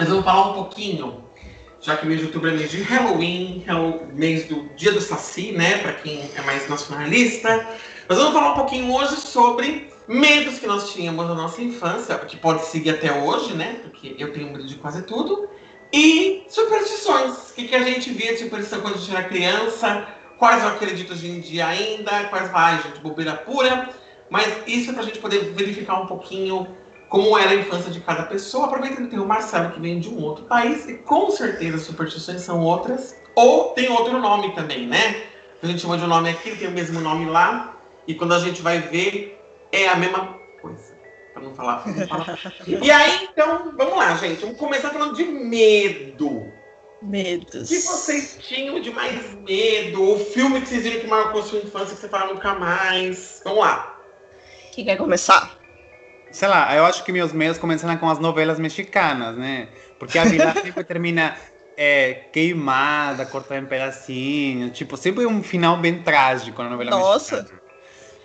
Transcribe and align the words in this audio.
nós 0.00 0.08
vamos 0.08 0.24
falar 0.24 0.52
um 0.52 0.54
pouquinho, 0.54 1.22
já 1.78 1.94
que 1.94 2.06
o 2.06 2.08
mês 2.08 2.20
de 2.20 2.26
outubro 2.26 2.48
é 2.48 2.54
mês 2.54 2.70
de 2.70 2.80
Halloween, 2.80 3.62
é 3.66 3.74
o 3.74 4.06
mês 4.14 4.46
do 4.46 4.62
Dia 4.74 4.92
do 4.92 5.00
Saci, 5.00 5.52
né? 5.52 5.76
Para 5.76 5.92
quem 5.92 6.22
é 6.34 6.40
mais 6.40 6.66
nacionalista. 6.70 7.68
Nós 8.08 8.16
vamos 8.16 8.32
falar 8.32 8.52
um 8.52 8.54
pouquinho 8.54 8.90
hoje 8.94 9.16
sobre 9.16 9.92
medos 10.08 10.58
que 10.58 10.66
nós 10.66 10.90
tínhamos 10.94 11.28
na 11.28 11.34
nossa 11.34 11.60
infância, 11.60 12.16
que 12.20 12.38
pode 12.38 12.64
seguir 12.64 12.92
até 12.92 13.12
hoje, 13.12 13.52
né? 13.52 13.78
Porque 13.82 14.16
eu 14.18 14.32
tenho 14.32 14.50
medo 14.50 14.66
de 14.66 14.76
quase 14.76 15.02
tudo. 15.02 15.50
E 15.92 16.46
superstições. 16.48 17.50
O 17.50 17.54
que, 17.54 17.68
que 17.68 17.74
a 17.76 17.82
gente 17.82 18.10
via 18.10 18.32
de 18.32 18.38
superstição 18.38 18.80
quando 18.80 18.94
a 18.94 18.96
gente 18.96 19.14
era 19.14 19.24
criança? 19.24 20.08
Quais 20.38 20.62
eu 20.62 20.70
acredito 20.70 21.12
hoje 21.12 21.28
em 21.28 21.40
dia 21.40 21.66
ainda? 21.66 22.24
Quais 22.24 22.50
vai, 22.50 22.80
gente? 22.82 23.00
Bobeira 23.00 23.34
pura. 23.34 23.90
Mas 24.30 24.62
isso 24.66 24.88
é 24.88 24.92
para 24.94 25.02
a 25.02 25.04
gente 25.04 25.18
poder 25.18 25.52
verificar 25.52 26.00
um 26.00 26.06
pouquinho 26.06 26.66
como 27.10 27.36
era 27.36 27.50
a 27.50 27.54
infância 27.56 27.90
de 27.90 28.00
cada 28.00 28.22
pessoa. 28.22 28.66
Aproveitando 28.66 29.04
que 29.04 29.10
tem 29.10 29.18
o 29.18 29.26
Marcelo 29.26 29.72
que 29.72 29.80
vem 29.80 30.00
de 30.00 30.08
um 30.08 30.22
outro 30.22 30.44
país 30.44 30.88
e 30.88 30.94
com 30.94 31.30
certeza 31.30 31.76
as 31.76 31.82
superstições 31.82 32.40
são 32.40 32.60
outras. 32.60 33.20
Ou 33.34 33.74
tem 33.74 33.90
outro 33.90 34.18
nome 34.18 34.54
também, 34.54 34.86
né? 34.86 35.24
A 35.62 35.66
gente 35.66 35.82
chama 35.82 35.98
de 35.98 36.04
um 36.04 36.06
nome 36.06 36.30
aqui, 36.30 36.56
tem 36.56 36.68
o 36.68 36.70
mesmo 36.70 37.00
nome 37.00 37.26
lá. 37.26 37.76
E 38.06 38.14
quando 38.14 38.32
a 38.32 38.38
gente 38.38 38.62
vai 38.62 38.78
ver, 38.78 39.38
é 39.72 39.88
a 39.88 39.96
mesma 39.96 40.38
coisa. 40.62 40.94
Para 41.34 41.42
não 41.42 41.54
falar. 41.54 41.86
Não 41.86 42.06
falar. 42.06 42.38
e 42.66 42.90
aí, 42.90 43.28
então, 43.30 43.72
vamos 43.76 43.96
lá, 43.96 44.14
gente. 44.16 44.40
Vamos 44.40 44.56
começar 44.56 44.90
falando 44.90 45.14
de 45.14 45.24
medo. 45.24 46.50
Medos. 47.02 47.70
O 47.70 47.74
que 47.74 47.80
vocês 47.80 48.38
tinham 48.40 48.80
de 48.80 48.90
mais 48.90 49.34
medo? 49.34 50.12
O 50.12 50.18
filme 50.18 50.60
que 50.60 50.68
vocês 50.68 50.84
viram 50.84 51.00
que 51.00 51.06
marcou 51.08 51.42
sua 51.42 51.58
infância 51.58 51.94
que 51.94 52.00
você 52.00 52.08
fala 52.08 52.32
nunca 52.32 52.54
mais? 52.54 53.40
Vamos 53.44 53.60
lá. 53.60 53.98
Quem 54.72 54.84
quer 54.84 54.96
começar? 54.96 55.59
Sei 56.30 56.48
lá, 56.48 56.74
eu 56.74 56.84
acho 56.84 57.04
que 57.04 57.12
meus 57.12 57.32
medos 57.32 57.58
começaram 57.58 57.96
com 57.96 58.08
as 58.08 58.18
novelas 58.18 58.58
mexicanas, 58.58 59.36
né? 59.36 59.68
Porque 59.98 60.18
a 60.18 60.24
vilã 60.24 60.52
sempre 60.62 60.84
termina 60.84 61.36
é, 61.76 62.14
queimada, 62.32 63.26
cortada 63.26 63.60
em 63.60 63.66
pedacinhos. 63.66 64.76
Tipo, 64.76 64.96
sempre 64.96 65.26
um 65.26 65.42
final 65.42 65.76
bem 65.76 66.02
trágico 66.02 66.62
na 66.62 66.70
novela 66.70 66.90
Nossa. 66.90 67.36
mexicana. 67.36 67.60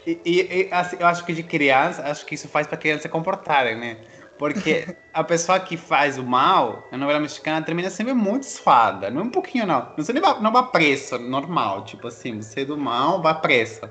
E, 0.05 0.21
e, 0.23 0.39
e 0.39 0.69
assim, 0.71 0.97
eu 0.99 1.07
acho 1.07 1.25
que 1.25 1.33
de 1.33 1.41
criança, 1.41 2.03
acho 2.03 2.25
que 2.25 2.35
isso 2.35 2.47
faz 2.47 2.67
para 2.67 2.77
criança 2.77 3.03
se 3.03 3.09
comportarem, 3.09 3.75
né? 3.75 3.97
Porque 4.37 4.95
a 5.13 5.23
pessoa 5.23 5.59
que 5.59 5.77
faz 5.77 6.17
o 6.17 6.23
mal 6.23 6.87
na 6.91 6.97
novela 6.97 7.19
mexicana 7.19 7.65
termina 7.65 7.89
sempre 7.89 8.13
muito 8.13 8.45
suada. 8.45 9.09
Não 9.09 9.21
é 9.21 9.23
um 9.23 9.29
pouquinho, 9.29 9.65
não. 9.65 9.91
Você 9.97 10.13
não 10.13 10.21
vai, 10.21 10.41
não 10.41 10.51
vai 10.51 10.67
preso, 10.67 11.17
normal. 11.17 11.85
Tipo 11.85 12.07
assim, 12.07 12.41
você 12.41 12.61
é 12.61 12.65
do 12.65 12.77
mal, 12.77 13.21
vai 13.21 13.39
preso. 13.39 13.81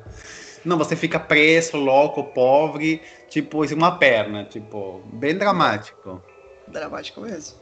Não, 0.64 0.78
você 0.78 0.96
fica 0.96 1.20
preso, 1.20 1.76
louco, 1.76 2.32
pobre, 2.32 3.02
tipo, 3.28 3.64
isso 3.64 3.74
uma 3.74 3.98
perna, 3.98 4.44
tipo, 4.46 5.02
bem 5.12 5.36
dramático. 5.36 6.24
Dramático 6.66 7.20
mesmo. 7.20 7.58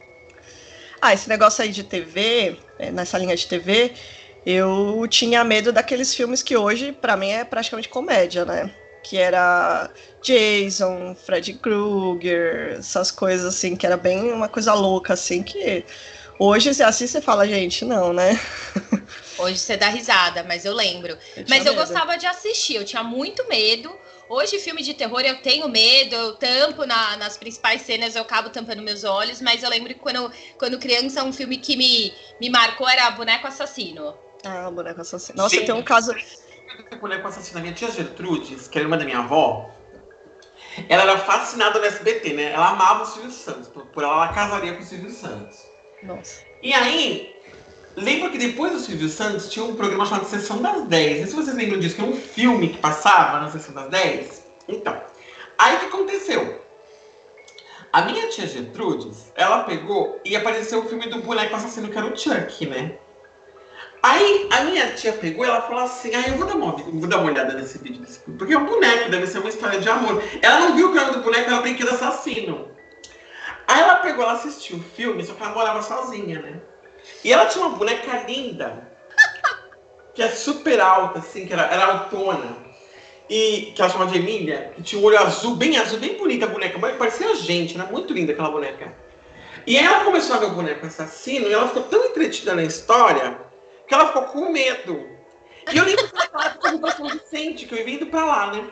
Ah, 1.01 1.13
esse 1.13 1.27
negócio 1.27 1.63
aí 1.63 1.69
de 1.71 1.83
TV, 1.83 2.59
é, 2.77 2.91
nessa 2.91 3.17
linha 3.17 3.35
de 3.35 3.45
TV, 3.45 3.93
eu 4.45 5.05
tinha 5.09 5.43
medo 5.43 5.71
daqueles 5.73 6.15
filmes 6.15 6.41
que 6.41 6.55
hoje, 6.55 6.93
para 6.93 7.17
mim, 7.17 7.29
é 7.29 7.43
praticamente 7.43 7.89
comédia, 7.89 8.45
né? 8.45 8.73
Que 9.01 9.17
era 9.17 9.91
Jason, 10.21 11.13
Freddy 11.15 11.55
Krueger, 11.55 12.77
essas 12.79 13.11
coisas 13.11 13.45
assim, 13.53 13.75
que 13.75 13.85
era 13.85 13.97
bem 13.97 14.31
uma 14.31 14.47
coisa 14.47 14.73
louca, 14.73 15.13
assim, 15.13 15.43
que 15.43 15.85
hoje 16.39 16.73
você 16.73 16.83
assiste 16.83 17.17
e 17.17 17.21
fala, 17.21 17.47
gente, 17.47 17.85
não, 17.85 18.13
né? 18.13 18.39
Hoje 19.37 19.59
você 19.59 19.75
dá 19.77 19.89
risada, 19.89 20.43
mas 20.43 20.63
eu 20.65 20.73
lembro. 20.73 21.17
Eu 21.35 21.45
mas 21.47 21.65
eu 21.65 21.73
medo. 21.73 21.75
gostava 21.75 22.17
de 22.17 22.25
assistir, 22.25 22.75
eu 22.75 22.85
tinha 22.85 23.03
muito 23.03 23.47
medo. 23.47 23.99
Hoje, 24.27 24.59
filme 24.59 24.81
de 24.81 24.93
terror, 24.93 25.21
eu 25.21 25.41
tenho 25.41 25.67
medo, 25.67 26.15
eu 26.15 26.35
tampo 26.37 26.85
na- 26.85 27.17
nas 27.17 27.37
principais 27.37 27.81
cenas, 27.81 28.15
eu 28.15 28.21
acabo 28.23 28.49
tampando 28.49 28.81
meus 28.81 29.03
olhos, 29.03 29.41
mas 29.41 29.61
eu 29.63 29.69
lembro 29.69 29.93
que 29.93 29.99
quando, 29.99 30.31
quando 30.57 30.79
criança, 30.79 31.23
um 31.23 31.33
filme 31.33 31.57
que 31.57 31.75
me, 31.75 32.15
me 32.39 32.49
marcou 32.49 32.87
era 32.87 33.09
Boneco 33.11 33.45
Assassino. 33.47 34.17
Ah, 34.45 34.69
boneco 34.71 35.01
assassino. 35.01 35.37
Nossa, 35.37 35.55
Sim. 35.55 35.65
tem 35.65 35.73
um 35.75 35.83
caso. 35.83 36.13
boneco 36.99 37.27
assassino. 37.27 37.59
A 37.59 37.61
minha 37.61 37.73
tia 37.73 37.91
Gertrudes, 37.91 38.67
que 38.67 38.77
era 38.77 38.85
irmã 38.85 38.97
da 38.97 39.05
minha 39.05 39.19
avó, 39.19 39.73
ela 40.89 41.03
era 41.03 41.17
fascinada 41.19 41.79
no 41.79 41.85
SBT, 41.85 42.33
né? 42.33 42.51
Ela 42.51 42.69
amava 42.69 43.03
o 43.03 43.05
Silvio 43.05 43.31
Santos. 43.31 43.67
Por, 43.69 43.87
por 43.87 44.03
ela, 44.03 44.13
ela 44.13 44.33
casaria 44.33 44.75
com 44.75 44.81
o 44.83 44.85
Silvio 44.85 45.09
Santos. 45.09 45.72
Nossa. 46.03 46.41
E 46.61 46.73
aí, 46.73 47.35
lembra 47.95 48.29
que 48.29 48.37
depois 48.37 48.73
do 48.73 48.79
Silvio 48.79 49.09
Santos 49.09 49.49
tinha 49.49 49.65
um 49.65 49.75
programa 49.75 50.05
chamado 50.05 50.25
Sessão 50.25 50.61
das 50.61 50.83
10. 50.87 51.09
Não 51.09 51.17
sei 51.17 51.27
se 51.27 51.35
vocês 51.35 51.55
lembram 51.55 51.79
disso, 51.79 51.95
que 51.95 52.01
é 52.01 52.05
um 52.05 52.15
filme 52.15 52.69
que 52.69 52.77
passava 52.77 53.39
na 53.39 53.49
Sessão 53.49 53.73
das 53.73 53.89
10. 53.89 54.43
Então, 54.67 55.01
aí 55.57 55.75
o 55.75 55.79
que 55.79 55.85
aconteceu? 55.85 56.61
A 57.91 58.01
minha 58.01 58.27
tia 58.27 58.47
Gertrudes, 58.47 59.31
ela 59.35 59.63
pegou 59.63 60.19
e 60.25 60.35
apareceu 60.35 60.79
o 60.79 60.89
filme 60.89 61.07
do 61.07 61.21
boneco 61.21 61.55
assassino, 61.55 61.89
que 61.89 61.97
era 61.97 62.07
o 62.07 62.17
Chuck, 62.17 62.65
né? 62.65 62.97
Aí 64.01 64.49
a 64.51 64.63
minha 64.65 64.91
tia 64.93 65.13
pegou 65.13 65.45
e 65.45 65.47
ela 65.47 65.61
falou 65.61 65.83
assim: 65.83 66.13
Ah, 66.13 66.27
eu 66.27 66.35
vou 66.35 66.47
dar 66.47 66.55
uma, 66.55 66.71
vou 66.71 67.07
dar 67.07 67.19
uma 67.19 67.31
olhada 67.31 67.53
nesse 67.53 67.77
vídeo 67.77 68.01
desse 68.01 68.19
porque 68.19 68.53
é 68.53 68.57
um 68.57 68.65
boneco, 68.65 69.09
deve 69.09 69.27
ser 69.27 69.39
uma 69.39 69.49
história 69.49 69.79
de 69.79 69.87
amor. 69.87 70.21
Ela 70.41 70.59
não 70.59 70.75
viu 70.75 70.89
o 70.89 70.93
nome 70.95 71.11
do 71.11 71.21
boneco 71.21 71.49
era 71.49 71.61
Brinquedo 71.61 71.89
Assassino. 71.89 72.67
Aí 73.67 73.81
ela 73.81 73.97
pegou, 73.97 74.23
ela 74.23 74.33
assistiu 74.33 74.77
o 74.77 74.83
filme, 74.83 75.23
só 75.23 75.33
que 75.33 75.41
ela 75.41 75.53
morava 75.53 75.81
sozinha, 75.81 76.41
né? 76.41 76.59
E 77.23 77.31
ela 77.31 77.45
tinha 77.45 77.65
uma 77.65 77.77
boneca 77.77 78.23
linda, 78.27 78.91
que 80.13 80.21
é 80.21 80.29
super 80.29 80.79
alta, 80.79 81.19
assim, 81.19 81.45
que 81.45 81.53
era, 81.53 81.63
era 81.63 81.85
autona. 81.85 82.63
E 83.29 83.71
que 83.73 83.81
ela 83.81 83.89
chamava 83.89 84.11
de 84.11 84.19
Emília, 84.19 84.73
que 84.75 84.83
tinha 84.83 85.01
um 85.01 85.05
olho 85.05 85.17
azul, 85.19 85.55
bem 85.55 85.77
azul, 85.77 85.99
bem 85.99 86.17
bonita 86.17 86.45
a 86.45 86.49
boneca, 86.49 86.77
mas 86.77 86.97
parecia 86.97 87.29
a 87.29 87.35
gente, 87.35 87.75
era 87.75 87.89
muito 87.89 88.13
linda 88.13 88.33
aquela 88.33 88.51
boneca. 88.51 88.93
E 89.65 89.77
aí 89.77 89.85
ela 89.85 90.03
começou 90.03 90.35
a 90.35 90.39
ver 90.39 90.47
o 90.47 90.51
boneco 90.51 90.85
assassino 90.85 91.47
e 91.47 91.53
ela 91.53 91.67
ficou 91.67 91.83
tão 91.83 92.03
entretida 92.05 92.53
na 92.53 92.63
história 92.63 93.39
que 93.87 93.93
ela 93.93 94.07
ficou 94.07 94.23
com 94.23 94.51
medo. 94.51 95.07
E 95.71 95.77
eu 95.77 95.85
lembro 95.85 96.09
que 96.09 96.15
ela 96.15 96.27
falava 96.27 96.57
com 96.57 96.91
São 96.91 97.07
Vicente, 97.07 97.65
que 97.65 97.73
eu 97.73 97.87
ia 97.87 97.95
indo 97.95 98.07
pra 98.07 98.25
lá, 98.25 98.51
né? 98.51 98.69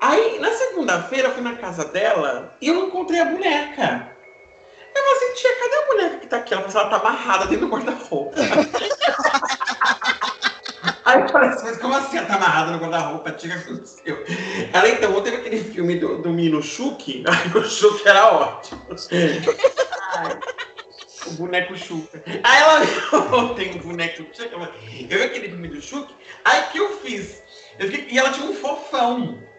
Aí, 0.00 0.38
na 0.38 0.50
segunda-feira, 0.52 1.28
eu 1.28 1.34
fui 1.34 1.42
na 1.42 1.56
casa 1.56 1.84
dela 1.84 2.56
e 2.60 2.68
eu 2.68 2.86
encontrei 2.86 3.20
a 3.20 3.26
boneca. 3.26 4.16
Eu 4.94 5.02
falei 5.04 5.16
assim, 5.16 5.34
tia, 5.34 5.58
cadê 5.58 5.76
a 5.76 5.86
boneca 5.86 6.16
que 6.18 6.26
tá 6.26 6.36
aqui? 6.38 6.54
Ela 6.54 6.62
falou 6.62 6.78
assim, 6.80 6.88
ela 6.90 6.98
tá 7.00 7.06
amarrada 7.08 7.46
dentro 7.46 7.66
do 7.66 7.72
guarda-roupa. 7.72 8.36
Aí 11.04 11.20
eu 11.20 11.28
falei 11.28 11.50
assim, 11.50 11.66
mas 11.66 11.78
como 11.78 11.94
assim 11.94 12.16
ela 12.18 12.26
tá 12.26 12.34
amarrada 12.36 12.70
no 12.72 12.78
guarda-roupa? 12.78 13.30
Tia, 13.32 13.54
o 13.56 13.58
que 13.62 13.70
aconteceu? 13.70 14.24
Ela, 14.72 14.88
então, 14.88 15.12
ontem 15.16 15.30
teve 15.30 15.36
aquele 15.36 15.64
filme 15.64 15.96
do, 15.98 16.18
do 16.22 16.30
Mino 16.30 16.62
Chuck, 16.62 17.24
o 17.54 17.62
Chuck 17.64 18.06
era 18.08 18.32
ótimo. 18.32 18.80
O 21.26 21.30
boneco 21.32 21.76
Chuca. 21.76 22.22
Aí 22.42 22.62
ela 22.62 22.80
tem 23.54 23.74
um 23.74 23.78
boneco 23.78 24.22
Chuck, 24.34 24.52
ela- 24.52 24.72
eu 25.08 25.18
vi 25.18 25.22
aquele 25.24 25.48
filme 25.50 25.68
do 25.68 25.80
Chuck, 25.80 26.14
aí 26.44 26.62
que 26.72 26.78
eu 26.78 26.98
fiz? 27.00 27.42
Eu 27.78 27.88
fiquei- 27.90 28.08
e 28.14 28.18
ela 28.18 28.30
tinha 28.30 28.46
um 28.50 28.54
fofão. 28.54 29.49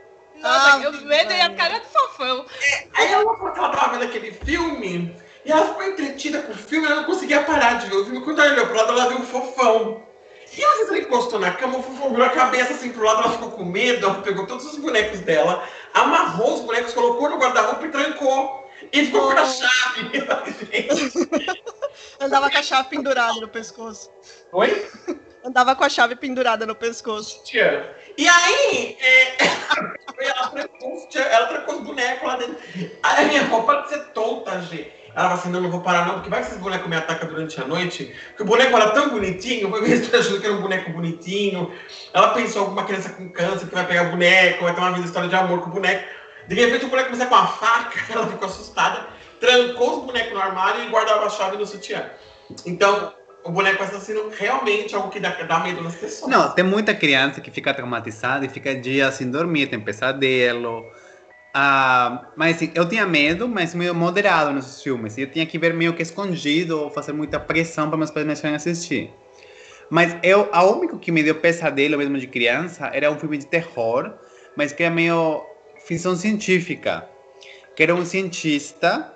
Nossa, 0.41 0.76
Ah, 0.76 0.79
eu 0.82 0.91
medo 1.02 1.34
e 1.34 1.41
a 1.41 1.53
cara 1.55 1.79
do 1.79 1.85
fofão. 1.85 2.46
Aí 2.93 3.11
ela 3.11 3.23
falou 3.38 3.52
que 3.52 3.59
ela 3.59 3.70
tava 3.70 3.91
vendo 3.93 4.03
aquele 4.03 4.32
filme 4.32 5.16
e 5.46 5.52
ela 5.52 5.66
ficou 5.67 5.84
entretida 5.84 6.41
com 6.41 6.52
o 6.52 6.55
filme, 6.55 6.85
ela 6.85 6.97
não 6.97 7.03
conseguia 7.03 7.41
parar 7.43 7.76
de 7.76 7.88
ver 7.88 7.96
o 7.96 8.05
filme. 8.05 8.23
Quando 8.23 8.41
ela 8.41 8.53
olhou 8.53 8.67
pro 8.67 8.76
lado, 8.76 8.91
ela 8.91 9.09
viu 9.09 9.20
um 9.20 9.26
fofão. 9.26 10.03
E 10.55 10.64
às 10.64 10.72
vezes 10.73 10.90
ela 10.90 10.97
encostou 10.99 11.40
na 11.40 11.52
cama, 11.52 11.78
o 11.78 11.84
fofão 11.84 12.09
virou 12.09 12.26
a 12.26 12.29
cabeça 12.29 12.73
assim 12.73 12.91
pro 12.91 13.05
lado, 13.05 13.22
ela 13.23 13.32
ficou 13.32 13.52
com 13.52 13.64
medo, 13.64 14.05
ela 14.05 14.22
pegou 14.22 14.46
todos 14.46 14.66
os 14.66 14.78
bonecos 14.78 15.22
dela, 15.22 15.64
amarrou 15.93 16.55
os 16.55 16.61
bonecos, 16.61 16.93
colocou 16.93 17.29
no 17.29 17.38
guarda-roupa 17.38 17.85
e 17.85 17.90
trancou. 17.90 18.61
E 18.91 19.05
ficou 19.05 19.32
com 19.32 19.38
a 19.38 19.46
chave. 19.46 20.11
Andava 22.20 22.49
com 22.49 22.58
a 22.58 22.64
chave 22.64 22.90
pendurada 22.90 23.40
no 23.40 23.47
pescoço. 23.47 24.11
Oi? 24.52 24.90
Andava 25.43 25.76
com 25.76 25.84
a 25.84 25.90
chave 25.90 26.16
pendurada 26.16 26.66
no 26.66 26.76
pescoço. 26.76 27.43
Tia. 27.43 27.96
E 28.17 28.28
aí, 28.28 28.97
é, 28.99 29.37
ela, 30.25 30.47
trancou, 30.49 31.08
ela 31.16 31.46
trancou 31.47 31.75
os 31.75 31.81
bonecos 31.81 32.28
lá 32.28 32.35
dentro. 32.35 32.58
Aí 33.03 33.25
a 33.25 33.28
minha 33.28 33.43
roupa 33.46 33.81
de 33.81 33.90
ser 33.90 33.99
tonta, 34.13 34.61
gente. 34.61 35.02
Ela 35.13 35.28
falou 35.28 35.40
assim, 35.40 35.49
não, 35.49 35.61
não 35.61 35.72
vou 35.72 35.81
parar 35.81 36.05
não, 36.05 36.16
porque 36.16 36.29
vai 36.29 36.40
que 36.40 36.47
esses 36.47 36.59
bonecos 36.59 36.87
me 36.87 36.96
atacam 36.96 37.28
durante 37.28 37.59
a 37.59 37.66
noite. 37.66 38.16
Porque 38.29 38.43
o 38.43 38.46
boneco 38.46 38.75
era 38.75 38.91
tão 38.91 39.09
bonitinho, 39.09 39.69
foi 39.69 39.81
mesmo 39.81 40.16
achando 40.16 40.40
que 40.40 40.46
era 40.46 40.55
um 40.55 40.61
boneco 40.61 40.91
bonitinho. 40.91 41.72
Ela 42.13 42.29
pensou 42.29 42.63
alguma 42.63 42.85
criança 42.85 43.09
com 43.09 43.29
câncer 43.29 43.67
que 43.67 43.73
vai 43.73 43.85
pegar 43.85 44.05
boneco, 44.05 44.64
vai 44.64 44.73
ter 44.73 44.79
uma 44.79 44.93
vida 44.93 45.05
história 45.05 45.28
de 45.28 45.35
amor 45.35 45.61
com 45.61 45.69
o 45.69 45.73
boneco. 45.73 46.07
De 46.47 46.55
repente 46.55 46.85
o 46.85 46.87
boneco 46.87 47.09
começa 47.09 47.29
com 47.29 47.35
uma 47.35 47.47
faca, 47.47 47.99
ela 48.11 48.28
ficou 48.28 48.47
assustada. 48.47 49.07
trancou 49.40 49.99
os 49.99 50.05
bonecos 50.05 50.34
no 50.34 50.41
armário 50.41 50.84
e 50.84 50.87
guardava 50.87 51.25
a 51.25 51.29
chave 51.29 51.57
no 51.57 51.66
sutiã. 51.66 52.09
Então, 52.66 53.14
o 53.43 53.52
boneco 53.52 53.84
assassino 53.84 54.29
realmente 54.29 54.93
é 54.93 54.97
algo 54.97 55.09
que 55.09 55.20
dá, 55.20 55.29
dá 55.29 55.59
medo 55.59 55.82
nas 55.82 55.96
pessoas. 55.96 56.32
Não, 56.32 56.49
tem 56.53 56.64
muita 56.64 56.93
criança 56.93 57.41
que 57.41 57.49
fica 57.49 57.73
traumatizada 57.73 58.46
e 58.46 58.49
fica 58.49 58.76
dias 58.76 59.16
sem 59.16 59.29
dormir, 59.29 59.67
tem 59.67 59.79
pesadelo. 59.79 60.91
Ah, 61.53 62.28
mas 62.35 62.55
assim, 62.55 62.72
eu 62.73 62.88
tinha 62.88 63.05
medo, 63.05 63.47
mas 63.47 63.73
meio 63.73 63.93
moderado 63.93 64.53
nesses 64.53 64.82
filmes. 64.82 65.17
Eu 65.17 65.29
tinha 65.29 65.46
que 65.46 65.58
ver 65.58 65.73
meio 65.73 65.93
que 65.93 66.02
escondido 66.02 66.79
ou 66.79 66.91
fazer 66.91 67.14
muita 67.14 67.40
pressão 67.40 67.90
para 67.90 67.97
meus 67.97 68.11
pais 68.11 68.26
me 68.26 68.34
deixarem 68.34 68.55
assistir. 68.55 69.14
Mas 69.90 70.16
eu, 70.23 70.47
a 70.53 70.64
único 70.64 70.97
que 70.97 71.11
me 71.11 71.22
deu 71.22 71.35
pesadelo 71.35 71.97
mesmo 71.97 72.17
de 72.17 72.28
criança 72.28 72.90
era 72.93 73.11
um 73.11 73.20
filme 73.20 73.38
de 73.38 73.46
terror, 73.46 74.14
mas 74.55 74.72
que 74.72 74.84
era 74.84 74.93
meio 74.93 75.43
ficção 75.85 76.16
científica. 76.16 77.09
Que 77.76 77.84
era 77.84 77.93
um 77.93 78.05
cientista 78.05 79.14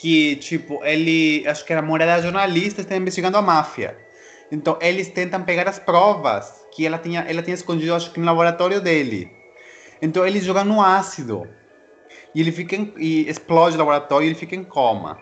que, 0.00 0.36
tipo, 0.36 0.82
ele, 0.82 1.46
acho 1.46 1.62
que 1.62 1.74
era 1.74 1.82
morada 1.82 2.22
jornalista, 2.22 2.80
está 2.80 2.96
investigando 2.96 3.36
a 3.36 3.42
máfia. 3.42 3.98
Então, 4.50 4.78
eles 4.80 5.08
tentam 5.08 5.42
pegar 5.42 5.68
as 5.68 5.78
provas 5.78 6.64
que 6.72 6.86
ela 6.86 6.96
tinha, 6.96 7.20
ela 7.28 7.42
tinha 7.42 7.52
escondido, 7.52 7.94
acho 7.94 8.10
que 8.10 8.18
no 8.18 8.24
laboratório 8.24 8.80
dele. 8.80 9.30
Então, 10.00 10.26
eles 10.26 10.42
jogam 10.42 10.64
no 10.64 10.80
ácido. 10.80 11.46
E 12.34 12.40
ele 12.40 12.50
fica 12.50 12.76
em, 12.76 12.90
e 12.96 13.28
explode 13.28 13.76
o 13.76 13.78
laboratório 13.78 14.24
e 14.24 14.28
ele 14.28 14.34
fica 14.34 14.56
em 14.56 14.64
coma. 14.64 15.18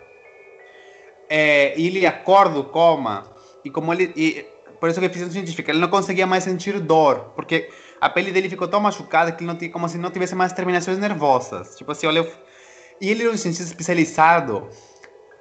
É, 1.29 1.77
e 1.77 1.89
ele 1.89 2.07
acorda 2.07 2.55
do 2.55 2.65
coma 2.65 3.25
e 3.65 3.71
como 3.71 3.93
ele 3.93 4.13
e, 4.17 4.47
por 4.79 4.89
isso 4.89 5.01
que 5.01 5.09
ficção 5.09 5.29
científica, 5.29 5.73
ele 5.73 5.81
não 5.81 5.89
conseguia 5.89 6.27
mais 6.27 6.45
sentir 6.45 6.79
dor, 6.79 7.33
porque 7.35 7.69
a 8.01 8.09
pele 8.09 8.31
dele 8.31 8.49
ficou 8.49 8.69
tão 8.69 8.81
machucada 8.81 9.33
que 9.33 9.43
ele 9.43 9.49
não 9.49 9.59
tinha 9.59 9.73
como 9.73 9.89
se 9.89 9.99
não 9.99 10.11
tivesse 10.11 10.37
mais 10.37 10.53
terminações 10.53 10.99
nervosas. 10.99 11.77
Tipo 11.77 11.91
assim, 11.91 12.07
olha, 12.07 12.25
e 13.01 13.11
ele 13.11 13.23
era 13.23 13.33
um 13.33 13.37
cientista 13.37 13.65
especializado 13.65 14.69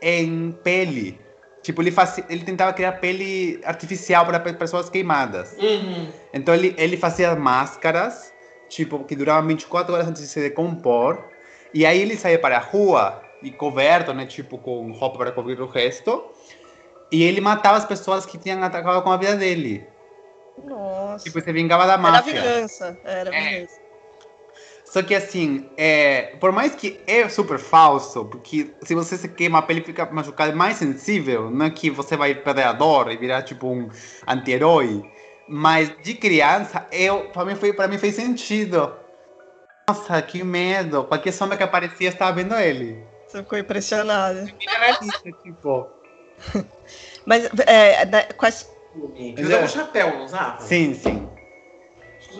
em 0.01 0.51
pele. 0.63 1.19
Tipo, 1.61 1.81
ele, 1.81 1.91
fazia, 1.91 2.23
ele 2.29 2.43
tentava 2.45 2.71
criar 2.71 2.93
pele 2.93 3.59
artificial 3.65 4.25
para 4.25 4.39
pessoas 4.39 4.89
queimadas. 4.89 5.53
Uhum. 5.59 6.09
Então 6.33 6.53
ele, 6.55 6.73
ele 6.77 6.95
fazia 6.95 7.35
máscaras, 7.35 8.33
tipo, 8.69 9.03
que 9.03 9.15
duravam 9.15 9.47
24 9.47 9.93
horas 9.93 10.07
antes 10.07 10.21
de 10.21 10.27
se 10.27 10.39
decompor. 10.39 11.25
E 11.73 11.85
aí 11.85 12.01
ele 12.01 12.15
saía 12.15 12.39
para 12.39 12.57
a 12.57 12.61
rua 12.61 13.21
e 13.43 13.51
coberto, 13.51 14.13
né, 14.13 14.25
tipo, 14.25 14.57
com 14.57 14.91
roupa 14.91 15.17
para 15.17 15.31
cobrir 15.31 15.59
o 15.59 15.67
resto. 15.67 16.23
E 17.11 17.23
ele 17.23 17.41
matava 17.41 17.77
as 17.77 17.85
pessoas 17.85 18.25
que 18.25 18.37
tinham 18.37 18.63
atacado 18.63 19.01
com 19.01 19.11
a 19.11 19.17
vida 19.17 19.35
dele. 19.35 19.85
Nossa. 20.63 21.23
Tipo, 21.25 21.41
se 21.41 21.51
vingava 21.51 21.85
da 21.85 21.93
Era 21.93 22.01
máfia. 22.01 22.33
vingança. 22.41 22.97
Era 23.03 23.35
É. 23.35 23.67
Só 24.89 25.03
que 25.03 25.13
assim, 25.13 25.69
é, 25.75 26.35
por 26.39 26.51
mais 26.51 26.73
que 26.73 27.03
é 27.05 27.27
super 27.27 27.59
falso, 27.59 28.25
porque 28.25 28.73
se 28.83 28.95
você 28.95 29.17
se 29.17 29.27
queima, 29.27 29.59
a 29.59 29.61
pele 29.61 29.81
fica 29.81 30.05
machucada, 30.05 30.51
é 30.53 30.55
mais 30.55 30.77
sensível, 30.77 31.51
não 31.51 31.65
é 31.65 31.69
que 31.69 31.89
você 31.89 32.15
vai 32.15 32.33
perder 32.33 32.63
a 32.63 32.73
dor 32.73 33.11
e 33.11 33.17
virar 33.17 33.43
tipo 33.43 33.67
um 33.67 33.89
anti-herói. 34.25 35.03
Mas 35.45 35.91
de 36.01 36.13
criança, 36.15 36.87
eu, 36.91 37.29
pra, 37.31 37.43
mim 37.45 37.55
foi, 37.55 37.73
pra 37.73 37.87
mim 37.87 37.97
fez 37.97 38.15
sentido. 38.15 38.93
Nossa, 39.89 40.21
que 40.21 40.43
medo. 40.43 41.03
Qualquer 41.03 41.31
sombra 41.33 41.57
que 41.57 41.63
aparecia, 41.63 42.09
estava 42.09 42.33
vendo 42.33 42.55
ele. 42.55 43.05
Você 43.27 43.43
ficou 43.43 43.57
impressionada. 43.57 44.49
Era 44.67 44.91
isso, 45.03 45.21
tipo. 45.43 45.89
Mas 47.25 47.45
é, 47.67 48.05
quais- 48.33 48.69
Ele 49.15 49.43
usava 49.45 49.65
um 49.65 49.67
chapéu, 49.67 50.13
não 50.13 50.25
usava? 50.25 50.61
Sim, 50.61 50.93
sim. 50.93 51.36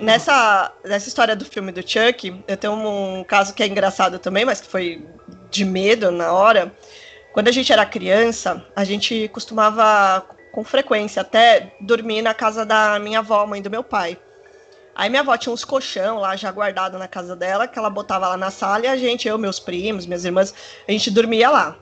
Nessa, 0.02 0.72
nessa 0.84 1.08
história 1.08 1.36
do 1.36 1.46
filme 1.46 1.72
do 1.72 1.82
Chuck, 1.82 2.44
eu 2.48 2.58
tenho 2.58 2.74
um 2.74 3.24
caso 3.24 3.54
que 3.54 3.64
é 3.64 3.68
engraçado 3.68 4.20
também, 4.20 4.46
mas 4.46 4.62
que 4.62 4.68
foi 4.68 5.06
de 5.50 5.66
medo 5.66 6.12
na 6.12 6.32
hora. 6.32 6.72
Quando 7.34 7.48
a 7.48 7.52
gente 7.52 7.72
era 7.72 7.86
criança, 7.86 8.66
a 8.76 8.84
gente 8.84 9.28
costumava, 9.30 10.26
com 10.52 10.64
frequência, 10.64 11.22
até 11.22 11.76
dormir 11.82 12.22
na 12.22 12.34
casa 12.34 12.66
da 12.66 12.98
minha 13.00 13.20
avó, 13.20 13.46
mãe 13.46 13.62
do 13.62 13.70
meu 13.70 13.84
pai. 13.84 14.18
Aí 14.96 15.10
minha 15.10 15.22
avó 15.22 15.38
tinha 15.38 15.54
uns 15.54 15.64
colchão 15.64 16.18
lá 16.18 16.36
já 16.36 16.52
guardado 16.52 16.98
na 16.98 17.08
casa 17.08 17.36
dela, 17.36 17.68
que 17.68 17.78
ela 17.78 17.90
botava 17.90 18.30
lá 18.30 18.38
na 18.38 18.50
sala 18.50 18.86
e 18.86 18.88
a 18.88 18.98
gente, 18.98 19.28
eu, 19.28 19.38
meus 19.38 19.60
primos, 19.60 20.08
minhas 20.08 20.26
irmãs, 20.26 20.54
a 20.88 20.92
gente 20.92 21.12
dormia 21.12 21.50
lá. 21.52 21.78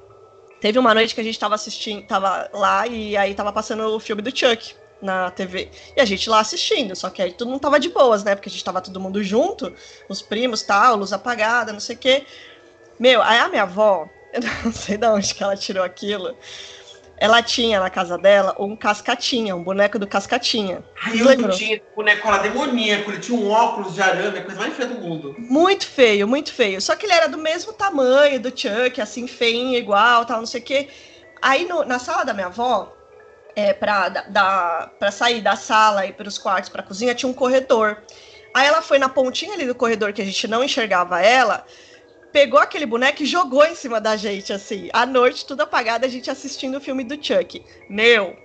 Teve 0.59 0.77
uma 0.77 0.93
noite 0.93 1.15
que 1.15 1.21
a 1.21 1.23
gente 1.23 1.39
tava 1.39 1.55
assistindo, 1.55 2.05
tava 2.05 2.49
lá 2.53 2.85
e 2.87 3.15
aí 3.15 3.33
tava 3.33 3.53
passando 3.53 3.83
o 3.95 3.99
filme 3.99 4.21
do 4.21 4.37
Chuck 4.37 4.75
na 5.01 5.31
TV. 5.31 5.71
E 5.95 6.01
a 6.01 6.05
gente 6.05 6.29
lá 6.29 6.39
assistindo, 6.39 6.95
só 6.95 7.09
que 7.09 7.21
aí 7.21 7.33
todo 7.33 7.49
mundo 7.49 7.61
tava 7.61 7.79
de 7.79 7.89
boas, 7.89 8.23
né? 8.23 8.35
Porque 8.35 8.49
a 8.49 8.51
gente 8.51 8.63
tava 8.63 8.81
todo 8.81 8.99
mundo 8.99 9.23
junto, 9.23 9.75
os 10.09 10.21
primos, 10.21 10.63
tal, 10.63 10.95
luz 10.97 11.13
apagada, 11.13 11.73
não 11.73 11.79
sei 11.79 11.95
o 11.95 11.99
quê. 11.99 12.27
Meu, 12.99 13.21
aí 13.23 13.39
a 13.39 13.49
minha 13.49 13.63
avó, 13.63 14.09
eu 14.33 14.41
não 14.65 14.71
sei 14.73 14.97
de 14.97 15.07
onde 15.07 15.33
que 15.35 15.43
ela 15.43 15.57
tirou 15.57 15.83
aquilo. 15.83 16.37
Ela 17.17 17.43
tinha 17.43 17.79
na 17.79 17.89
casa 17.89 18.17
dela 18.17 18.55
um 18.59 18.75
cascatinha, 18.77 19.55
um 19.55 19.63
boneco 19.63 19.99
do 19.99 20.07
cascatinha. 20.07 20.83
Ai, 21.05 21.21
eu 21.21 21.25
Lembrou? 21.25 21.37
não 21.37 21.47
tinha 21.49 21.81
boneco 21.95 22.27
era 22.27 22.39
demoníaco, 22.39 23.09
ele 23.11 23.19
tinha 23.21 23.37
um 23.39 23.49
óculos 23.49 23.93
de 23.93 24.01
arame, 24.01 24.39
a 24.39 24.43
coisa 24.43 24.59
mais 24.59 24.75
feia 24.75 24.89
do 24.89 24.99
mundo. 24.99 25.33
Muito 25.37 25.85
feio, 25.87 26.27
muito 26.27 26.53
feio. 26.53 26.81
Só 26.81 26.95
que 26.95 27.05
ele 27.05 27.13
era 27.13 27.27
do 27.27 27.37
mesmo 27.37 27.73
tamanho 27.73 28.39
do 28.39 28.49
Chuck, 28.57 29.01
assim, 29.01 29.27
feinho, 29.27 29.77
igual, 29.77 30.25
tal, 30.25 30.39
não 30.39 30.45
sei 30.47 30.61
o 30.61 30.63
quê. 30.63 30.89
Aí 31.41 31.65
no- 31.67 31.83
na 31.85 31.99
sala 31.99 32.23
da 32.23 32.33
minha 32.33 32.47
avó, 32.47 32.94
é, 33.55 33.73
pra 33.73 35.11
sair 35.11 35.41
da 35.41 35.55
sala 35.55 36.05
e 36.05 36.13
pelos 36.13 36.37
quartos 36.37 36.69
pra 36.69 36.83
cozinha, 36.83 37.15
tinha 37.15 37.29
um 37.29 37.33
corredor. 37.33 38.03
Aí 38.53 38.67
ela 38.67 38.81
foi 38.81 38.99
na 38.99 39.09
pontinha 39.09 39.53
ali 39.53 39.65
do 39.65 39.75
corredor 39.75 40.13
que 40.13 40.21
a 40.21 40.25
gente 40.25 40.47
não 40.47 40.63
enxergava 40.63 41.21
ela, 41.21 41.65
pegou 42.31 42.59
aquele 42.59 42.85
boneco 42.85 43.23
e 43.23 43.25
jogou 43.25 43.65
em 43.65 43.75
cima 43.75 43.99
da 44.01 44.15
gente, 44.15 44.51
assim. 44.51 44.89
À 44.93 45.05
noite, 45.05 45.45
tudo 45.45 45.61
apagado, 45.61 46.05
a 46.05 46.09
gente 46.09 46.29
assistindo 46.29 46.77
o 46.77 46.81
filme 46.81 47.03
do 47.03 47.15
Chuck. 47.15 47.63
Meu, 47.89 48.35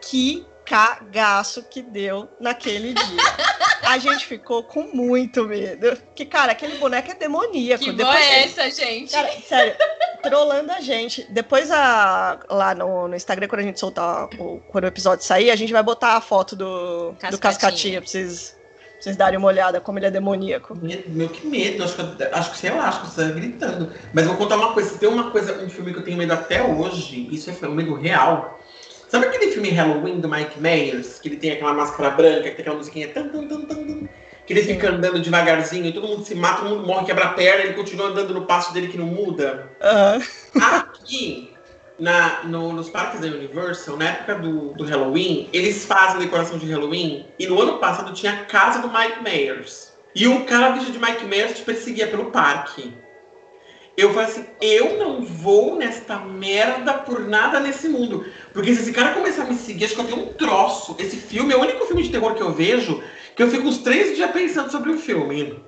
que 0.00 0.46
cagaço 0.64 1.62
que 1.62 1.82
deu 1.82 2.28
naquele 2.40 2.92
dia. 2.94 3.22
A 3.86 3.98
gente 3.98 4.26
ficou 4.26 4.62
com 4.64 4.82
muito 4.94 5.44
medo. 5.46 5.96
Que, 6.14 6.24
cara, 6.24 6.52
aquele 6.52 6.78
boneco 6.78 7.10
é 7.10 7.14
demoníaco. 7.14 7.84
Que 7.84 7.92
Depois- 7.92 8.18
é 8.18 8.44
essa, 8.44 8.70
gente? 8.70 9.12
Cara, 9.12 9.30
sério, 9.46 9.74
trolando 10.22 10.72
a 10.72 10.80
gente. 10.80 11.26
Depois, 11.30 11.70
a, 11.70 12.38
lá 12.50 12.74
no, 12.74 13.08
no 13.08 13.14
Instagram, 13.14 13.46
quando 13.46 13.60
a 13.60 13.64
gente 13.64 13.78
soltar, 13.78 14.28
o, 14.38 14.60
quando 14.68 14.84
o 14.84 14.88
episódio 14.88 15.24
sair, 15.24 15.50
a 15.50 15.56
gente 15.56 15.72
vai 15.72 15.82
botar 15.82 16.16
a 16.16 16.20
foto 16.20 16.56
do 16.56 17.10
do 17.10 17.16
Cascatinha. 17.18 17.38
Cascatinha 17.40 18.00
pra 18.00 18.10
vocês, 18.10 18.56
pra 18.58 19.02
vocês 19.02 19.16
darem 19.16 19.38
uma 19.38 19.48
olhada 19.48 19.80
como 19.82 19.98
ele 19.98 20.06
é 20.06 20.10
demoníaco. 20.10 20.74
Medo, 20.80 21.04
Meu, 21.10 21.28
que 21.28 21.46
medo. 21.46 21.84
Acho 21.84 21.94
que, 21.94 22.00
eu- 22.22 22.28
acho 22.32 22.50
que 22.52 22.58
sei 22.58 22.70
lá, 22.70 22.88
acho 22.88 23.00
que 23.02 23.06
você 23.08 23.22
tá 23.26 23.32
gritando. 23.32 23.92
Mas 24.14 24.24
eu 24.24 24.30
vou 24.30 24.38
contar 24.38 24.56
uma 24.56 24.72
coisa. 24.72 24.90
Se 24.90 24.98
tem 24.98 25.08
uma 25.10 25.30
coisa, 25.30 25.62
um 25.62 25.68
filme 25.68 25.92
que 25.92 25.98
eu 25.98 26.04
tenho 26.04 26.16
medo 26.16 26.32
até 26.32 26.62
hoje, 26.62 27.28
isso 27.30 27.50
é 27.50 27.68
um 27.68 27.74
medo 27.74 27.94
real. 27.94 28.58
Sabe 29.14 29.26
aquele 29.26 29.52
filme 29.52 29.70
Halloween 29.70 30.18
do 30.18 30.28
Mike 30.28 30.58
Myers? 30.60 31.20
Que 31.20 31.28
ele 31.28 31.36
tem 31.36 31.52
aquela 31.52 31.72
máscara 31.72 32.10
branca, 32.10 32.50
que 32.50 32.56
tem 32.56 32.62
aquela 32.62 32.76
musiquinha. 32.78 33.06
Tan, 33.06 33.28
tan, 33.28 33.46
tan, 33.46 33.60
tan, 33.60 34.08
que 34.44 34.52
ele 34.52 34.60
fica 34.62 34.90
andando 34.90 35.20
devagarzinho 35.20 35.86
e 35.86 35.92
todo 35.92 36.08
mundo 36.08 36.24
se 36.24 36.34
mata, 36.34 36.62
todo 36.62 36.70
mundo 36.74 36.84
morre, 36.84 37.06
quebra 37.06 37.26
a 37.26 37.28
perna, 37.34 37.62
ele 37.62 37.74
continua 37.74 38.08
andando 38.08 38.34
no 38.34 38.44
passo 38.44 38.74
dele 38.74 38.88
que 38.88 38.98
não 38.98 39.06
muda. 39.06 39.70
Aqui, 40.60 41.52
na, 41.96 42.42
no- 42.42 42.72
nos 42.72 42.90
parques 42.90 43.20
da 43.20 43.28
Universal, 43.28 43.96
na 43.98 44.06
época 44.08 44.34
do, 44.34 44.72
do 44.74 44.82
Halloween, 44.84 45.48
eles 45.52 45.84
fazem 45.84 46.18
decoração 46.18 46.58
de 46.58 46.68
Halloween. 46.68 47.24
E 47.38 47.46
no 47.46 47.62
ano 47.62 47.78
passado 47.78 48.12
tinha 48.12 48.32
a 48.32 48.44
casa 48.46 48.80
do 48.80 48.88
Mike 48.92 49.22
Myers. 49.22 49.92
E 50.12 50.26
um 50.26 50.44
cara 50.44 50.70
vestido 50.72 50.98
de 50.98 50.98
Mike 50.98 51.24
Myers 51.24 51.54
te 51.56 51.62
perseguia 51.62 52.08
pelo 52.08 52.32
parque. 52.32 52.92
Eu 53.96 54.12
falei 54.12 54.28
assim, 54.28 54.44
eu 54.60 54.98
não 54.98 55.24
vou 55.24 55.76
nesta 55.76 56.18
merda 56.18 56.94
por 56.94 57.20
nada 57.20 57.60
nesse 57.60 57.88
mundo. 57.88 58.24
Porque 58.52 58.74
se 58.74 58.82
esse 58.82 58.92
cara 58.92 59.14
começar 59.14 59.42
a 59.42 59.46
me 59.46 59.54
seguir, 59.54 59.84
acho 59.84 59.94
que 59.94 60.00
eu 60.00 60.06
tenho 60.06 60.22
um 60.22 60.32
troço. 60.32 60.96
Esse 60.98 61.16
filme 61.16 61.52
é 61.52 61.56
o 61.56 61.60
único 61.60 61.86
filme 61.86 62.02
de 62.02 62.10
terror 62.10 62.34
que 62.34 62.42
eu 62.42 62.52
vejo 62.52 63.02
que 63.36 63.42
eu 63.42 63.50
fico 63.50 63.66
uns 63.66 63.78
três 63.78 64.16
dias 64.16 64.30
pensando 64.30 64.70
sobre 64.70 64.90
o 64.90 64.98
filme. 64.98 65.60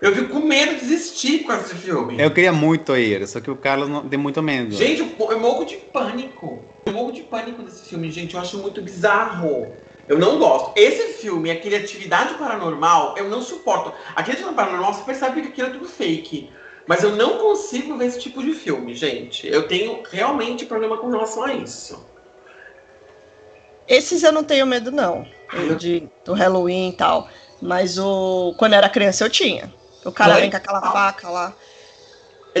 Eu 0.00 0.14
fico 0.14 0.28
com 0.28 0.40
medo 0.40 0.74
de 0.74 0.80
desistir 0.80 1.44
com 1.44 1.52
esse 1.54 1.74
filme. 1.74 2.20
Eu 2.20 2.30
queria 2.30 2.52
muito 2.52 2.94
ir, 2.96 3.26
só 3.26 3.40
que 3.40 3.50
o 3.50 3.56
Carlos 3.56 3.88
não 3.88 4.06
tem 4.06 4.18
muito 4.18 4.42
medo. 4.42 4.74
Gente, 4.74 5.00
eu, 5.00 5.30
eu 5.30 5.40
morro 5.40 5.64
de 5.64 5.76
pânico. 5.76 6.62
Eu 6.84 6.92
morro 6.92 7.12
de 7.12 7.22
pânico 7.22 7.62
desse 7.62 7.88
filme, 7.88 8.10
gente. 8.10 8.34
Eu 8.34 8.40
acho 8.40 8.58
muito 8.58 8.82
bizarro. 8.82 9.72
Eu 10.06 10.18
não 10.18 10.38
gosto. 10.38 10.72
Esse 10.76 11.14
filme, 11.14 11.50
aquele 11.50 11.76
Atividade 11.76 12.34
Paranormal, 12.34 13.14
eu 13.16 13.30
não 13.30 13.40
suporto. 13.40 13.94
Aquele 14.14 14.36
Atividade 14.36 14.56
Paranormal, 14.56 14.92
você 14.92 15.02
percebe 15.04 15.40
que 15.40 15.48
aquilo 15.48 15.68
é 15.68 15.70
tudo 15.70 15.88
fake. 15.88 16.50
Mas 16.86 17.02
eu 17.02 17.16
não 17.16 17.38
consigo 17.38 17.96
ver 17.96 18.06
esse 18.06 18.20
tipo 18.20 18.42
de 18.42 18.52
filme, 18.52 18.94
gente. 18.94 19.46
Eu 19.46 19.66
tenho 19.66 20.02
realmente 20.10 20.66
problema 20.66 20.98
com 20.98 21.08
relação 21.10 21.44
a 21.44 21.54
isso. 21.54 22.06
Esses 23.86 24.22
eu 24.22 24.32
não 24.32 24.44
tenho 24.44 24.66
medo, 24.66 24.90
não. 24.90 25.26
Eu- 25.52 25.76
De, 25.76 26.08
do 26.24 26.32
Halloween 26.32 26.90
e 26.90 26.92
tal. 26.96 27.28
Mas 27.60 27.98
o 27.98 28.54
quando 28.58 28.74
era 28.74 28.88
criança 28.88 29.24
eu 29.24 29.30
tinha. 29.30 29.72
O 30.04 30.12
cara 30.12 30.34
vem 30.34 30.50
com 30.50 30.56
aquela 30.56 30.80
faca 30.92 31.30
lá. 31.30 31.54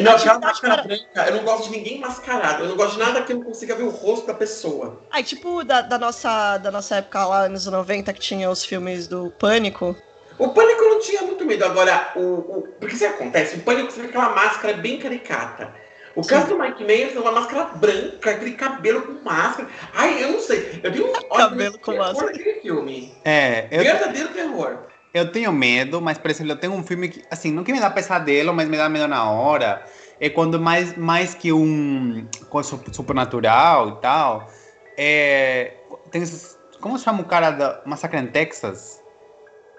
Não, 0.02 0.12
aquela 0.12 0.40
máscara 0.40 0.74
para- 0.74 0.82
branca, 0.84 1.26
eu 1.30 1.36
não 1.36 1.44
gosto 1.44 1.64
de 1.64 1.70
ninguém 1.76 2.00
mascarado. 2.00 2.64
Eu 2.64 2.68
não 2.70 2.76
gosto 2.76 2.94
de 2.94 2.98
nada 2.98 3.22
que 3.22 3.32
eu 3.32 3.36
não 3.36 3.44
consiga 3.44 3.76
ver 3.76 3.84
o 3.84 3.90
rosto 3.90 4.26
da 4.26 4.34
pessoa. 4.34 5.00
Aí, 5.10 5.22
tipo, 5.22 5.62
da, 5.62 5.82
da 5.82 5.98
nossa, 5.98 6.58
da 6.58 6.70
nossa 6.70 6.96
época 6.96 7.24
lá, 7.26 7.42
anos 7.44 7.66
90, 7.66 8.12
que 8.12 8.20
tinha 8.20 8.50
os 8.50 8.64
filmes 8.64 9.06
do 9.06 9.30
Pânico. 9.38 9.94
O 10.38 10.48
pânico 10.48 10.82
eu 10.82 10.90
não 10.90 11.00
tinha 11.00 11.22
muito 11.22 11.44
medo. 11.44 11.64
Agora, 11.64 12.12
o, 12.16 12.20
o... 12.20 12.62
porque 12.80 12.94
isso 12.94 13.06
acontece, 13.06 13.56
o 13.56 13.60
pânico 13.60 13.92
fica 13.92 14.08
aquela 14.08 14.30
máscara 14.30 14.74
bem 14.74 14.98
caricata. 14.98 15.74
O 16.16 16.22
Sim. 16.22 16.30
caso 16.30 16.46
do 16.48 16.58
Mike 16.58 16.84
Myers 16.84 17.16
é 17.16 17.18
uma 17.20 17.32
máscara 17.32 17.64
branca, 17.74 18.30
aquele 18.30 18.52
cabelo 18.52 19.02
com 19.02 19.24
máscara. 19.24 19.68
Ai, 19.92 20.22
eu 20.22 20.32
não 20.32 20.40
sei. 20.40 20.80
Eu 20.82 20.92
tenho 20.92 21.08
um 21.08 21.12
Cabelo 21.36 21.78
com 21.78 21.96
máscara. 21.96 22.32
filme. 22.62 23.12
É, 23.24 23.66
eu, 23.70 23.82
Verdadeiro 23.82 24.28
terror. 24.28 24.78
eu 25.12 25.32
tenho 25.32 25.52
medo, 25.52 26.00
mas, 26.00 26.16
por 26.16 26.30
exemplo, 26.30 26.52
eu 26.52 26.56
tenho 26.56 26.72
um 26.72 26.84
filme 26.84 27.08
que, 27.08 27.24
assim, 27.30 27.50
não 27.50 27.64
que 27.64 27.72
me 27.72 27.80
dá 27.80 27.90
pesadelo, 27.90 28.54
mas 28.54 28.68
me 28.68 28.76
dá 28.76 28.88
medo 28.88 29.08
na 29.08 29.28
hora. 29.28 29.84
É 30.20 30.30
quando 30.30 30.60
mais, 30.60 30.96
mais 30.96 31.34
que 31.34 31.52
um 31.52 32.28
coisa 32.48 32.68
su- 32.70 32.84
supernatural 32.92 33.88
e 33.98 34.00
tal, 34.00 34.48
é, 34.96 35.74
tem 36.12 36.22
esses, 36.22 36.56
como 36.80 36.96
chama 36.98 37.22
o 37.22 37.24
cara 37.24 37.50
da 37.50 37.82
Massacre 37.84 38.20
em 38.20 38.28
Texas? 38.28 39.02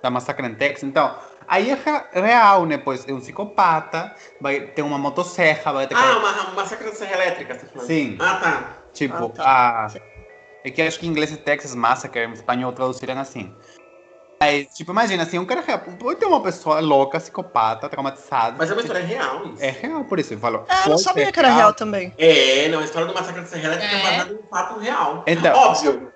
Da 0.06 0.12
Massacre 0.12 0.46
em 0.46 0.54
Texas, 0.54 0.84
então... 0.84 1.16
Aí 1.48 1.72
é 1.72 1.74
rea- 1.74 2.08
real, 2.14 2.66
né? 2.68 2.78
Pois 2.78 3.08
é 3.08 3.12
um 3.14 3.20
psicopata, 3.20 4.14
vai 4.40 4.62
ter 4.62 4.84
uma 4.84 5.00
motosserra, 5.00 5.74
vai 5.74 5.88
ter 5.88 5.96
Ah, 5.96 6.18
uma, 6.18 6.32
uma 6.32 6.52
massacre 6.54 6.86
da 6.88 6.94
Serra 6.96 7.14
Elétrica, 7.16 7.54
você 7.56 7.66
tá 7.66 7.72
falando? 7.72 7.88
Sim. 7.88 8.18
Ah, 8.20 8.36
tá. 8.36 8.74
Tipo, 8.94 9.34
Ah, 9.40 9.86
a. 9.88 9.92
É 10.64 10.70
que 10.72 10.82
acho 10.82 11.00
que 11.00 11.08
em 11.08 11.10
inglês 11.10 11.32
é 11.34 11.38
Texas 11.38 11.74
Massacre, 11.76 12.22
em 12.24 12.34
espanhol 12.34 12.72
traduziram 12.72 13.20
assim. 13.20 13.56
Mas, 14.42 14.68
tipo, 14.76 14.92
imagina 14.92 15.24
assim, 15.24 15.40
um 15.40 15.46
cara 15.46 15.62
real. 15.62 15.80
Pode 15.80 16.20
ter 16.20 16.26
uma 16.26 16.42
pessoa 16.42 16.80
louca, 16.80 17.20
psicopata, 17.20 17.90
traumatizada. 17.90 18.56
Mas 18.60 18.70
é 18.70 18.74
uma 18.74 18.82
história 18.82 19.04
real 19.04 19.46
isso. 19.48 19.64
É 19.64 19.70
real, 19.70 20.04
por 20.06 20.20
isso 20.20 20.34
eu 20.34 20.40
falo. 20.40 20.66
É, 20.68 20.86
eu 20.86 20.90
não 20.90 20.98
sabia 21.00 21.32
que 21.32 21.40
era 21.40 21.52
real 21.52 21.74
também. 21.74 22.14
É, 22.18 22.68
não, 22.70 22.80
a 22.80 22.84
história 22.84 23.08
do 23.08 23.14
massacre 23.14 23.42
da 23.42 23.48
Serra 23.48 23.66
Elétrica 23.66 23.96
é, 23.96 24.00
É. 24.00 24.04
baseada 24.04 24.34
em 24.34 24.36
um 24.38 24.48
fato 24.48 24.80
real. 24.80 25.24
Então. 25.28 25.56
Óbvio. 25.56 26.12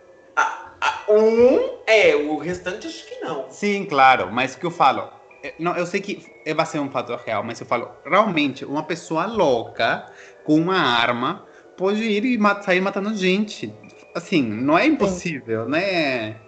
A- 0.82 0.88
a- 1.08 1.12
um 1.12 1.80
é, 1.88 2.16
o 2.16 2.38
restante 2.38 2.88
acho 2.88 3.06
que 3.08 3.16
não. 3.20 3.50
Sim, 3.50 3.86
claro, 3.86 4.32
mas 4.32 4.56
o 4.56 4.60
que 4.60 4.66
eu 4.66 4.72
falo? 4.72 5.10
é, 5.44 5.56
Não, 5.60 5.76
eu 5.76 5.86
sei 5.86 6.02
que 6.02 6.26
é 6.46 6.54
vai 6.54 6.66
ser 6.66 6.80
um 6.80 6.90
fato 6.92 7.16
real, 7.16 7.44
mas 7.44 7.60
eu 7.60 7.66
falo, 7.66 7.90
realmente, 8.06 8.66
uma 8.66 8.84
pessoa 8.84 9.26
louca 9.26 10.06
com 10.44 10.56
uma 10.56 10.78
arma 10.78 11.48
pode 11.76 12.04
ir 12.04 12.26
e 12.26 12.38
ma- 12.38 12.62
sair 12.62 12.82
matando 12.82 13.14
gente. 13.16 13.74
Assim, 14.14 14.42
não 14.44 14.78
é 14.78 14.86
impossível, 14.86 15.68
né? 15.68 16.42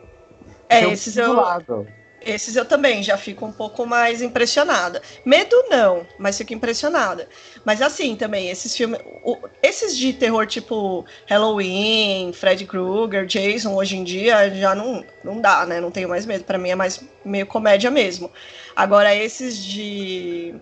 É, 0.69 0.85
Esse 0.85 0.93
esses 0.93 1.17
eu, 1.17 1.33
lado. 1.33 1.87
Esses 2.21 2.55
eu 2.55 2.65
também 2.65 3.01
já 3.03 3.17
fico 3.17 3.45
um 3.45 3.51
pouco 3.51 3.85
mais 3.85 4.21
impressionada. 4.21 5.01
Medo 5.25 5.55
não, 5.69 6.07
mas 6.17 6.37
fico 6.37 6.53
impressionada. 6.53 7.27
Mas 7.65 7.81
assim 7.81 8.15
também, 8.15 8.49
esses 8.49 8.75
filmes. 8.75 8.99
o- 9.05 9.47
esses 9.61 9.97
de 9.97 10.13
terror 10.13 10.45
tipo 10.47 11.05
Halloween, 11.27 12.31
Freddy 12.33 12.65
Krueger, 12.65 13.25
Jason, 13.25 13.73
hoje 13.75 13.97
em 13.97 14.03
dia 14.03 14.53
já 14.55 14.75
não, 14.75 15.05
não 15.23 15.41
dá, 15.41 15.65
né? 15.65 15.79
Não 15.81 15.91
tenho 15.91 16.09
mais 16.09 16.25
medo. 16.25 16.43
Pra 16.45 16.57
mim 16.57 16.69
é 16.69 16.75
mais 16.75 16.99
meio 17.23 17.47
comédia 17.47 17.89
mesmo. 17.91 18.31
Agora, 18.75 19.13
esses 19.15 19.57
de. 19.57 20.61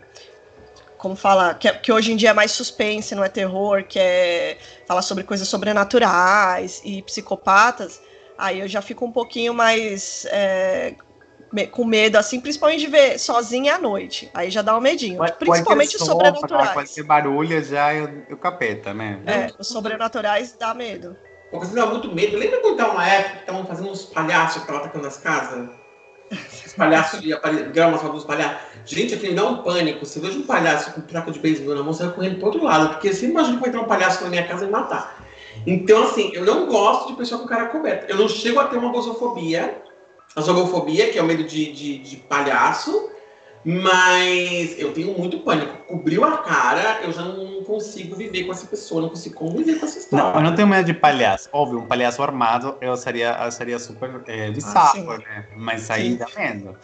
Como 0.97 1.15
falar? 1.15 1.57
Que, 1.57 1.71
que 1.79 1.91
hoje 1.91 2.11
em 2.11 2.15
dia 2.17 2.29
é 2.31 2.33
mais 2.33 2.51
suspense, 2.51 3.15
não 3.15 3.23
é 3.23 3.29
terror, 3.29 3.85
que 3.87 3.97
é 3.99 4.57
falar 4.85 5.01
sobre 5.01 5.23
coisas 5.23 5.47
sobrenaturais 5.47 6.81
e 6.83 7.01
psicopatas. 7.03 8.01
Aí 8.37 8.59
eu 8.59 8.67
já 8.67 8.81
fico 8.81 9.05
um 9.05 9.11
pouquinho 9.11 9.53
mais 9.53 10.25
é, 10.29 10.95
com 11.71 11.83
medo, 11.85 12.15
assim, 12.17 12.39
principalmente 12.39 12.81
de 12.81 12.87
ver 12.87 13.19
sozinha 13.19 13.75
à 13.75 13.79
noite. 13.79 14.29
Aí 14.33 14.49
já 14.49 14.61
dá 14.61 14.77
um 14.77 14.81
medinho. 14.81 15.17
Qual- 15.17 15.31
Principalmente 15.33 15.95
os 15.95 16.03
sobrenaturais. 16.05 16.73
Qualquer 16.73 17.03
barulho 17.03 17.63
já 17.63 17.93
eu, 17.93 18.23
eu 18.29 18.37
capeta, 18.37 18.93
né? 18.93 19.19
É, 19.25 19.47
os 19.57 19.67
sobrenaturais 19.67 20.55
dá 20.59 20.73
medo. 20.73 21.15
Uma 21.51 21.59
coisa 21.61 21.73
que 21.73 21.79
dá 21.79 21.85
muito 21.87 22.13
medo. 22.13 22.37
Lembra 22.37 22.59
quando 22.61 22.77
tava 22.77 22.91
uma 22.93 23.07
época 23.07 23.33
que 23.35 23.39
estavam 23.41 23.65
fazendo 23.65 23.89
uns 23.89 24.03
palhaços 24.05 24.53
que 24.57 24.59
estavam 24.61 24.81
atacando 24.81 25.07
as 25.07 25.17
casas? 25.17 25.69
Os 26.65 26.73
palhaços 26.73 27.21
de 27.21 27.33
apare- 27.33 27.63
gramas 27.71 28.01
dos 28.03 28.23
palhaços. 28.23 28.59
Gente, 28.85 29.15
aquele 29.15 29.33
dá 29.33 29.45
um 29.45 29.63
pânico. 29.63 30.05
Se 30.05 30.19
eu 30.19 30.23
vejo 30.23 30.39
um 30.39 30.43
palhaço 30.45 30.91
com 30.93 31.01
troca 31.01 31.31
de 31.31 31.39
beisebol 31.39 31.73
na 31.73 31.81
mão, 31.81 31.91
você 31.91 32.05
vai 32.05 32.13
correndo 32.13 32.35
pro 32.37 32.45
outro 32.45 32.63
lado. 32.63 32.89
Porque 32.89 33.11
você 33.11 33.25
imagina 33.25 33.55
que 33.55 33.61
vai 33.61 33.69
entrar 33.69 33.81
um 33.81 33.87
palhaço 33.87 34.23
na 34.23 34.29
minha 34.29 34.47
casa 34.47 34.63
e 34.63 34.67
me 34.67 34.71
matar. 34.71 35.25
Então, 35.65 36.03
assim, 36.03 36.29
eu 36.35 36.45
não 36.45 36.67
gosto 36.67 37.07
de 37.07 37.13
pessoa 37.17 37.41
com 37.41 37.47
cara 37.47 37.65
coberta. 37.69 38.05
Eu 38.07 38.17
não 38.17 38.29
chego 38.29 38.59
a 38.59 38.67
ter 38.67 38.77
uma 38.77 38.91
gozofobia. 38.91 39.81
A 40.35 40.41
zoofobia, 40.41 41.11
que 41.11 41.17
é 41.17 41.21
o 41.21 41.25
medo 41.25 41.43
de, 41.43 41.71
de, 41.71 41.97
de 41.97 42.17
palhaço. 42.17 43.09
Mas 43.63 44.79
eu 44.79 44.93
tenho 44.93 45.17
muito 45.17 45.39
pânico. 45.39 45.85
Cobriu 45.85 46.23
a 46.23 46.37
cara, 46.37 47.01
eu 47.03 47.11
já 47.11 47.23
não 47.23 47.61
consigo 47.63 48.15
viver 48.15 48.45
com 48.45 48.53
essa 48.53 48.65
pessoa, 48.65 49.01
não 49.01 49.09
consigo 49.09 49.35
conviver 49.35 49.79
com 49.79 49.85
essa 49.85 49.99
história. 49.99 50.25
Não, 50.25 50.35
eu 50.35 50.41
não 50.41 50.55
tenho 50.55 50.67
medo 50.67 50.85
de 50.85 50.93
palhaço. 50.93 51.49
Óbvio, 51.51 51.79
um 51.79 51.85
palhaço 51.85 52.23
armado 52.23 52.77
eu 52.79 52.95
seria, 52.95 53.37
eu 53.43 53.51
seria 53.51 53.77
super 53.77 54.21
é, 54.27 54.49
bizarro, 54.49 54.93
sim. 54.93 55.05
né? 55.05 55.45
Mas 55.57 55.91
aí 55.91 56.15
dá 56.15 56.27
medo. 56.37 56.77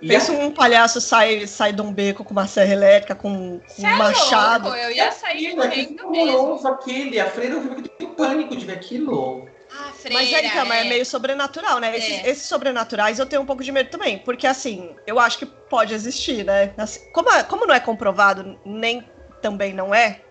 Pensa 0.00 0.32
um 0.32 0.50
palhaço 0.50 1.00
sai, 1.00 1.46
sai 1.46 1.72
de 1.72 1.82
um 1.82 1.92
beco 1.92 2.24
com 2.24 2.32
uma 2.32 2.46
serra 2.46 2.72
elétrica, 2.72 3.14
com, 3.14 3.60
com 3.60 3.82
um 3.82 3.86
é 3.86 3.96
machado. 3.96 4.64
louco, 4.64 4.78
eu 4.78 4.90
ia 4.90 5.12
sair 5.12 5.48
aquele 5.48 5.86
correndo 5.96 6.10
mesmo. 6.10 6.68
aquele. 6.68 7.20
A 7.20 7.26
freira 7.30 7.54
eu 7.54 7.62
fico 7.62 7.88
com 7.98 8.14
pânico 8.14 8.56
de 8.56 8.64
ver 8.64 8.72
aquilo. 8.72 9.46
Ah, 9.72 9.92
freira, 9.92 10.20
Mas 10.20 10.32
aí 10.32 10.46
então, 10.46 10.66
mas 10.66 10.80
é 10.86 10.88
meio 10.88 11.06
sobrenatural, 11.06 11.78
né? 11.78 11.96
Esses, 11.96 12.24
É. 12.24 12.30
esses 12.30 12.46
sobrenaturais 12.46 13.18
eu 13.18 13.26
tenho 13.26 13.42
um 13.42 13.46
pouco 13.46 13.62
de 13.62 13.70
medo 13.70 13.88
também. 13.90 14.18
Porque 14.18 14.46
assim, 14.46 14.96
eu 15.06 15.18
acho 15.18 15.38
que 15.38 15.46
pode 15.46 15.94
existir, 15.94 16.44
né? 16.44 16.74
Assim, 16.76 17.00
como, 17.12 17.30
é- 17.30 17.44
como 17.44 17.66
não 17.66 17.74
é 17.74 17.80
comprovado, 17.80 18.58
nem 18.64 19.12
também 19.40 19.72
não 19.72 19.94
é. 19.94 20.24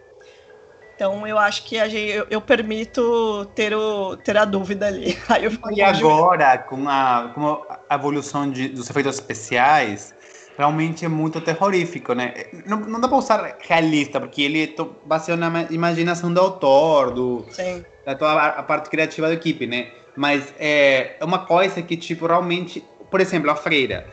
Então 0.96 1.26
eu 1.26 1.38
acho 1.38 1.64
que 1.66 1.80
a 1.80 1.88
gente, 1.88 2.12
eu, 2.12 2.28
eu 2.30 2.42
permito 2.42 3.46
ter, 3.56 3.74
o, 3.74 4.18
ter 4.18 4.38
a 4.38 4.46
dúvida 4.46 4.88
ali. 4.88 5.18
Aí 5.30 5.46
eu 5.46 5.52
fico 5.52 5.64
com 5.70 5.76
E 5.76 5.82
agora, 5.82 6.58
com 6.58 6.88
a, 6.90 7.32
com 7.34 7.46
a 7.90 7.96
evolução 7.96 8.50
de, 8.52 8.70
dos 8.70 8.90
efeitos 8.90 9.16
especiais, 9.16 10.14
realmente 10.58 11.06
é 11.06 11.08
muito 11.08 11.40
terrorífico, 11.42 12.14
né? 12.14 12.34
Não, 12.66 12.80
não 12.80 13.00
dá 13.00 13.08
pra 13.08 13.18
usar 13.18 13.58
realista, 13.62 14.20
porque 14.20 14.42
ele 14.42 14.64
é 14.64 14.76
baseado 15.06 15.40
na 15.40 15.48
ima- 15.48 15.68
imaginação 15.72 16.34
do 16.34 16.40
autor, 16.40 17.12
do, 17.14 17.48
Sim. 17.50 17.86
Da 18.10 18.16
toda 18.16 18.34
a, 18.34 18.64
parte 18.64 18.90
criativa 18.90 19.28
da 19.28 19.34
equipe, 19.34 19.68
né? 19.68 19.92
Mas 20.16 20.54
é, 20.60 21.16
é 21.20 21.26
uma 21.26 21.46
coisa 21.46 21.82
que, 21.82 21.96
tipo, 21.96 22.26
realmente... 22.26 22.84
Por 23.10 23.22
exemplo, 23.22 23.50
a 23.50 23.56
freira. 23.56 24.08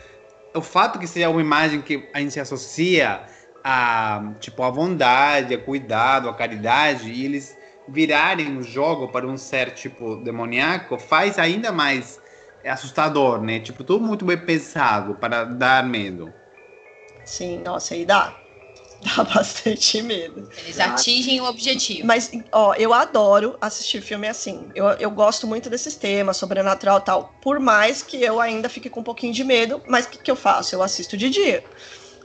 O 0.55 0.63
fato 0.63 0.99
que 0.99 1.07
seja 1.07 1.29
uma 1.29 1.41
imagem 1.41 1.83
que 1.83 2.09
a 2.15 2.21
gente 2.21 2.39
associa 2.41 3.23
a, 3.63 4.33
tipo, 4.41 4.63
a 4.63 4.71
bondade, 4.71 5.55
a 5.55 5.59
cuidado, 5.59 6.29
a 6.29 6.35
caridade, 6.35 7.11
e 7.11 7.25
eles 7.25 7.57
virarem 7.89 8.57
o 8.57 8.63
jogo 8.63 9.09
para 9.09 9.27
um 9.27 9.37
ser, 9.37 9.73
tipo, 9.73 10.17
demoníaco, 10.17 10.99
faz 10.99 11.39
ainda 11.39 11.73
mais 11.73 12.21
assustador, 12.65 13.41
né? 13.41 13.61
Tipo, 13.61 13.85
tudo 13.85 14.05
muito 14.05 14.25
bem 14.25 14.39
pensado 14.39 15.15
para 15.15 15.45
dar 15.45 15.85
medo. 15.85 16.33
Sim, 17.25 17.63
nossa, 17.63 17.95
aí 17.95 18.05
dá. 18.05 18.35
Dá 19.17 19.25
bastante 19.25 20.03
medo. 20.03 20.49
Eles 20.59 20.81
atingem 20.81 21.41
o 21.41 21.45
objetivo. 21.45 22.07
Mas, 22.07 22.31
ó, 22.51 22.75
eu 22.75 22.93
adoro 22.93 23.57
assistir 23.61 24.01
filme 24.01 24.27
assim. 24.27 24.69
Eu, 24.75 24.87
eu 24.87 25.11
gosto 25.11 25.47
muito 25.47 25.69
desses 25.69 25.95
temas, 25.97 26.37
sobrenatural 26.37 26.99
e 26.99 27.03
tal. 27.03 27.35
Por 27.41 27.61
mais 27.61 28.03
que 28.03 28.23
eu 28.23 28.41
ainda 28.41 28.69
fique 28.69 28.89
com 28.89 29.01
um 29.01 29.05
pouquinho 29.05 29.33
de 29.33 29.45
medo, 29.45 29.83
mas 29.87 30.07
o 30.07 30.11
que, 30.11 30.19
que 30.19 30.31
eu 30.31 30.37
faço? 30.37 30.75
Eu 30.75 30.83
assisto 30.83 31.17
de 31.17 31.29
dia. 31.29 31.63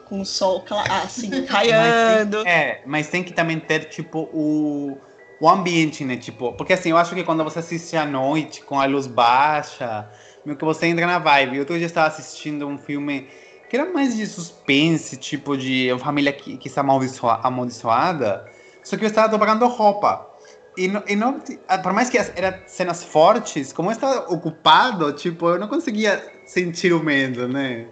Com 0.05 0.21
o 0.21 0.25
sol, 0.25 0.65
assim. 0.89 1.29
Mas 1.47 2.29
tem, 2.29 2.45
é, 2.45 2.81
mas 2.85 3.07
tem 3.07 3.23
que 3.23 3.31
também 3.31 3.57
ter, 3.57 3.85
tipo, 3.85 4.29
o, 4.33 4.97
o 5.39 5.49
ambiente, 5.49 6.03
né? 6.03 6.17
Tipo, 6.17 6.51
porque 6.51 6.73
assim, 6.73 6.89
eu 6.89 6.97
acho 6.97 7.15
que 7.15 7.23
quando 7.23 7.45
você 7.45 7.59
assiste 7.59 7.95
à 7.95 8.05
noite, 8.05 8.61
com 8.61 8.77
a 8.77 8.85
luz 8.85 9.07
baixa, 9.07 10.11
meio 10.45 10.57
que 10.57 10.65
você 10.65 10.87
entra 10.87 11.07
na 11.07 11.17
vibe. 11.17 11.59
Outro 11.59 11.75
dia 11.75 11.85
eu 11.85 11.87
estava 11.87 12.07
assistindo 12.07 12.67
um 12.67 12.77
filme 12.77 13.29
que 13.71 13.77
era 13.77 13.89
mais 13.89 14.17
de 14.17 14.27
suspense, 14.27 15.15
tipo, 15.15 15.55
de 15.55 15.89
uma 15.93 15.97
família 15.99 16.33
que, 16.33 16.57
que 16.57 16.67
está 16.67 16.81
amaldiçoa- 16.81 17.39
amaldiçoada, 17.41 18.51
só 18.83 18.97
que 18.97 19.05
eu 19.05 19.07
estava 19.07 19.29
dobrando 19.29 19.65
roupa. 19.65 20.29
E 20.75 20.89
não, 20.89 21.01
e 21.07 21.15
não, 21.15 21.41
ah, 21.69 21.77
por 21.77 21.93
mais 21.93 22.09
que 22.09 22.17
eram 22.17 22.59
cenas 22.67 23.01
fortes, 23.01 23.71
como 23.71 23.87
eu 23.89 23.93
estava 23.93 24.29
ocupado, 24.29 25.13
tipo, 25.13 25.47
eu 25.47 25.57
não 25.57 25.69
conseguia 25.69 26.21
sentir 26.43 26.91
o 26.91 27.01
medo, 27.01 27.47
né? 27.47 27.87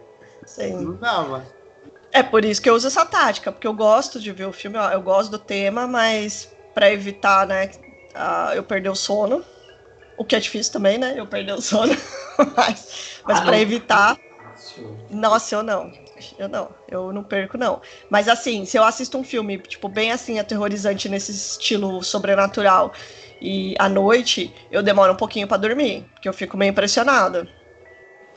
Sim. 0.45 0.75
Não 0.83 0.97
dava. 0.97 1.47
É 2.11 2.21
por 2.21 2.43
isso 2.43 2.61
que 2.61 2.69
eu 2.69 2.75
uso 2.75 2.87
essa 2.87 3.05
tática, 3.05 3.49
porque 3.49 3.65
eu 3.67 3.73
gosto 3.73 4.19
de 4.19 4.33
ver 4.33 4.47
o 4.47 4.51
filme, 4.51 4.77
eu 4.77 5.01
gosto 5.01 5.31
do 5.31 5.39
tema, 5.39 5.87
mas 5.87 6.49
pra 6.73 6.91
evitar, 6.91 7.47
né, 7.47 7.71
eu 8.53 8.65
perder 8.65 8.89
o 8.89 8.95
sono, 8.95 9.45
o 10.17 10.25
que 10.25 10.35
é 10.35 10.39
difícil 10.41 10.73
também, 10.73 10.97
né, 10.97 11.13
eu 11.17 11.25
perder 11.25 11.53
o 11.53 11.61
sono, 11.61 11.93
mas, 12.57 13.21
mas 13.25 13.39
Ah, 13.39 13.45
para 13.45 13.57
evitar. 13.59 14.19
Nossa, 15.09 15.55
eu 15.55 15.63
não, 15.63 15.91
eu 16.37 16.47
não, 16.49 16.75
eu 16.87 17.13
não 17.13 17.23
perco 17.23 17.57
não. 17.57 17.81
Mas 18.09 18.27
assim, 18.27 18.65
se 18.65 18.77
eu 18.77 18.83
assisto 18.83 19.17
um 19.17 19.23
filme, 19.23 19.59
tipo, 19.61 19.89
bem 19.89 20.11
assim, 20.11 20.39
aterrorizante 20.39 21.09
nesse 21.09 21.31
estilo 21.31 22.01
sobrenatural, 22.03 22.93
e 23.41 23.75
à 23.79 23.87
noite, 23.89 24.55
eu 24.69 24.83
demoro 24.83 25.13
um 25.13 25.17
pouquinho 25.17 25.47
pra 25.47 25.57
dormir, 25.57 26.09
porque 26.13 26.27
eu 26.29 26.33
fico 26.33 26.57
meio 26.57 26.71
impressionada. 26.71 27.49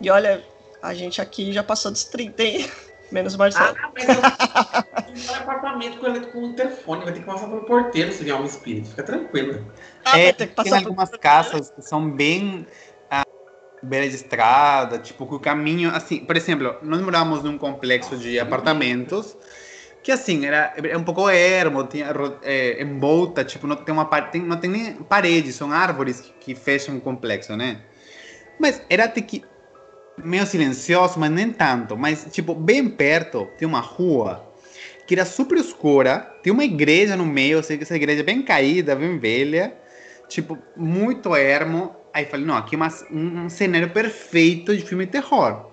E 0.00 0.10
olha, 0.10 0.46
a 0.82 0.94
gente 0.94 1.20
aqui 1.20 1.52
já 1.52 1.64
passou 1.64 1.92
dos 1.92 2.04
30, 2.04 2.42
hein? 2.42 2.70
Menos 3.10 3.34
o 3.34 3.38
Marcelo. 3.38 3.76
Ah, 3.82 3.92
mas 3.94 4.08
eu 4.08 4.22
não 5.26 5.34
é 5.34 5.38
apartamento 5.38 5.98
com, 5.98 6.06
ele- 6.06 6.26
com 6.26 6.46
interfone, 6.46 7.04
vai 7.04 7.12
ter 7.12 7.20
que 7.20 7.26
passar 7.26 7.48
pelo 7.48 7.64
porteiro 7.64 8.12
se 8.12 8.24
vier 8.24 8.36
um 8.40 8.44
espírito. 8.44 8.90
Fica 8.90 9.02
tranquilo. 9.04 9.72
Ah, 10.04 10.18
É, 10.18 10.32
ter 10.32 10.48
que 10.48 10.54
tem 10.62 10.72
passar 10.72 10.76
por- 10.82 10.94
algumas 10.94 11.10
casas 11.16 11.70
que 11.70 11.82
são 11.82 12.10
bem 12.10 12.66
beira 13.82 14.08
de 14.08 14.14
estrada, 14.14 14.98
tipo, 14.98 15.26
que 15.26 15.34
o 15.34 15.40
caminho, 15.40 15.90
assim, 15.90 16.24
por 16.24 16.36
exemplo, 16.36 16.76
nós 16.82 17.00
moramos 17.00 17.42
num 17.42 17.58
complexo 17.58 18.16
de 18.16 18.38
apartamentos 18.38 19.36
que 20.02 20.10
assim, 20.10 20.44
era, 20.44 20.74
é 20.76 20.96
um 20.96 21.04
pouco 21.04 21.30
ermo, 21.30 21.86
tinha 21.86 22.12
é, 22.42 22.82
em 22.82 22.98
volta, 22.98 23.44
tipo, 23.44 23.66
não 23.66 23.76
tem, 23.76 23.94
uma, 23.94 24.04
tem, 24.04 24.42
não 24.42 24.56
tem 24.56 24.68
nem 24.68 24.94
paredes, 24.94 25.54
são 25.54 25.70
árvores 25.70 26.20
que, 26.20 26.32
que 26.40 26.54
fecham 26.54 26.96
o 26.96 27.00
complexo, 27.00 27.56
né? 27.56 27.82
Mas 28.58 28.82
era 28.90 29.04
até 29.04 29.20
que 29.20 29.44
meio 30.18 30.44
silencioso, 30.44 31.18
mas 31.18 31.30
nem 31.30 31.50
tanto. 31.50 31.96
Mas, 31.96 32.26
tipo, 32.30 32.54
bem 32.54 32.88
perto 32.88 33.48
tem 33.56 33.66
uma 33.66 33.80
rua 33.80 34.52
que 35.06 35.14
era 35.14 35.24
super 35.24 35.58
escura, 35.58 36.18
tem 36.42 36.52
uma 36.52 36.64
igreja 36.64 37.16
no 37.16 37.24
meio, 37.24 37.58
eu 37.58 37.62
sei 37.62 37.76
que 37.76 37.84
essa 37.84 37.96
igreja 37.96 38.20
é 38.20 38.24
bem 38.24 38.42
caída, 38.42 38.96
bem 38.96 39.18
velha, 39.18 39.72
tipo, 40.28 40.58
muito 40.76 41.34
ermo. 41.36 41.94
Aí 42.12 42.26
falei, 42.26 42.44
não, 42.44 42.56
aqui 42.56 42.74
é 42.74 42.78
uma, 42.78 42.88
um, 43.10 43.44
um 43.44 43.48
cenário 43.48 43.90
perfeito 43.90 44.76
de 44.76 44.84
filme 44.84 45.06
de 45.06 45.12
terror. 45.12 45.72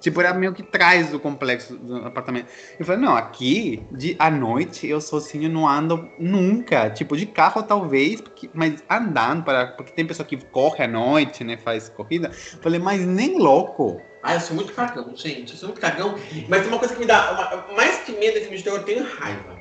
Tipo, 0.00 0.20
era 0.20 0.34
meio 0.34 0.52
que 0.52 0.62
trás 0.62 1.10
do 1.10 1.18
complexo 1.18 1.76
do 1.76 1.96
apartamento. 1.96 2.48
Eu 2.78 2.84
falei, 2.84 3.00
não, 3.00 3.16
aqui, 3.16 3.84
de, 3.90 4.14
à 4.18 4.30
noite, 4.30 4.86
eu 4.86 5.00
sozinho 5.00 5.48
não 5.48 5.66
ando 5.66 6.10
nunca. 6.18 6.90
Tipo, 6.90 7.16
de 7.16 7.26
carro 7.26 7.62
talvez, 7.62 8.20
porque, 8.20 8.50
mas 8.52 8.84
andando, 8.90 9.42
para, 9.42 9.68
porque 9.68 9.92
tem 9.92 10.06
pessoa 10.06 10.26
que 10.26 10.36
corre 10.36 10.84
à 10.84 10.88
noite, 10.88 11.42
né, 11.44 11.56
faz 11.56 11.88
corrida. 11.88 12.28
Eu 12.28 12.60
falei, 12.60 12.78
mas 12.78 13.04
nem 13.06 13.38
louco. 13.38 14.00
Ah, 14.22 14.34
eu 14.34 14.40
sou 14.40 14.56
muito 14.56 14.72
cagão, 14.72 15.12
gente. 15.14 15.52
Eu 15.52 15.58
sou 15.58 15.68
muito 15.68 15.80
cagão. 15.80 16.16
Mas 16.48 16.60
tem 16.60 16.68
uma 16.68 16.78
coisa 16.78 16.94
que 16.94 17.00
me 17.00 17.06
dá, 17.06 17.32
uma, 17.32 17.76
mais 17.76 17.98
que 18.00 18.12
medo 18.12 18.34
de 18.34 18.40
filme 18.40 18.58
de 18.58 18.64
terror, 18.64 18.78
eu 18.80 18.84
tenho 18.84 19.04
raiva. 19.04 19.56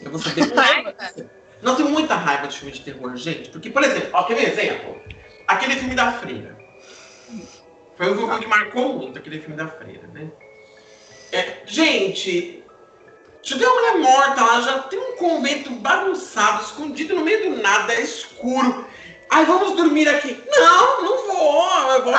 Eu 0.00 0.10
vou 0.10 0.20
saber 0.20 0.42
raiva. 0.54 0.94
Não, 1.62 1.76
tenho 1.76 1.88
muita 1.88 2.16
raiva 2.16 2.48
de 2.48 2.58
filme 2.58 2.72
de 2.72 2.80
terror, 2.80 3.16
gente. 3.16 3.50
Porque, 3.50 3.70
por 3.70 3.82
exemplo, 3.82 4.10
ó, 4.12 4.24
quer 4.24 4.34
ver 4.34 4.52
exemplo? 4.52 5.00
Aquele 5.46 5.76
filme 5.76 5.94
da 5.94 6.12
Freira. 6.12 6.52
Foi 7.96 8.10
o 8.10 8.16
filme 8.16 8.38
que 8.38 8.46
marcou 8.46 8.94
muito 8.94 9.18
aquele 9.18 9.40
filme 9.40 9.56
da 9.56 9.68
freira, 9.68 10.08
né? 10.12 10.30
É, 11.30 11.62
gente, 11.66 12.64
já 13.42 13.56
tem 13.56 13.66
uma 13.66 13.74
mulher 13.74 13.98
morta 13.98 14.44
lá, 14.44 14.60
já 14.60 14.78
tem 14.80 14.98
um 14.98 15.16
convento 15.16 15.70
bagunçado, 15.70 16.64
escondido 16.64 17.14
no 17.14 17.22
meio 17.22 17.50
do 17.50 17.62
nada, 17.62 17.92
é 17.94 18.00
escuro. 18.00 18.86
Ai, 19.30 19.46
vamos 19.46 19.76
dormir 19.76 20.08
aqui. 20.08 20.42
Não, 20.46 21.02
não 21.02 21.26
vou. 21.26 21.92
Eu 21.92 22.04
vou 22.04 22.12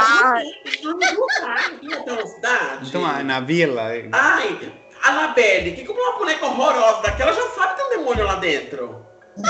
dormir 0.82 1.14
no 1.14 1.22
lugar, 1.22 1.72
na 2.06 2.28
cidade. 2.28 2.88
Então, 2.88 3.24
na 3.24 3.40
vila. 3.40 3.84
Ai, 4.12 4.74
a 5.04 5.10
Anabelle, 5.10 5.76
que 5.76 5.86
como 5.86 6.00
uma 6.00 6.18
boneca 6.18 6.46
horrorosa 6.46 7.02
daquela, 7.02 7.34
já 7.34 7.48
sabe 7.50 7.76
que 7.76 7.76
tem 7.76 7.86
um 7.86 8.00
demônio 8.00 8.26
lá 8.26 8.36
dentro. 8.36 9.06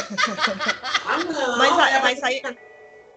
ah, 1.06 1.18
não. 1.18 1.58
Mas, 1.58 2.02
mas 2.02 2.24
aí... 2.24 2.42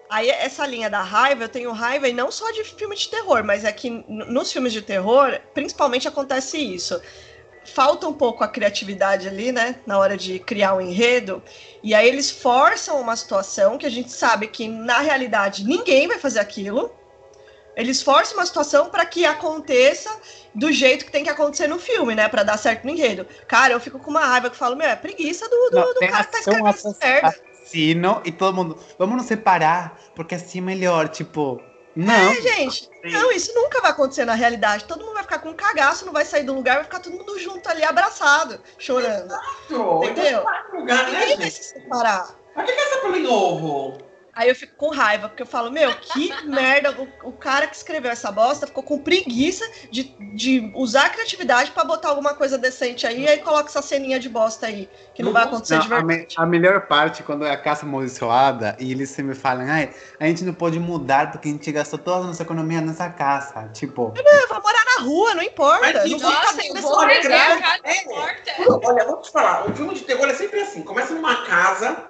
Aí, 0.09 0.29
essa 0.29 0.65
linha 0.65 0.89
da 0.89 1.01
raiva, 1.01 1.43
eu 1.43 1.49
tenho 1.49 1.71
raiva 1.71 2.07
e 2.07 2.13
não 2.13 2.31
só 2.31 2.49
de 2.51 2.63
filme 2.63 2.95
de 2.95 3.09
terror, 3.09 3.43
mas 3.43 3.65
é 3.65 3.71
que 3.71 3.89
nos 4.07 4.51
filmes 4.51 4.71
de 4.71 4.81
terror, 4.81 5.39
principalmente 5.53 6.07
acontece 6.07 6.57
isso. 6.57 7.01
Falta 7.65 8.07
um 8.07 8.13
pouco 8.13 8.41
a 8.43 8.47
criatividade 8.47 9.27
ali, 9.27 9.51
né? 9.51 9.75
Na 9.85 9.99
hora 9.99 10.15
de 10.15 10.39
criar 10.39 10.75
um 10.75 10.81
enredo. 10.81 11.43
E 11.83 11.93
aí 11.93 12.07
eles 12.07 12.31
forçam 12.31 13.01
uma 13.01 13.17
situação 13.17 13.77
que 13.77 13.85
a 13.85 13.91
gente 13.91 14.09
sabe 14.11 14.47
que, 14.47 14.69
na 14.69 14.99
realidade, 14.99 15.65
ninguém 15.65 16.07
vai 16.07 16.17
fazer 16.17 16.39
aquilo. 16.39 16.89
Eles 17.75 18.01
forçam 18.01 18.37
uma 18.37 18.45
situação 18.45 18.89
para 18.89 19.05
que 19.05 19.25
aconteça 19.25 20.09
do 20.55 20.71
jeito 20.71 21.05
que 21.05 21.11
tem 21.11 21.25
que 21.25 21.29
acontecer 21.29 21.67
no 21.67 21.77
filme, 21.77 22.15
né? 22.15 22.29
Para 22.29 22.43
dar 22.43 22.57
certo 22.57 22.85
no 22.85 22.91
enredo. 22.91 23.27
Cara, 23.45 23.73
eu 23.73 23.79
fico 23.81 23.99
com 23.99 24.09
uma 24.09 24.25
raiva 24.25 24.49
que 24.49 24.55
eu 24.55 24.59
falo, 24.59 24.77
meu, 24.77 24.87
é 24.87 24.95
preguiça 24.95 25.49
do, 25.49 25.69
do, 25.69 25.93
do 25.93 25.99
cara 25.99 26.23
que 26.23 26.31
tá 26.31 26.39
escrevendo 26.39 26.69
essa 26.69 26.95
merda 26.99 27.46
assassino 27.67 28.21
e 28.23 28.31
todo 28.31 28.55
mundo, 28.55 28.77
vamos 28.97 29.17
nos 29.17 29.25
separar, 29.25 29.99
porque 30.15 30.35
assim 30.35 30.59
é 30.59 30.61
melhor, 30.61 31.09
tipo. 31.09 31.61
Não. 31.95 32.13
É, 32.13 32.41
gente. 32.41 32.89
Não, 33.05 33.31
isso 33.31 33.51
nunca 33.55 33.81
vai 33.81 33.89
acontecer 33.91 34.23
na 34.23 34.35
realidade. 34.35 34.85
Todo 34.85 35.03
mundo 35.03 35.15
vai 35.15 35.23
ficar 35.23 35.39
com 35.39 35.49
um 35.49 35.55
cagaço, 35.55 36.05
não 36.05 36.13
vai 36.13 36.25
sair 36.25 36.43
do 36.43 36.53
lugar, 36.53 36.75
vai 36.75 36.83
ficar 36.83 36.99
todo 36.99 37.17
mundo 37.17 37.39
junto 37.39 37.67
ali, 37.67 37.83
abraçado, 37.83 38.61
chorando. 38.77 39.33
Exato. 39.33 40.03
Entendeu? 40.03 40.41
Então, 40.41 40.79
lugar, 40.79 41.11
né, 41.11 41.19
Ninguém 41.21 41.37
vai 41.37 41.49
se 41.49 41.63
separar. 41.63 42.35
Pra 42.53 42.63
que, 42.63 42.71
que 42.71 42.79
é 42.79 42.83
essa 42.83 42.99
pelo 43.01 43.19
novo? 43.19 43.97
Aí 44.37 44.49
eu 44.49 44.55
fico 44.55 44.75
com 44.77 44.91
raiva, 44.91 45.27
porque 45.29 45.41
eu 45.41 45.47
falo, 45.47 45.71
meu, 45.71 45.91
que 45.95 46.31
merda, 46.45 46.91
o, 46.91 47.29
o 47.29 47.31
cara 47.31 47.65
que 47.65 47.75
escreveu 47.75 48.11
essa 48.11 48.31
bosta 48.31 48.67
ficou 48.67 48.83
com 48.83 48.99
preguiça 48.99 49.65
de, 49.89 50.15
de 50.35 50.71
usar 50.75 51.07
a 51.07 51.09
criatividade 51.09 51.71
para 51.71 51.83
botar 51.83 52.09
alguma 52.09 52.35
coisa 52.35 52.55
decente 52.55 53.07
aí, 53.07 53.23
e 53.23 53.27
aí 53.27 53.39
coloca 53.39 53.67
essa 53.67 53.81
ceninha 53.81 54.19
de 54.19 54.29
bosta 54.29 54.67
aí, 54.67 54.87
que 55.15 55.23
não, 55.23 55.31
não 55.31 55.33
vai 55.33 55.47
acontecer 55.47 55.73
não, 55.73 55.81
de 55.81 55.89
verdade. 55.89 56.13
A, 56.13 56.17
me, 56.17 56.27
a, 56.37 56.45
melhor 56.45 56.81
parte, 56.81 57.23
quando 57.23 57.45
é 57.45 57.51
a 57.51 57.57
casa 57.57 57.81
amaldiçoada, 57.81 58.77
e 58.79 58.91
eles 58.91 59.09
sempre 59.09 59.33
falam, 59.33 59.65
ai, 59.67 59.91
a 60.19 60.27
gente 60.27 60.43
não 60.43 60.53
pode 60.53 60.79
mudar 60.79 61.31
porque 61.31 61.47
a 61.47 61.51
gente 61.51 61.71
gastou 61.71 61.97
toda 61.97 62.25
a 62.25 62.27
nossa 62.27 62.43
economia 62.43 62.79
nessa 62.79 63.09
casa, 63.09 63.67
tipo... 63.73 64.13
Não, 64.15 64.47
vou 64.49 64.61
morar 64.61 64.85
na 64.85 65.03
rua, 65.03 65.33
não 65.33 65.41
importa. 65.41 65.81
Mas, 65.81 66.11
não 66.11 66.19
nossa, 66.19 66.61
eu 66.63 66.79
vou 66.79 66.99
regar, 66.99 67.79
é, 67.83 68.03
Olha, 68.83 69.03
vou 69.03 69.19
te 69.19 69.31
falar, 69.31 69.67
o 69.67 69.73
filme 69.73 69.95
de 69.95 70.01
terror 70.01 70.27
é 70.29 70.35
sempre 70.35 70.59
assim, 70.59 70.83
começa 70.83 71.15
numa 71.15 71.43
casa 71.47 72.07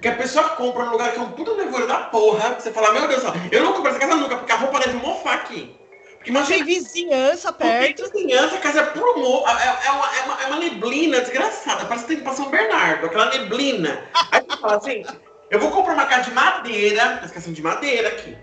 que 0.00 0.08
a 0.08 0.14
pessoa 0.14 0.50
compra 0.50 0.84
num 0.84 0.92
lugar 0.92 1.12
que 1.12 1.18
é 1.18 1.22
um 1.22 1.32
puta 1.32 1.54
nevoeiro 1.54 1.86
da 1.86 1.98
porra, 1.98 2.54
você 2.58 2.72
fala, 2.72 2.92
meu 2.92 3.06
Deus, 3.06 3.22
eu 3.50 3.62
não 3.62 3.74
comprei 3.74 3.92
essa 3.92 4.00
casa 4.00 4.16
nunca, 4.16 4.36
porque 4.36 4.52
a 4.52 4.56
roupa 4.56 4.80
deve 4.80 4.94
mofar 4.94 5.34
aqui. 5.34 5.76
Porque 6.16 6.30
imagina, 6.30 6.56
tem 6.56 6.64
vizinhança 6.64 7.52
perto. 7.52 8.10
Tem 8.10 8.22
vizinhança, 8.22 8.56
a 8.56 8.60
casa 8.60 8.80
é 8.80 8.86
pro 8.86 9.08
é, 9.08 9.86
é, 9.86 9.90
uma, 9.90 10.16
é, 10.16 10.22
uma, 10.22 10.42
é 10.42 10.46
uma 10.46 10.56
neblina 10.58 11.20
desgraçada, 11.20 11.84
parece 11.86 12.04
que 12.04 12.08
tem 12.08 12.18
que 12.18 12.24
passar 12.24 12.42
um 12.42 12.50
Bernardo, 12.50 13.06
aquela 13.06 13.30
neblina. 13.30 14.04
Aí 14.30 14.42
você 14.42 14.56
fala, 14.58 14.80
gente, 14.80 15.08
eu 15.50 15.58
vou 15.58 15.70
comprar 15.70 15.94
uma 15.94 16.06
casa 16.06 16.24
de 16.24 16.34
madeira, 16.34 17.20
esquecendo 17.24 17.56
de 17.56 17.62
madeira 17.62 18.08
aqui. 18.08 18.36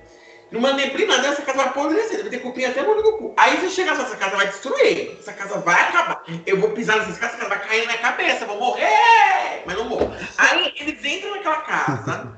Numa 0.49 0.73
neblina 0.73 1.17
dessa, 1.17 1.41
casa 1.41 1.57
vai 1.57 1.67
apodrecer, 1.67 2.17
deve 2.17 2.29
ter 2.29 2.39
cupim 2.39 2.63
até 2.63 2.81
no 2.81 2.91
olho 2.91 3.03
do 3.03 3.17
cu. 3.17 3.33
Aí 3.35 3.57
você 3.57 3.69
chega 3.69 3.91
essa 3.91 4.15
casa 4.15 4.35
vai 4.35 4.47
destruir, 4.47 5.17
essa 5.19 5.33
casa 5.33 5.59
vai 5.59 5.81
acabar. 5.81 6.23
Eu 6.45 6.59
vou 6.59 6.69
pisar 6.71 6.97
nessa 6.97 7.19
casa, 7.19 7.33
essa 7.33 7.37
casa 7.37 7.49
vai 7.49 7.67
cair 7.67 7.79
na 7.81 7.87
minha 7.87 7.97
cabeça, 7.97 8.45
vou 8.45 8.57
morrer, 8.57 9.63
mas 9.65 9.75
não 9.75 9.85
morro. 9.85 10.13
Aí 10.37 10.73
eles 10.77 11.03
entram 11.03 11.31
naquela 11.31 11.61
casa, 11.61 12.37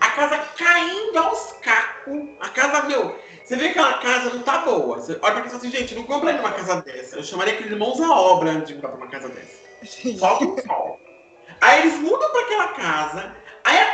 a 0.00 0.10
casa 0.10 0.38
caindo 0.56 1.16
aos 1.16 1.52
cacos, 1.62 2.28
a 2.40 2.48
casa, 2.48 2.82
meu, 2.88 3.16
você 3.48 3.56
vê 3.56 3.70
que 3.72 3.78
aquela 3.78 3.98
casa 3.98 4.28
não 4.34 4.42
tá 4.42 4.58
boa. 4.58 4.96
Você 4.96 5.12
olha 5.22 5.34
pra 5.34 5.40
casa 5.40 5.56
assim, 5.56 5.70
gente, 5.70 5.94
não 5.94 6.02
compra 6.02 6.34
numa 6.34 6.52
casa 6.52 6.82
dessa. 6.82 7.16
Eu 7.16 7.24
chamaria 7.24 7.54
aqueles 7.54 7.72
irmãos 7.72 7.98
à 7.98 8.10
obra 8.10 8.50
antes 8.50 8.68
de 8.68 8.74
mudar 8.74 8.88
pra 8.88 8.98
uma 8.98 9.08
casa 9.08 9.30
dessa. 9.30 10.18
Só 10.18 10.36
com 10.36 10.58
sol. 10.58 11.00
Aí 11.60 11.80
eles 11.80 11.94
mudam 11.94 12.30
pra 12.30 12.40
aquela 12.42 12.68
casa, 12.68 13.36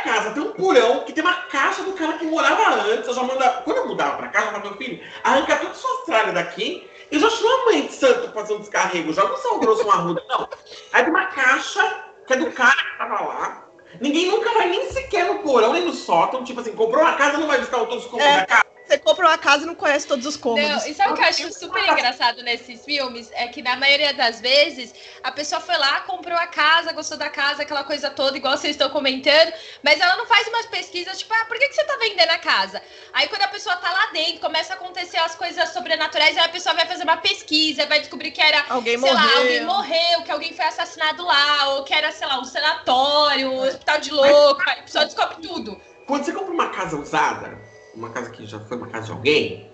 casa 0.05 0.31
tem 0.31 0.43
um 0.43 0.51
porão 0.51 0.99
que 1.01 1.11
tem 1.11 1.23
uma 1.23 1.33
caixa 1.33 1.81
do 1.81 1.93
cara 1.93 2.13
que 2.13 2.25
morava 2.25 2.83
antes. 2.83 3.07
Eu 3.07 3.13
já 3.15 3.23
mandava, 3.23 3.61
quando 3.63 3.77
eu 3.77 3.87
mudava 3.87 4.17
pra 4.17 4.27
casa, 4.27 4.45
eu 4.45 4.51
falava, 4.51 4.69
meu 4.69 4.77
filho, 4.77 5.03
arranca 5.23 5.55
toda 5.57 5.73
sua 5.73 6.05
tralha 6.05 6.31
daqui. 6.31 6.87
Eu 7.11 7.19
já 7.19 7.29
chamo 7.29 7.49
a 7.49 7.65
mãe 7.65 7.87
de 7.87 7.93
santo 7.93 8.31
fazer 8.31 8.53
um 8.53 8.59
descarrego. 8.59 9.11
Joga 9.11 9.33
um 9.33 9.37
sal 9.37 9.59
grosso, 9.59 9.83
uma 9.83 9.95
ruda. 9.95 10.23
Não. 10.29 10.47
Aí 10.93 11.03
tem 11.03 11.11
uma 11.11 11.25
caixa 11.25 12.05
que 12.25 12.33
é 12.33 12.37
do 12.37 12.51
cara 12.51 12.75
que 12.75 12.97
tava 12.97 13.23
lá. 13.25 13.67
Ninguém 13.99 14.29
nunca 14.29 14.53
vai 14.53 14.69
nem 14.69 14.91
sequer 14.91 15.25
no 15.25 15.39
porão, 15.39 15.73
nem 15.73 15.85
no 15.85 15.93
sótão. 15.93 16.43
Tipo 16.43 16.61
assim, 16.61 16.73
comprou 16.73 17.01
uma 17.03 17.13
casa, 17.13 17.37
não 17.37 17.47
vai 17.47 17.57
visitar 17.57 17.79
todos 17.79 18.05
os 18.05 18.11
cômodos 18.11 18.27
é. 18.27 18.39
da 18.41 18.45
casa. 18.45 18.64
Compra 19.05 19.27
uma 19.27 19.37
casa 19.37 19.65
e 19.65 19.67
não 19.67 19.75
conhece 19.75 20.07
todos 20.07 20.25
os 20.25 20.35
cômodos. 20.35 20.67
Não, 20.67 20.87
e 20.87 20.93
sabe 20.95 21.11
o 21.11 21.13
que 21.13 21.21
eu 21.21 21.27
acho 21.27 21.53
super 21.53 21.87
engraçado 21.87 22.41
nesses 22.41 22.83
filmes? 22.83 23.29
É 23.33 23.47
que 23.47 23.61
na 23.61 23.75
maioria 23.75 24.11
das 24.15 24.41
vezes 24.41 24.95
a 25.21 25.31
pessoa 25.31 25.61
foi 25.61 25.77
lá, 25.77 25.99
comprou 26.01 26.35
a 26.35 26.47
casa, 26.47 26.91
gostou 26.91 27.15
da 27.15 27.29
casa, 27.29 27.61
aquela 27.61 27.83
coisa 27.83 28.09
toda, 28.09 28.35
igual 28.35 28.57
vocês 28.57 28.71
estão 28.71 28.89
comentando, 28.89 29.53
mas 29.83 29.99
ela 29.99 30.15
não 30.17 30.25
faz 30.25 30.47
umas 30.47 30.65
pesquisas, 30.65 31.19
tipo, 31.19 31.31
ah, 31.35 31.45
por 31.45 31.55
que, 31.59 31.67
que 31.67 31.75
você 31.75 31.83
tá 31.83 31.97
vendendo 31.97 32.31
a 32.31 32.39
casa? 32.39 32.81
Aí 33.13 33.27
quando 33.27 33.43
a 33.43 33.47
pessoa 33.47 33.75
tá 33.75 33.91
lá 33.91 34.07
dentro, 34.11 34.39
começa 34.41 34.73
a 34.73 34.75
acontecer 34.75 35.17
as 35.17 35.35
coisas 35.35 35.69
sobrenaturais, 35.69 36.35
aí 36.35 36.45
a 36.45 36.49
pessoa 36.49 36.73
vai 36.73 36.87
fazer 36.87 37.03
uma 37.03 37.17
pesquisa, 37.17 37.85
vai 37.85 37.99
descobrir 37.99 38.31
que 38.31 38.41
era, 38.41 38.65
alguém 38.69 38.97
sei 38.97 39.11
morreu. 39.13 39.29
lá, 39.29 39.37
alguém 39.37 39.65
morreu, 39.65 40.23
que 40.23 40.31
alguém 40.31 40.51
foi 40.51 40.65
assassinado 40.65 41.23
lá, 41.23 41.75
ou 41.75 41.83
que 41.83 41.93
era, 41.93 42.11
sei 42.11 42.25
lá, 42.25 42.39
um 42.39 42.43
sanatório, 42.43 43.51
um 43.51 43.61
hospital 43.67 43.99
de 43.99 44.09
louco, 44.09 44.63
aí 44.67 44.79
a 44.79 44.83
pessoa 44.83 45.05
descobre 45.05 45.47
tudo. 45.47 45.79
Quando 46.07 46.23
você 46.23 46.33
compra 46.33 46.53
uma 46.53 46.69
casa 46.69 46.97
usada, 46.97 47.59
uma 47.95 48.09
casa 48.09 48.29
que 48.29 48.45
já 48.45 48.59
foi 48.59 48.77
uma 48.77 48.87
casa 48.87 49.07
de 49.07 49.11
alguém, 49.11 49.71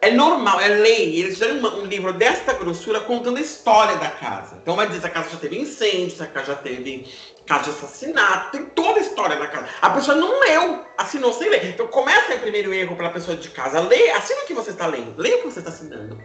é 0.00 0.10
normal, 0.10 0.60
é 0.60 0.68
lei. 0.68 1.20
Eles 1.20 1.34
fizeram 1.34 1.56
um 1.78 1.84
livro 1.84 2.12
desta 2.12 2.54
grossura 2.54 3.00
contando 3.00 3.36
a 3.36 3.40
história 3.40 3.96
da 3.96 4.10
casa. 4.10 4.58
Então 4.62 4.74
vai 4.74 4.86
dizer 4.86 5.00
se 5.00 5.06
a 5.06 5.10
casa 5.10 5.30
já 5.30 5.36
teve 5.36 5.58
incêndio, 5.58 6.16
se 6.16 6.22
a 6.22 6.26
casa 6.26 6.54
já 6.54 6.56
teve 6.56 7.12
caso 7.46 7.64
de 7.64 7.70
assassinato, 7.70 8.52
tem 8.52 8.64
toda 8.66 8.98
a 8.98 9.02
história 9.02 9.36
da 9.36 9.46
casa. 9.46 9.68
A 9.82 9.90
pessoa 9.90 10.16
não 10.16 10.40
leu, 10.40 10.84
assinou 10.96 11.32
sem 11.32 11.48
ler. 11.50 11.66
Então 11.66 11.86
começa 11.88 12.34
o 12.34 12.38
primeiro 12.38 12.72
erro 12.72 12.96
pela 12.96 13.10
pessoa 13.10 13.36
de 13.36 13.50
casa. 13.50 13.80
Lê, 13.80 14.10
assina 14.12 14.42
o 14.42 14.46
que 14.46 14.54
você 14.54 14.70
está 14.70 14.86
lendo, 14.86 15.20
lê 15.20 15.34
o 15.34 15.38
que 15.38 15.50
você 15.50 15.58
está 15.58 15.70
assinando. 15.70 16.18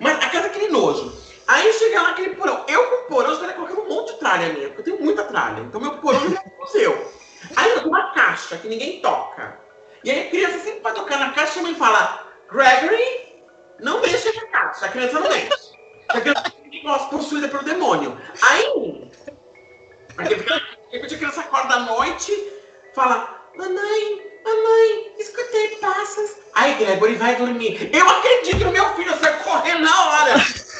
Mas 0.00 0.16
a 0.16 0.28
casa 0.28 0.46
é 0.46 0.50
aquele 0.50 0.68
nojo. 0.68 1.12
Aí 1.46 1.72
chega 1.72 2.02
lá 2.02 2.10
aquele 2.10 2.34
porão. 2.34 2.64
Eu 2.66 2.84
com 2.86 3.14
porão 3.14 3.32
estaria 3.32 3.54
colocando 3.54 3.82
um 3.82 3.88
monte 3.88 4.12
de 4.12 4.18
tralha 4.18 4.52
minha, 4.52 4.68
porque 4.68 4.80
eu 4.80 4.84
tenho 4.84 5.02
muita 5.02 5.24
tralha. 5.24 5.60
Então 5.60 5.80
meu 5.80 5.98
porão 5.98 6.20
é 6.20 6.60
museu. 6.60 7.12
Aí 7.56 7.70
eu 7.70 7.88
uma 7.88 8.12
caixa 8.12 8.56
que 8.56 8.68
ninguém 8.68 9.00
toca. 9.00 9.69
E 10.02 10.10
aí 10.10 10.26
a 10.26 10.30
criança 10.30 10.58
sempre 10.60 10.80
vai 10.80 10.94
tocar 10.94 11.18
na 11.18 11.32
caixa 11.32 11.58
e 11.58 11.60
a 11.60 11.62
mãe 11.62 11.74
fala, 11.74 12.26
Gregory, 12.50 13.34
não 13.80 14.00
mexa 14.00 14.32
na 14.32 14.46
caixa. 14.46 14.86
A 14.86 14.88
criança 14.88 15.20
não 15.20 15.28
mexe. 15.28 15.70
A 16.08 16.20
criança 16.20 16.44
fica 16.70 16.98
possuída 16.98 17.48
pelo 17.48 17.62
demônio. 17.62 18.18
Aí, 18.42 19.10
a 20.18 21.06
criança 21.06 21.40
acorda 21.40 21.74
à 21.74 21.80
noite, 21.80 22.32
fala, 22.94 23.46
mamãe, 23.56 24.22
mamãe, 24.44 25.14
escutei 25.18 25.76
passas. 25.76 26.40
Aí 26.54 26.74
Gregory 26.74 27.14
vai 27.14 27.36
dormir. 27.36 27.90
Eu 27.94 28.08
acredito 28.08 28.64
no 28.64 28.72
meu 28.72 28.94
filho, 28.94 29.16
saio 29.18 29.38
correndo 29.44 29.82
na 29.82 30.06
hora. 30.06 30.34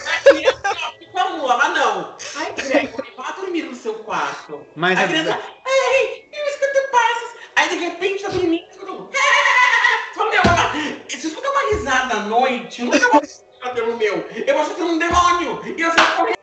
A 0.07 0.21
criança 0.21 0.93
fica 0.99 1.25
mula, 1.31 1.57
mas 1.57 1.75
não. 1.75 2.17
gato. 4.11 4.67
Mas 4.77 4.99
a 4.99 5.03
a- 5.03 5.09
criança, 5.09 5.41
ei, 5.67 6.29
eu 6.33 6.45
escuto 6.47 6.91
passos. 6.91 7.41
Aí 7.57 7.69
de 7.69 7.77
repente 7.77 8.23
tá 8.23 8.29
dormindo, 8.29 8.65
escuta 8.71 8.93
um. 8.93 9.11
Fala, 10.15 10.31
meu, 10.31 10.41
ela- 10.43 10.73
se 11.09 11.25
eu 11.27 11.31
escutar 11.31 11.51
uma 11.51 11.71
risada 11.71 12.15
à 12.15 12.21
noite, 12.21 12.81
eu 12.81 12.87
nunca 12.87 13.09
vou 13.11 13.21
pelo 13.75 13.97
meu. 13.97 14.27
Eu 14.47 14.65
vou 14.65 14.75
ter 14.75 14.83
um 14.83 14.99
demônio. 14.99 15.63
E 15.77 15.81
eu 15.81 15.91
saio 15.93 16.17
correndo. 16.17 16.39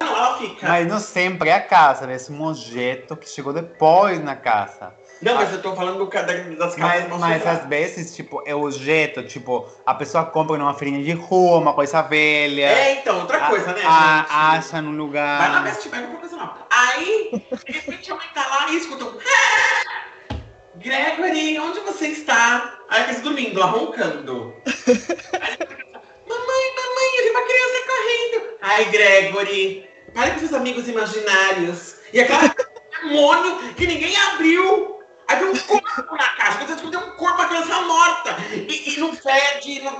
Não, 0.00 0.16
ela 0.16 0.38
fica. 0.38 0.68
Mas 0.68 0.86
não 0.86 0.98
sempre 1.00 1.48
é 1.48 1.54
a 1.54 1.60
casa, 1.60 2.06
né? 2.06 2.14
Esse 2.14 2.32
objeto 2.32 3.16
que 3.16 3.28
chegou 3.28 3.52
depois 3.52 4.22
na 4.22 4.36
casa. 4.36 4.94
Não, 5.22 5.36
mas 5.36 5.52
eu 5.52 5.62
tô 5.62 5.74
falando 5.76 5.98
do 5.98 6.06
ca- 6.08 6.22
da- 6.22 6.32
das 6.34 6.74
casas 6.74 7.08
Mas, 7.08 7.20
mas 7.20 7.46
às 7.46 7.66
vezes, 7.68 8.14
tipo, 8.14 8.42
é 8.44 8.54
o 8.54 8.68
jeito, 8.70 9.22
tipo, 9.22 9.68
a 9.86 9.94
pessoa 9.94 10.24
compra 10.24 10.58
numa 10.58 10.74
feirinha 10.74 11.02
de 11.02 11.12
rua, 11.12 11.58
uma 11.58 11.72
coisa 11.72 12.02
velha. 12.02 12.66
É, 12.66 12.94
então, 12.94 13.20
outra 13.20 13.38
a- 13.46 13.48
coisa, 13.48 13.72
né, 13.72 13.82
a- 13.84 14.16
gente? 14.18 14.32
acha 14.68 14.82
num 14.82 14.90
Vai 14.90 14.98
lugar. 14.98 15.62
Best 15.62 15.88
Buy, 15.88 16.00
qualquer 16.00 16.18
coisa 16.20 16.36
não. 16.36 16.54
Aí, 16.70 17.30
de 17.66 17.72
repente, 17.72 18.10
a 18.10 18.14
mãe 18.16 18.26
tá 18.34 18.46
lá 18.48 18.70
e 18.70 18.76
escuta 18.76 19.04
um... 19.04 19.18
"Ah! 19.18 20.36
Gregory, 20.76 21.58
onde 21.58 21.80
você 21.80 22.08
está? 22.08 22.78
Aí 22.88 23.00
a 23.00 23.04
criança 23.04 23.22
dormindo, 23.22 23.60
lá 23.60 23.66
roncando. 23.66 24.54
Aí, 24.66 24.72
mamãe, 26.26 26.64
mamãe, 26.76 27.08
eu 27.18 27.24
vi 27.24 27.30
uma 27.30 27.42
criança 27.42 27.86
correndo. 27.86 28.56
Ai, 28.62 28.84
Gregory, 28.86 29.88
pare 30.14 30.30
com 30.32 30.38
seus 30.40 30.52
amigos 30.54 30.88
imaginários. 30.88 31.96
E 32.12 32.20
aquela 32.20 32.42
demônio 33.04 33.74
que 33.74 33.86
ninguém 33.86 34.16
abriu. 34.16 34.91
Tem 35.36 35.48
um 35.48 35.58
corpo 35.58 36.16
na 36.16 36.28
caixa. 36.30 36.58
Quando 36.58 36.68
você 36.68 36.74
descobriu 36.74 37.00
um 37.00 37.10
corpo, 37.12 37.40
uma 37.40 37.48
criança 37.48 37.80
morta. 37.82 38.36
E, 38.52 38.94
e 38.94 39.00
não 39.00 39.14
fede. 39.14 39.82
Não, 39.82 39.96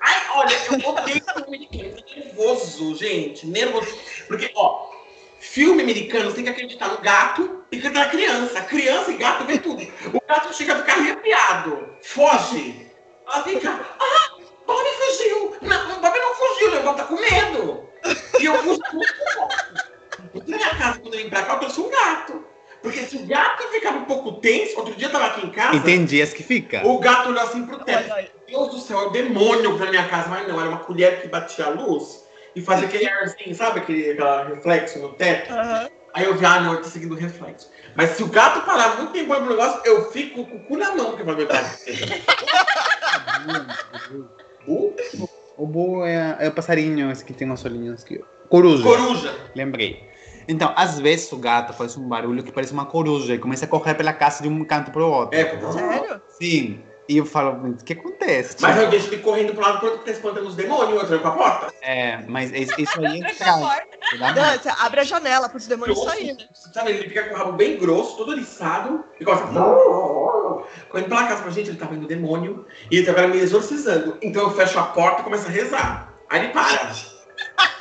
Ai, 0.00 0.22
olha, 0.34 0.56
eu 0.70 0.88
odeio 0.88 1.22
filme 1.24 1.46
americano. 1.46 2.04
Nervoso, 2.16 2.96
gente. 2.96 3.46
Nervoso. 3.46 3.98
Porque, 4.26 4.50
ó, 4.54 4.90
filme 5.40 5.82
americano 5.82 6.30
você 6.30 6.36
tem 6.36 6.44
que 6.44 6.50
acreditar 6.50 6.88
no 6.88 6.98
gato 6.98 7.64
e 7.70 7.78
na 7.88 8.06
criança. 8.06 8.60
Criança 8.62 9.10
e 9.10 9.16
gato 9.16 9.44
vê 9.44 9.58
tudo. 9.58 9.82
O 10.12 10.20
gato 10.26 10.54
chega 10.54 10.74
a 10.74 10.78
ficar 10.78 10.98
arrepiado. 10.98 11.88
Foge. 12.02 12.86
Ela 13.26 13.42
fica. 13.42 13.80
Ah, 13.98 14.36
Bob 14.66 14.84
fugiu. 14.84 15.56
Não, 15.62 16.00
Bob 16.00 16.18
não 16.18 16.34
fugiu, 16.34 16.78
o 16.78 16.82
Bob 16.82 16.96
tá 16.96 17.04
com 17.04 17.20
medo. 17.20 17.88
E 18.40 18.44
eu 18.44 18.54
fujo 18.62 18.80
muito 18.92 20.46
Na 20.46 20.56
minha 20.56 20.70
casa, 20.76 21.00
quando 21.00 21.14
eu 21.14 21.22
vim 21.22 21.30
pra 21.30 21.42
cá, 21.42 21.54
eu 21.54 21.60
trouxe 21.60 21.80
um 21.80 21.90
gato. 21.90 22.44
Porque 22.86 23.00
se 23.00 23.16
o 23.16 23.26
gato 23.26 23.64
ficava 23.72 23.98
um 23.98 24.04
pouco 24.04 24.34
tenso, 24.34 24.78
outro 24.78 24.94
dia 24.94 25.08
eu 25.08 25.10
tava 25.10 25.26
aqui 25.26 25.44
em 25.44 25.50
casa, 25.50 25.74
E 25.74 25.80
tem 25.80 26.04
dias 26.04 26.32
que 26.32 26.44
fica. 26.44 26.86
o 26.86 27.00
gato 27.00 27.30
olhou 27.30 27.42
assim 27.42 27.66
pro 27.66 27.78
teto. 27.80 28.04
Olha 28.04 28.14
aí. 28.14 28.30
Deus 28.46 28.68
do 28.70 28.78
céu, 28.78 29.00
é 29.00 29.06
o 29.06 29.10
demônio 29.10 29.76
na 29.76 29.90
minha 29.90 30.06
casa. 30.06 30.28
Mas 30.28 30.46
não, 30.46 30.60
era 30.60 30.68
uma 30.68 30.78
colher 30.78 31.20
que 31.20 31.26
batia 31.26 31.64
a 31.64 31.70
luz 31.70 32.24
e 32.54 32.62
fazia 32.62 32.86
aquele 32.86 33.08
arzinho, 33.08 33.52
sabe? 33.56 33.80
Aquele 33.80 34.12
aquela 34.12 34.44
reflexo 34.44 35.00
no 35.00 35.08
teto. 35.14 35.52
Aham. 35.52 35.88
Aí 36.14 36.26
eu 36.26 36.36
vi, 36.36 36.46
ah, 36.46 36.60
não, 36.60 36.74
eu 36.74 36.82
tô 36.82 36.88
seguindo 36.88 37.10
o 37.10 37.18
reflexo. 37.18 37.68
Mas 37.96 38.10
se 38.10 38.22
o 38.22 38.28
gato 38.28 38.64
parar 38.64 38.98
muito 38.98 39.10
tempo 39.10 39.34
no 39.34 39.48
negócio, 39.48 39.80
eu 39.84 40.12
fico 40.12 40.46
com 40.46 40.56
o 40.58 40.60
cu 40.60 40.76
na 40.76 40.94
mão, 40.94 41.06
porque 41.06 41.24
vai 41.24 41.44
gato. 41.44 41.76
Uh, 44.66 44.94
O 45.56 45.66
búho 45.66 46.04
é, 46.04 46.36
é 46.40 46.48
o 46.48 46.52
passarinho 46.52 47.10
esse 47.10 47.24
que 47.24 47.32
tem 47.32 47.50
uns 47.50 47.64
olhinhos 47.64 48.02
aqui. 48.02 48.20
Coruja. 48.48 48.82
coruja. 48.82 49.34
Lembrei. 49.54 50.15
Então, 50.48 50.72
às 50.76 50.98
vezes 50.98 51.30
o 51.32 51.36
gato 51.36 51.72
faz 51.72 51.96
um 51.96 52.08
barulho 52.08 52.42
que 52.42 52.52
parece 52.52 52.72
uma 52.72 52.86
coruja 52.86 53.34
e 53.34 53.38
começa 53.38 53.64
a 53.64 53.68
correr 53.68 53.94
pela 53.94 54.12
casa 54.12 54.42
de 54.42 54.48
um 54.48 54.64
canto 54.64 54.90
pro 54.90 55.08
outro. 55.10 55.38
É, 55.38 55.44
Sério? 55.72 56.22
Sim. 56.40 56.82
E 57.08 57.18
eu 57.18 57.24
falo, 57.24 57.68
o 57.70 57.76
que 57.84 57.92
acontece? 57.92 58.56
mas 58.60 58.76
eu 58.76 58.90
deixo 58.90 59.06
ele 59.06 59.22
correndo 59.22 59.52
pro 59.54 59.62
lado 59.62 59.78
pro 59.78 59.86
outro, 59.86 60.00
porque 60.00 60.10
tá 60.10 60.16
espantando 60.16 60.48
os 60.48 60.56
demônios, 60.56 61.02
outro 61.02 61.20
com 61.20 61.28
a 61.28 61.30
porta. 61.30 61.72
É, 61.80 62.18
mas 62.26 62.50
isso 62.52 62.74
aí 62.74 62.84
é 62.84 62.86
Tranca 62.86 63.28
a 63.28 63.30
estranho. 63.30 63.60
porta. 63.60 63.86
Dá 64.18 64.34
Não, 64.34 64.44
muito. 64.48 64.62
você 64.62 64.68
abre 64.80 65.00
a 65.00 65.04
janela 65.04 65.48
para 65.48 65.56
os 65.56 65.66
demônios 65.68 66.02
saírem. 66.02 66.36
Sabe, 66.74 66.90
ele 66.90 67.08
fica 67.08 67.22
com 67.28 67.34
o 67.34 67.38
rabo 67.38 67.52
bem 67.52 67.78
grosso, 67.78 68.16
todo 68.16 68.32
eriçado, 68.32 69.04
e 69.20 69.24
começa 69.24 69.44
a... 69.44 70.64
Quando 70.90 71.08
pela 71.08 71.28
casa 71.28 71.42
pra 71.42 71.50
gente, 71.52 71.70
ele 71.70 71.78
tava 71.78 71.94
indo 71.94 72.08
demônio, 72.08 72.66
e 72.90 72.96
ele 72.96 73.06
tava 73.06 73.18
agora 73.20 73.34
me 73.34 73.40
exorcizando. 73.40 74.18
Então 74.20 74.42
eu 74.42 74.50
fecho 74.50 74.76
a 74.80 74.82
porta 74.82 75.20
e 75.20 75.24
começo 75.24 75.46
a 75.46 75.50
rezar. 75.50 76.12
Aí 76.28 76.40
ele 76.40 76.52
para. 76.52 76.90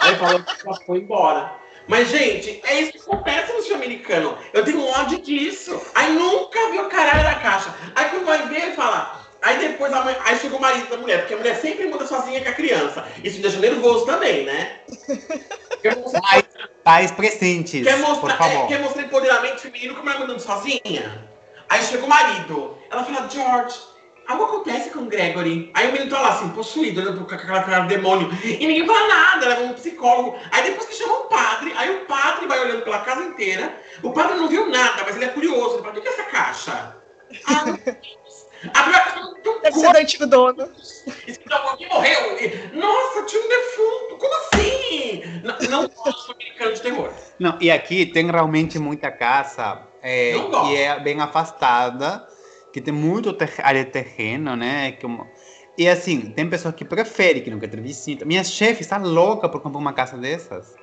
Aí 0.01 0.10
ele 0.10 0.17
fala 0.17 0.43
que 0.43 0.86
foi 0.86 0.99
embora. 0.99 1.51
Mas, 1.88 2.10
gente, 2.10 2.62
é 2.63 2.82
isso 2.82 2.93
que 2.93 2.98
acontece 3.00 3.54
no 3.54 3.62
filme 3.62 3.86
americano. 3.86 4.38
Eu 4.54 4.63
tenho 4.65 4.84
ódio 4.86 5.19
disso. 5.21 5.80
Aí 5.93 6.12
nunca 6.13 6.71
vi 6.71 6.80
o 6.80 6.89
caralho 6.89 7.24
da 7.24 7.36
caixa. 7.36 7.74
Aí 7.95 8.10
quando 8.10 8.26
vai 8.26 8.48
ver, 8.48 8.74
fala... 8.76 9.24
Aí 9.41 9.60
depois, 9.60 9.93
a 9.93 10.04
mãe, 10.04 10.17
aí 10.26 10.39
chega 10.39 10.56
o 10.56 10.60
marido 10.60 10.89
da 10.89 10.98
mulher, 10.98 11.19
porque 11.19 11.36
a 11.36 11.38
mulher 11.38 11.56
sempre 11.58 11.86
muda 11.86 12.08
sozinha 12.08 12.41
com 12.43 12.50
a 12.50 12.54
criança. 12.54 13.06
Isso 13.24 13.36
me 13.36 13.43
deixa 13.43 13.60
nervoso 13.60 14.04
também, 14.08 14.43
né? 14.43 14.80
Pais, 16.19 16.45
pais 16.84 17.12
presentes, 17.12 17.84
Quer 17.84 18.02
por 18.02 18.08
mostrar, 18.08 18.34
é, 18.34 18.38
favor. 18.38 18.67
quer 18.67 18.80
mostrar 18.80 19.04
empoderamento 19.04 19.60
feminino 19.60 19.93
como 19.93 20.10
ela 20.10 20.21
mandando 20.21 20.39
sozinha? 20.39 21.30
Aí 21.69 21.80
chega 21.84 22.04
o 22.04 22.10
marido. 22.10 22.76
Ela 22.89 23.04
fala, 23.04 23.30
George, 23.30 23.78
algo 24.28 24.44
acontece 24.46 24.90
com 24.90 25.00
o 25.00 25.06
Gregory. 25.06 25.72
Aí 25.74 25.90
o 25.90 25.92
menino 25.92 26.10
tá 26.10 26.22
lá 26.22 26.30
assim, 26.30 26.50
possuído, 26.50 27.02
olhando 27.02 27.26
com 27.26 27.36
aquela 27.36 27.64
cara 27.64 27.82
de 27.82 27.96
demônio. 27.96 28.30
E 28.44 28.66
ninguém 28.66 28.86
fala 28.86 29.08
nada, 29.08 29.48
leva 29.48 29.64
um 29.64 29.74
psicólogo. 29.74 30.38
Aí 30.52 30.64
depois 30.64 30.88
que 30.88 30.96
chama 30.96 31.20
um 31.20 31.28
padre, 31.28 31.74
aí 31.76 31.96
o 31.96 32.06
padre 32.06 32.48
vai 32.48 32.60
olhando 32.60 32.84
pela 32.84 33.00
casa 33.00 33.24
inteira. 33.24 33.76
O 34.02 34.12
padre 34.12 34.38
não 34.38 34.48
viu 34.48 34.70
nada, 34.70 35.04
mas 35.06 35.16
ele 35.16 35.26
é 35.26 35.30
curioso. 35.30 35.76
Ele 35.76 35.84
fala, 35.84 35.98
o 35.98 36.02
que 36.02 36.08
é 36.08 36.12
essa 36.12 36.24
caixa? 36.24 36.96
Ah, 37.46 37.66
meu 37.66 37.78
Deus. 37.78 38.46
Abriu 38.74 38.96
a 38.96 39.00
caixa, 39.00 39.20
não 39.20 39.36
tem 39.36 39.52
um 39.52 39.62
Deve 39.62 39.80
ser 39.80 39.92
do 39.92 39.98
antigo 39.98 40.26
dono. 40.26 40.70
Escrito 41.28 41.54
alguém 41.54 41.88
morreu. 41.88 42.38
E, 42.40 42.76
Nossa, 42.76 43.24
tinha 43.24 43.44
um 43.44 43.50
defunto. 43.50 44.18
Como 44.18 44.34
assim? 44.36 45.24
Não, 45.44 45.70
não 45.70 45.88
gosto 45.88 46.28
de 46.28 46.34
americano 46.34 46.74
de 46.74 46.82
terror. 46.82 47.14
Não, 47.40 47.58
e 47.62 47.70
aqui 47.70 48.06
tem 48.06 48.32
realmente 48.32 48.80
muita 48.80 49.12
casa 49.12 49.82
é, 50.02 50.34
Não 50.36 50.68
que 50.68 50.78
é 50.78 51.00
bem 51.00 51.20
afastada, 51.20 52.28
que 52.76 52.82
tem 52.82 52.94
muito 52.94 53.32
ter- 53.32 53.54
área 53.64 53.86
de 53.86 53.90
terreno, 53.90 54.54
né? 54.54 54.92
que 54.92 55.06
uma- 55.06 55.32
E 55.78 55.88
assim, 55.88 56.30
tem 56.32 56.50
pessoas 56.50 56.76
que 56.76 56.84
preferem, 56.84 57.42
que 57.42 57.50
não 57.50 57.58
quer 57.58 57.70
ter 57.70 57.80
visita. 57.80 58.26
Minha 58.26 58.44
chefe 58.44 58.82
está 58.82 58.98
louca 58.98 59.48
por 59.48 59.62
comprar 59.62 59.80
uma 59.80 59.94
casa 59.94 60.18
dessas. 60.18 60.76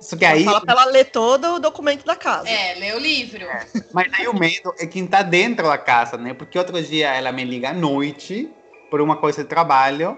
Só 0.00 0.16
que 0.16 0.24
aí, 0.24 0.42
Fala 0.42 0.62
pra 0.62 0.72
ela 0.72 0.84
ler 0.86 1.04
todo 1.04 1.56
o 1.56 1.58
documento 1.58 2.02
da 2.06 2.16
casa. 2.16 2.48
É, 2.48 2.76
lê 2.76 2.94
o 2.94 2.98
livro. 2.98 3.46
mas 3.92 4.10
aí 4.14 4.26
o 4.26 4.32
medo 4.32 4.72
é 4.78 4.86
quem 4.86 5.06
tá 5.06 5.20
dentro 5.22 5.66
da 5.66 5.76
casa, 5.76 6.16
né? 6.16 6.32
Porque 6.32 6.58
outro 6.58 6.82
dia 6.82 7.12
ela 7.14 7.30
me 7.30 7.44
liga 7.44 7.68
à 7.70 7.74
noite 7.74 8.50
por 8.90 9.02
uma 9.02 9.16
coisa 9.18 9.42
de 9.42 9.48
trabalho 9.50 10.16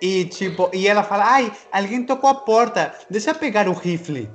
e 0.00 0.24
tipo, 0.24 0.70
e 0.72 0.88
ela 0.88 1.02
fala: 1.02 1.24
"Ai, 1.34 1.52
alguém 1.70 2.02
tocou 2.02 2.30
a 2.30 2.34
porta. 2.34 2.94
Deixa 3.10 3.32
eu 3.32 3.34
pegar 3.34 3.68
o 3.68 3.74
rifle". 3.74 4.30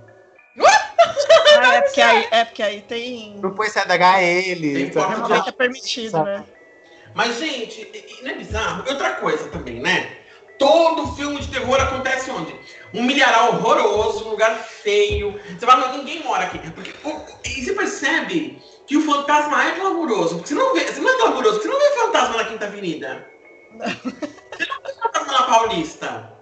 Ah, 1.62 1.76
é, 1.76 1.82
porque 1.82 2.02
aí, 2.02 2.28
é 2.32 2.46
porque 2.46 2.64
aí 2.64 2.82
tem. 2.82 3.36
Não 3.42 3.52
pode 3.54 3.72
se 3.72 3.80
a 3.80 4.22
ele. 4.24 4.74
Tem 4.74 4.84
então- 4.84 5.04
porta 5.04 5.18
Normalmente 5.20 5.50
é 5.50 5.52
permitido, 5.52 6.24
né? 6.24 6.44
Mas, 7.14 7.38
gente, 7.40 7.88
não 8.24 8.32
é 8.32 8.34
bizarro? 8.36 8.84
E 8.88 8.90
outra 8.90 9.12
coisa 9.16 9.48
também, 9.50 9.80
né? 9.80 10.18
Todo 10.58 11.16
filme 11.16 11.40
de 11.40 11.48
terror 11.48 11.80
acontece 11.80 12.30
onde? 12.32 12.56
Um 12.94 13.04
milharal 13.04 13.50
horroroso, 13.56 14.26
um 14.26 14.30
lugar 14.30 14.56
feio. 14.64 15.40
Você 15.58 15.66
fala, 15.66 15.88
não, 15.88 15.98
ninguém 15.98 16.24
mora 16.24 16.44
aqui. 16.46 16.60
Porque, 16.72 16.92
o- 17.04 17.22
e 17.46 17.64
você 17.66 17.74
percebe 17.74 18.62
que 18.88 18.98
o 18.98 19.02
fantasma 19.02 19.64
é 19.64 19.76
glamouroso. 19.76 20.36
Porque 20.38 20.50
você 20.50 20.56
não 20.56 20.74
vê, 20.74 20.86
você 20.86 21.02
não 21.02 21.10
é 21.14 21.18
glamouroso, 21.18 21.60
porque 21.60 21.68
você 21.68 21.74
não 21.74 21.80
vê 21.80 22.00
fantasma 22.02 22.38
na 22.38 22.46
Quinta 22.46 22.66
Avenida. 22.66 23.28
Você 23.72 24.66
não 24.66 24.82
vê 24.84 24.94
fantasma 25.02 25.34
na 25.34 25.44
Paulista. 25.44 26.34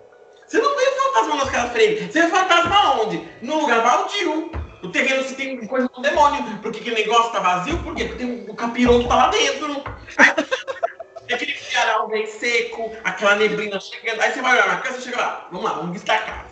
Você 0.47 0.57
não 0.59 0.75
vê 0.77 0.85
fantasma 0.85 1.35
na 1.35 1.43
Oscar 1.43 1.71
Freire. 1.71 2.11
Você 2.11 2.21
vê 2.21 2.27
fantasma 2.29 3.01
onde? 3.01 3.27
Num 3.41 3.61
lugar 3.61 3.81
baldio. 3.81 4.51
No 4.81 4.91
terreno 4.91 5.23
se 5.23 5.35
tem 5.35 5.65
coisa 5.67 5.87
do 5.87 6.01
demônio. 6.01 6.43
Porque 6.61 6.79
aquele 6.79 6.95
negócio 6.95 7.31
tá 7.31 7.39
vazio, 7.39 7.77
por 7.83 7.95
quê? 7.95 8.05
Porque 8.05 8.23
tem 8.23 8.49
um 8.49 8.55
capiroto 8.55 9.07
tá 9.07 9.15
lá 9.15 9.27
dentro. 9.29 9.83
Aí, 10.17 11.33
aquele 11.35 11.53
milharal 11.53 12.07
vem 12.09 12.25
seco, 12.27 12.91
aquela 13.03 13.35
neblina 13.35 13.79
chegando. 13.79 14.21
Aí 14.21 14.33
você 14.33 14.41
vai 14.41 14.53
olhar 14.53 14.67
na 14.67 14.77
casa 14.77 14.97
e 14.97 15.01
chega 15.01 15.17
lá. 15.17 15.47
Vamos 15.51 15.65
lá, 15.65 15.73
vamos 15.75 15.93
visitar 15.93 16.15
a 16.15 16.21
casa. 16.21 16.51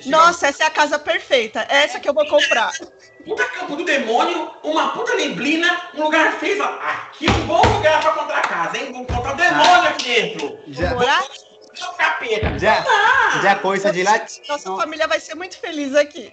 Chega 0.00 0.16
lá, 0.16 0.26
Nossa, 0.26 0.46
essa 0.48 0.64
é 0.64 0.66
a 0.66 0.70
casa 0.70 0.98
perfeita. 0.98 1.66
É 1.68 1.84
essa 1.84 2.00
que 2.00 2.08
eu 2.08 2.14
vou 2.14 2.26
comprar. 2.26 2.72
puta 3.24 3.44
campo 3.44 3.76
do 3.76 3.84
demônio, 3.84 4.50
uma 4.62 4.90
puta 4.92 5.14
neblina, 5.14 5.80
um 5.94 6.04
lugar 6.04 6.32
feio. 6.34 6.62
Aqui 6.62 7.26
é 7.26 7.30
um 7.30 7.46
bom 7.46 7.62
lugar 7.62 8.00
pra 8.00 8.12
comprar 8.12 8.42
casa, 8.42 8.78
hein? 8.78 8.92
Vamos 8.92 9.06
botar 9.06 9.32
o 9.32 9.36
demônio 9.36 9.88
aqui 9.88 10.04
dentro. 10.04 10.58
Já, 10.68 10.94
Morar? 10.94 11.24
O 11.88 11.92
capeta. 11.94 12.58
já, 12.58 12.84
Ah, 12.86 13.40
já 13.42 13.56
coisa 13.56 13.92
de 13.92 14.02
latino. 14.02 14.46
Nossa 14.48 14.76
família 14.76 15.06
vai 15.06 15.20
ser 15.20 15.34
muito 15.34 15.58
feliz 15.58 15.94
aqui. 15.94 16.32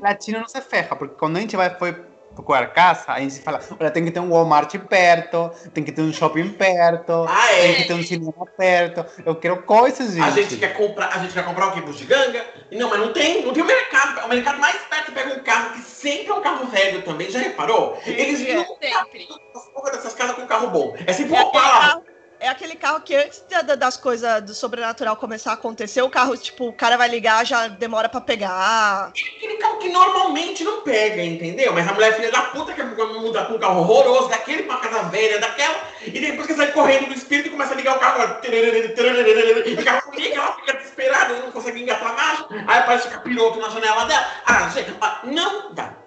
Latino 0.00 0.40
não 0.40 0.48
se 0.48 0.60
ferra, 0.60 0.96
porque 0.96 1.14
quando 1.16 1.36
a 1.36 1.40
gente 1.40 1.56
vai 1.56 1.70
foi 1.78 1.92
procurar 2.34 2.66
casa, 2.68 3.04
a 3.12 3.20
gente 3.20 3.40
fala, 3.40 3.60
olha, 3.78 3.90
tem 3.90 4.02
que 4.06 4.10
ter 4.10 4.18
um 4.20 4.30
Walmart 4.30 4.74
perto, 4.88 5.50
tem 5.74 5.84
que 5.84 5.92
ter 5.92 6.00
um 6.00 6.10
shopping 6.14 6.48
perto, 6.48 7.26
Ah, 7.28 7.48
tem 7.50 7.72
é. 7.72 7.74
que 7.74 7.84
ter 7.84 7.92
um 7.92 8.02
cinema 8.02 8.46
perto. 8.56 9.04
Eu 9.26 9.34
quero 9.36 9.62
coisas, 9.64 10.14
gente. 10.14 10.24
A 10.24 10.30
gente 10.30 10.56
quer 10.56 10.72
comprar, 10.72 11.08
a 11.08 11.18
gente 11.18 11.34
quer 11.34 11.44
comprar 11.44 11.66
o 11.66 11.72
quê? 11.72 11.82
Bugiganga? 11.82 12.42
Não, 12.72 12.88
mas 12.88 13.00
não 13.00 13.12
tem, 13.12 13.44
não 13.44 13.52
tem 13.52 13.62
o 13.62 13.66
mercado. 13.66 14.24
O 14.24 14.28
mercado 14.28 14.58
mais 14.58 14.76
perto 14.88 15.12
pega 15.12 15.34
um 15.34 15.40
carro 15.40 15.74
que 15.74 15.82
sempre 15.82 16.30
é 16.30 16.34
um 16.34 16.40
carro 16.40 16.66
velho 16.68 17.02
também. 17.02 17.30
Já 17.30 17.38
reparou? 17.38 18.00
Eles 18.06 18.40
É, 18.40 18.64
Sempre. 18.64 19.28
as 19.54 19.64
porra 19.68 19.90
dessas 19.90 20.14
casas 20.14 20.34
com 20.36 20.46
carro 20.46 20.68
bom. 20.70 20.96
É 21.06 21.12
sempre 21.12 21.34
É 21.36 21.38
um 21.38 21.42
Opala. 21.42 22.02
É 22.42 22.48
aquele 22.48 22.74
carro 22.74 23.00
que 23.00 23.14
antes 23.14 23.42
da- 23.48 23.62
da- 23.62 23.74
das 23.76 23.96
coisas 23.96 24.42
do 24.42 24.54
sobrenatural 24.54 25.16
começar 25.16 25.50
a 25.52 25.54
acontecer, 25.54 26.02
o 26.02 26.10
carro, 26.10 26.36
tipo, 26.36 26.68
o 26.68 26.72
cara 26.72 26.96
vai 26.96 27.08
ligar, 27.08 27.46
já 27.46 27.68
demora 27.68 28.08
pra 28.08 28.20
pegar. 28.20 29.08
Aquele 29.08 29.54
carro 29.56 29.78
que 29.78 29.88
normalmente 29.88 30.64
não 30.64 30.82
pega, 30.82 31.22
entendeu? 31.22 31.72
Mas 31.72 31.86
a 31.88 31.92
mulher 31.92 32.10
é 32.10 32.14
filha 32.16 32.30
da 32.32 32.42
puta 32.42 32.72
que 32.72 32.82
muda 32.82 33.44
com 33.44 33.54
um 33.54 33.58
carro 33.58 33.80
horroroso, 33.80 34.28
daquele 34.28 34.64
pra 34.64 34.76
casa 34.78 35.04
velha, 35.04 35.38
daquela, 35.38 35.74
e 36.04 36.10
depois 36.10 36.46
que 36.46 36.54
sai 36.54 36.72
correndo 36.72 37.06
do 37.06 37.14
espírito 37.14 37.48
e 37.48 37.50
começa 37.50 37.72
a 37.72 37.76
ligar 37.76 37.96
o 37.96 38.00
carro, 38.00 38.38
e 38.44 39.74
o 39.74 39.84
carro 39.84 40.12
liga, 40.14 40.34
ela 40.36 40.52
fica 40.56 40.72
desesperada, 40.74 41.34
não 41.38 41.52
consegue 41.52 41.80
engatar 41.82 42.14
marcha, 42.14 42.46
aí 42.66 42.78
aparece 42.78 43.08
o 43.08 43.10
capiroto 43.10 43.60
na 43.60 43.68
janela 43.68 44.04
dela. 44.06 44.26
Ah, 44.46 44.68
gente, 44.68 44.92
não 45.24 45.72
dá. 45.72 46.01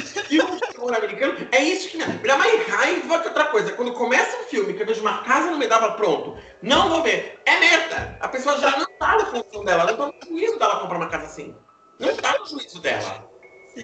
Filme 0.00 0.60
de 0.60 0.66
terror 0.68 0.94
americano 0.94 1.48
é 1.52 1.62
isso 1.62 1.88
que 1.88 1.96
me 1.98 2.04
dá 2.04 2.36
mais 2.36 2.66
raiva 2.68 3.20
que 3.20 3.28
outra 3.28 3.44
coisa. 3.46 3.72
Quando 3.72 3.92
começa 3.92 4.40
um 4.40 4.44
filme 4.44 4.74
que 4.74 4.82
eu 4.82 4.86
vejo 4.86 5.00
uma 5.00 5.22
casa 5.22 5.50
não 5.50 5.58
me 5.58 5.66
dava 5.66 5.92
pronto, 5.92 6.38
não 6.62 6.88
vou 6.88 7.02
ver. 7.02 7.40
É 7.44 7.58
merda. 7.58 8.16
A 8.20 8.28
pessoa 8.28 8.58
já 8.60 8.76
não 8.76 8.86
tá 8.98 9.16
na 9.16 9.26
função 9.26 9.64
dela, 9.64 9.84
não 9.84 9.96
tá 9.96 10.06
no 10.06 10.28
juízo 10.28 10.58
dela 10.58 10.80
comprar 10.80 10.96
uma 10.96 11.08
casa 11.08 11.26
assim. 11.26 11.54
Não 11.98 12.14
tá 12.16 12.38
no 12.38 12.46
juízo 12.46 12.80
dela. 12.80 13.28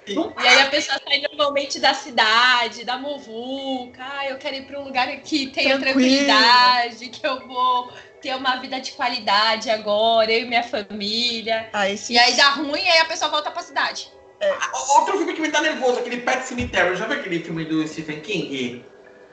E 0.07 0.47
aí 0.49 0.63
a 0.63 0.71
pessoa 0.71 0.99
sai 1.07 1.21
normalmente 1.21 1.79
da 1.79 1.95
cidade, 1.95 2.85
da 2.85 2.99
muvuca. 2.99 4.03
Ah, 4.03 4.29
eu 4.29 4.39
quero 4.39 4.57
ir 4.57 4.67
para 4.67 4.81
um 4.81 4.85
lugar 4.85 5.07
que 5.21 5.47
tenha 5.49 5.79
Tranquilo. 5.79 6.09
tranquilidade, 6.09 7.09
que 7.11 7.25
eu 7.25 7.47
vou 7.47 7.93
ter 8.21 8.35
uma 8.35 8.57
vida 8.57 8.81
de 8.81 8.93
qualidade 8.93 9.71
agora, 9.71 10.33
eu 10.33 10.41
e 10.41 10.45
minha 10.47 10.65
família. 10.65 11.71
Sim. 11.97 12.15
E 12.15 12.19
aí 12.19 12.35
dá 12.35 12.51
ruim 12.51 12.83
e 12.83 12.89
aí 12.89 12.99
a 12.99 13.05
pessoa 13.05 13.31
volta 13.31 13.51
pra 13.51 13.63
cidade. 13.63 14.11
Ah, 14.41 14.71
Outro 14.99 15.17
filme 15.17 15.33
que 15.33 15.41
me 15.41 15.49
dá 15.49 15.61
nervoso, 15.61 15.99
aquele 15.99 16.19
Pet 16.19 16.45
Cemetery. 16.45 16.97
Já 16.97 17.07
viu 17.07 17.19
aquele 17.19 17.41
filme 17.41 17.65
do 17.65 17.87
Stephen 17.87 18.21
King? 18.21 18.85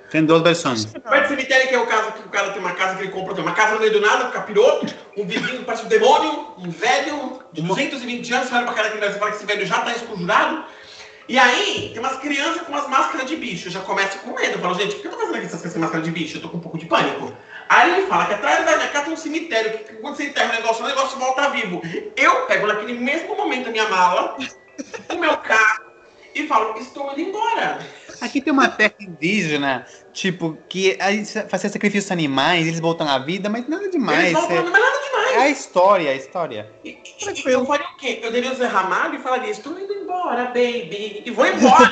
Tem 0.09 0.25
duas 0.25 0.41
versões. 0.41 0.85
Pet 0.85 1.27
Cemitério, 1.27 1.69
que 1.69 1.75
é 1.75 1.79
o 1.79 1.87
caso 1.87 2.11
que 2.11 2.19
o 2.19 2.29
cara 2.29 2.51
tem 2.51 2.59
uma 2.59 2.73
casa 2.73 2.95
que 2.97 3.03
ele 3.03 3.11
compra, 3.11 3.33
tem 3.33 3.43
uma 3.43 3.53
casa 3.53 3.75
no 3.75 3.79
meio 3.79 3.93
do 3.93 4.01
nada, 4.01 4.27
um 4.27 4.31
capiroto, 4.31 4.93
um 5.17 5.25
vizinho 5.25 5.63
parece 5.63 5.85
um 5.85 5.87
demônio, 5.87 6.47
um 6.57 6.69
velho 6.69 7.39
de 7.53 7.61
220 7.61 8.33
anos, 8.33 8.49
você 8.49 8.55
olha 8.55 8.65
pra 8.65 8.73
cara 8.73 8.89
dele 8.89 9.05
e 9.05 9.19
fala 9.19 9.31
que 9.31 9.37
esse 9.37 9.45
velho 9.45 9.65
já 9.65 9.79
tá 9.79 9.93
esconjurado. 9.93 10.65
E 11.29 11.39
aí, 11.39 11.91
tem 11.93 11.99
umas 11.99 12.17
crianças 12.17 12.61
com 12.63 12.73
umas 12.73 12.89
máscaras 12.89 13.25
de 13.25 13.37
bicho. 13.37 13.67
Eu 13.67 13.71
já 13.71 13.79
começo 13.79 14.19
com 14.19 14.33
medo. 14.33 14.55
Eu 14.55 14.59
falo, 14.59 14.75
gente, 14.75 14.95
por 14.95 15.01
que 15.01 15.07
eu 15.07 15.11
tô 15.11 15.17
fazendo 15.17 15.35
aqui 15.35 15.45
essas 15.45 15.59
crianças 15.61 15.73
com 15.73 15.79
máscara 15.79 16.03
de 16.03 16.11
bicho? 16.11 16.37
Eu 16.37 16.41
tô 16.41 16.49
com 16.49 16.57
um 16.57 16.59
pouco 16.59 16.77
de 16.77 16.85
pânico. 16.85 17.33
Aí 17.69 17.99
ele 17.99 18.07
fala 18.07 18.25
que 18.25 18.33
atrás 18.33 18.65
da 18.65 18.75
minha 18.75 18.89
casa 18.89 19.05
tem 19.05 19.13
um 19.13 19.17
cemitério, 19.17 19.77
que 19.77 19.93
quando 19.93 20.17
você 20.17 20.25
enterra 20.25 20.49
o 20.49 20.55
negócio, 20.55 20.83
o 20.83 20.87
negócio 20.87 21.17
volta 21.17 21.49
vivo. 21.51 21.81
Eu 22.17 22.47
pego 22.47 22.67
naquele 22.67 22.99
mesmo 22.99 23.37
momento 23.37 23.69
a 23.69 23.71
minha 23.71 23.87
mala, 23.87 24.35
o 25.09 25.17
meu 25.17 25.37
carro, 25.37 25.91
e 26.33 26.47
falo, 26.47 26.77
estou 26.79 27.11
indo 27.11 27.21
embora. 27.21 27.79
Aqui 28.21 28.39
tem 28.39 28.53
uma 28.53 28.69
terra 28.69 28.93
indígena, 28.99 29.85
tipo, 30.13 30.57
que 30.69 30.97
fazia 31.49 31.69
sacrifícios 31.69 32.11
animais, 32.11 32.67
eles 32.67 32.79
voltam 32.79 33.07
à 33.07 33.17
vida, 33.19 33.49
mas 33.49 33.67
nada 33.67 33.89
demais. 33.89 34.19
Eles 34.19 34.33
voltam, 34.33 34.55
É, 34.55 34.59
é 34.59 34.63
nada 34.63 34.99
demais. 35.05 35.31
é 35.31 35.37
a 35.41 35.49
história, 35.49 36.09
é 36.09 36.11
a 36.13 36.15
história. 36.15 36.71
E, 36.85 36.89
e- 36.89 36.97
e 37.47 37.51
eu 37.51 37.65
faria 37.65 37.87
o 37.87 37.97
quê? 37.97 38.19
Eu 38.21 38.31
daria 38.31 38.51
o 38.51 38.55
Zé 38.55 38.67
Ramalho 38.67 39.15
e 39.15 39.19
falaria, 39.19 39.49
estou 39.49 39.77
indo 39.79 39.91
embora, 39.93 40.45
baby. 40.45 41.23
E 41.25 41.31
vou 41.31 41.45
embora. 41.45 41.91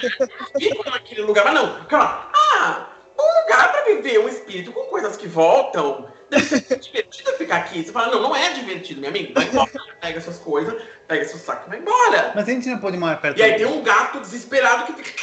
Fico 0.58 0.89
naquele 0.89 1.22
lugar. 1.24 1.46
Mas 1.46 1.54
não, 1.56 1.84
cara, 1.86 2.30
ah, 2.34 2.88
um 3.20 3.42
lugar 3.42 3.72
pra 3.72 3.84
viver 3.84 4.20
um 4.20 4.30
espírito 4.30 4.72
com 4.72 4.84
coisas 4.86 5.18
que 5.18 5.28
voltam. 5.28 6.08
Ser 6.32 6.80
divertido 6.80 7.32
ficar 7.34 7.58
aqui. 7.58 7.84
Você 7.84 7.92
fala, 7.92 8.13
não, 8.13 8.22
não 8.22 8.36
é 8.36 8.54
divertido, 8.54 9.02
meu 9.02 9.10
amigo. 9.10 9.34
Vai 9.34 9.46
embora. 9.46 9.72
Pega 10.02 10.22
suas 10.22 10.38
coisas, 10.38 10.82
pega 11.08 11.26
seu 11.26 11.38
saco 11.38 11.65
e 11.68 11.70
vai 11.70 11.80
embora. 11.80 12.32
Mas 12.34 12.48
a 12.48 12.52
gente 12.52 12.70
não 12.70 12.78
pode 12.78 12.98
morar 12.98 13.18
perto 13.18 13.38
E 13.38 13.44
aí 13.44 13.56
tem 13.56 13.65
um 13.65 13.84
gato 13.84 14.22
desesperado 14.22 14.86
que 14.86 14.94
fica. 14.94 15.12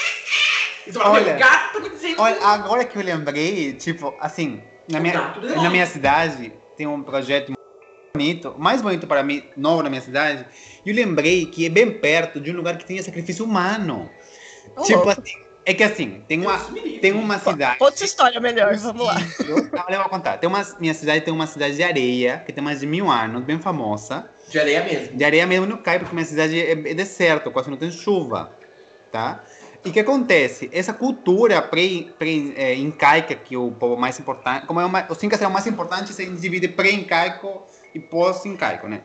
E 0.87 0.93
você 0.93 1.01
fala, 1.01 1.15
Olha, 1.15 1.25
meu, 1.25 1.35
o 1.35 1.39
gato 1.39 1.73
tá 1.73 1.81
me 1.81 1.89
dizendo. 1.89 2.23
Olha, 2.23 2.47
agora 2.47 2.85
que 2.85 2.97
eu 2.97 3.03
lembrei, 3.03 3.73
tipo, 3.73 4.15
assim, 4.21 4.63
na 4.89 5.01
O 5.01 5.03
minha, 5.03 5.35
na 5.57 5.69
minha 5.69 5.87
cidade 5.87 6.53
tem 6.77 6.87
um 6.87 7.03
projeto 7.03 7.53
bonito, 8.15 8.55
mais 8.57 8.81
bonito 8.81 9.07
para 9.07 9.23
mim, 9.23 9.43
novo 9.57 9.83
na 9.83 9.91
minha 9.91 10.01
cidade, 10.01 10.47
e 10.85 10.91
eu 10.91 10.95
lembrei 10.95 11.47
que 11.47 11.67
é 11.67 11.69
bem 11.69 11.91
perto 11.91 12.41
de 12.41 12.53
um 12.53 12.57
lugar 12.57 12.79
que 12.79 12.85
tem 12.85 13.03
sacrifício 13.03 13.45
humano. 13.45 14.09
Ô, 14.77 14.83
tipo 14.83 15.05
louco. 15.05 15.21
assim, 15.21 15.35
é 15.67 15.75
que 15.75 15.83
assim, 15.83 16.23
tem 16.29 16.41
uma, 16.41 16.59
tem 17.01 17.11
uma 17.11 17.41
cidade. 17.41 17.77
Outra 17.81 18.05
história 18.05 18.39
melhor, 18.39 18.77
vamos 18.77 19.05
lá. 19.05 19.17
Eu, 19.41 19.69
eu 19.89 20.01
vou 20.01 20.09
contar. 20.09 20.39
Tem 20.39 20.49
uma, 20.49 20.65
minha 20.79 20.95
cidade 20.95 21.23
tem 21.23 21.35
uma 21.35 21.49
cidade 21.49 21.75
de 21.75 21.83
areia, 21.83 22.41
que 22.47 22.53
tem 22.53 22.63
mais 22.63 22.79
de 22.79 22.87
mil 22.87 23.11
anos, 23.11 23.43
bem 23.43 23.59
famosa. 23.59 24.31
De 24.49 24.61
areia 24.61 24.85
mesmo. 24.85 25.17
De 25.17 25.25
areia 25.25 25.45
mesmo 25.45 25.67
não 25.67 25.77
cai, 25.77 25.99
porque 25.99 26.15
minha 26.15 26.25
cidade 26.25 26.61
é, 26.61 26.71
é 26.71 26.95
deserto, 26.95 27.51
quase 27.51 27.69
não 27.69 27.77
tem 27.77 27.91
chuva, 27.91 28.53
tá? 29.11 29.43
E 29.85 29.89
o 29.89 29.93
que 29.93 29.99
acontece? 29.99 30.71
Essa 30.73 30.93
cultura 30.93 31.61
pré-incaica, 31.61 33.35
que 33.35 33.57
o 33.57 33.73
povo 33.73 33.97
mais 33.97 34.21
importante, 34.21 34.67
como 34.67 34.81
é 34.81 34.87
uma, 34.87 35.05
os 35.11 35.21
incas 35.25 35.41
são 35.41 35.51
mais 35.51 35.67
importantes, 35.67 36.15
se 36.15 36.27
divide 36.27 36.69
pré-incaico 36.69 37.67
e 37.93 37.99
pós-incaico, 37.99 38.87
né? 38.87 39.01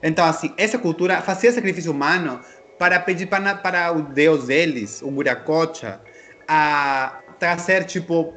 Então, 0.00 0.24
assim, 0.24 0.52
essa 0.56 0.78
cultura 0.78 1.20
fazia 1.20 1.50
sacrifício 1.50 1.90
humano 1.90 2.40
para 2.78 3.00
pedir 3.00 3.26
para, 3.26 3.54
para 3.54 3.92
o 3.92 4.02
deus 4.02 4.46
deles, 4.46 5.02
o 5.02 5.10
Buracocha, 5.10 6.00
a 6.46 7.20
trazer, 7.38 7.84
tipo, 7.84 8.34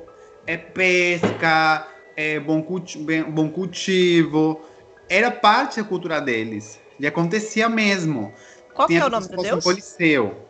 é, 0.48 0.58
pesca, 0.58 1.88
é, 2.16 2.40
bom, 2.40 2.62
culti 2.64 2.98
bom 3.24 3.50
cultivo. 3.50 4.66
Era 5.10 5.32
parte 5.32 5.82
da 5.82 5.88
cultura 5.88 6.20
deles. 6.22 6.80
E 7.00 7.08
acontecia 7.08 7.68
mesmo. 7.70 8.34
Qual 8.74 8.88
que 8.88 8.94
Tinha 8.94 9.04
é 9.04 9.08
o 9.08 9.10
nome 9.10 9.26
do 9.28 9.30
como 9.32 9.44
se 9.44 9.52
Deus? 9.52 9.64
coliseu. 9.64 10.46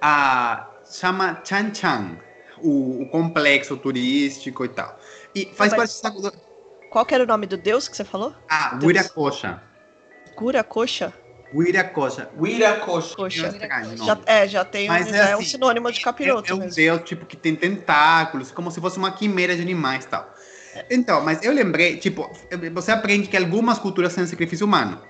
Ah, 0.00 0.70
chama 0.84 1.40
Chan 1.44 1.72
Chan, 1.74 2.16
o, 2.58 3.02
o 3.02 3.08
complexo 3.10 3.76
turístico 3.76 4.64
e 4.64 4.68
tal. 4.68 4.98
E 5.34 5.46
faz 5.54 5.72
mas- 5.72 6.00
parte 6.00 6.14
cultura. 6.14 6.34
Qual 6.90 7.04
que 7.04 7.14
era 7.14 7.24
o 7.24 7.26
nome 7.26 7.46
do 7.46 7.56
Deus 7.56 7.88
que 7.88 7.96
você 7.96 8.04
falou? 8.04 8.34
Ah, 8.48 8.76
Deus. 8.76 9.62
Wiracocha. 10.40 11.12
Cura, 11.50 11.84
coxa? 11.84 13.14
Coxa. 13.14 13.48
O 13.48 13.96
nome. 13.96 14.06
Já, 14.06 14.18
é, 14.26 14.48
já 14.48 14.64
tem 14.64 14.90
um, 14.90 14.92
Mas 14.92 15.12
é 15.12 15.32
é 15.32 15.36
um 15.36 15.40
assim, 15.40 15.50
sinônimo 15.50 15.90
de 15.92 16.00
capiroto 16.00 16.48
É, 16.48 16.52
é 16.52 16.54
um 16.54 16.58
mesmo. 16.60 16.74
deus 16.74 17.02
tipo 17.02 17.24
que 17.26 17.36
tem 17.36 17.54
tentáculos, 17.54 18.50
como 18.50 18.70
se 18.70 18.80
fosse 18.80 18.98
uma 18.98 19.10
quimera 19.12 19.54
de 19.54 19.62
animais 19.62 20.04
e 20.04 20.08
tal. 20.08 20.34
Então, 20.90 21.24
mas 21.24 21.42
eu 21.42 21.52
lembrei, 21.52 21.96
tipo, 21.96 22.30
você 22.72 22.92
aprende 22.92 23.28
que 23.28 23.36
algumas 23.36 23.78
culturas 23.78 24.14
têm 24.14 24.26
sacrifício 24.26 24.66
humano. 24.66 25.00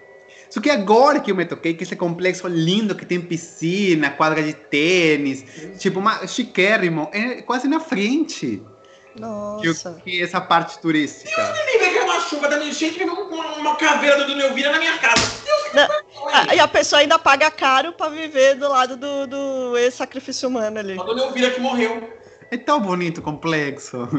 Só 0.49 0.61
que 0.61 0.70
agora 0.70 1.18
que 1.18 1.31
eu 1.31 1.35
me 1.35 1.44
toquei, 1.44 1.75
que 1.75 1.83
esse 1.83 1.96
complexo 1.96 2.46
lindo 2.46 2.94
que 2.94 3.05
tem 3.05 3.20
piscina, 3.20 4.11
quadra 4.11 4.42
de 4.42 4.53
tênis, 4.53 5.44
tipo, 5.79 5.99
uma, 5.99 6.25
chiquérrimo, 6.27 7.11
é 7.12 7.42
quase 7.42 7.66
na 7.66 7.81
frente 7.81 8.62
Nossa. 9.19 10.01
que 10.05 10.23
essa 10.23 10.41
parte 10.41 10.79
turística. 10.79 11.55
Nem 11.67 11.79
vem 11.79 12.03
uma 12.03 12.21
chuva 12.21 12.49
da 12.49 12.57
minha 12.59 12.71
enchente 12.71 12.97
e 12.97 12.99
vem 12.99 13.09
uma, 13.09 13.47
uma 13.57 13.77
caveira 13.77 14.25
do 14.25 14.35
Neuvira 14.35 14.71
na 14.73 14.79
minha 14.79 14.97
casa. 14.99 15.21
Deus 15.45 15.63
que 15.71 15.77
Não. 15.77 15.87
pariu, 15.87 16.07
Ah, 16.51 16.55
e 16.55 16.61
a 16.61 16.69
pessoa 16.69 17.01
ainda 17.01 17.19
paga 17.19 17.51
caro 17.51 17.93
pra 17.93 18.09
viver 18.09 18.55
do 18.57 18.69
lado 18.69 18.97
do, 18.97 19.27
do 19.27 19.79
ex-sacrifício 19.79 20.49
humano 20.49 20.79
ali. 20.79 20.99
A 20.99 21.03
do 21.03 21.15
Neuvira 21.15 21.51
que 21.51 21.61
morreu. 21.61 22.13
É 22.51 22.57
tão 22.57 22.81
bonito 22.81 23.19
o 23.19 23.23
complexo. 23.23 24.09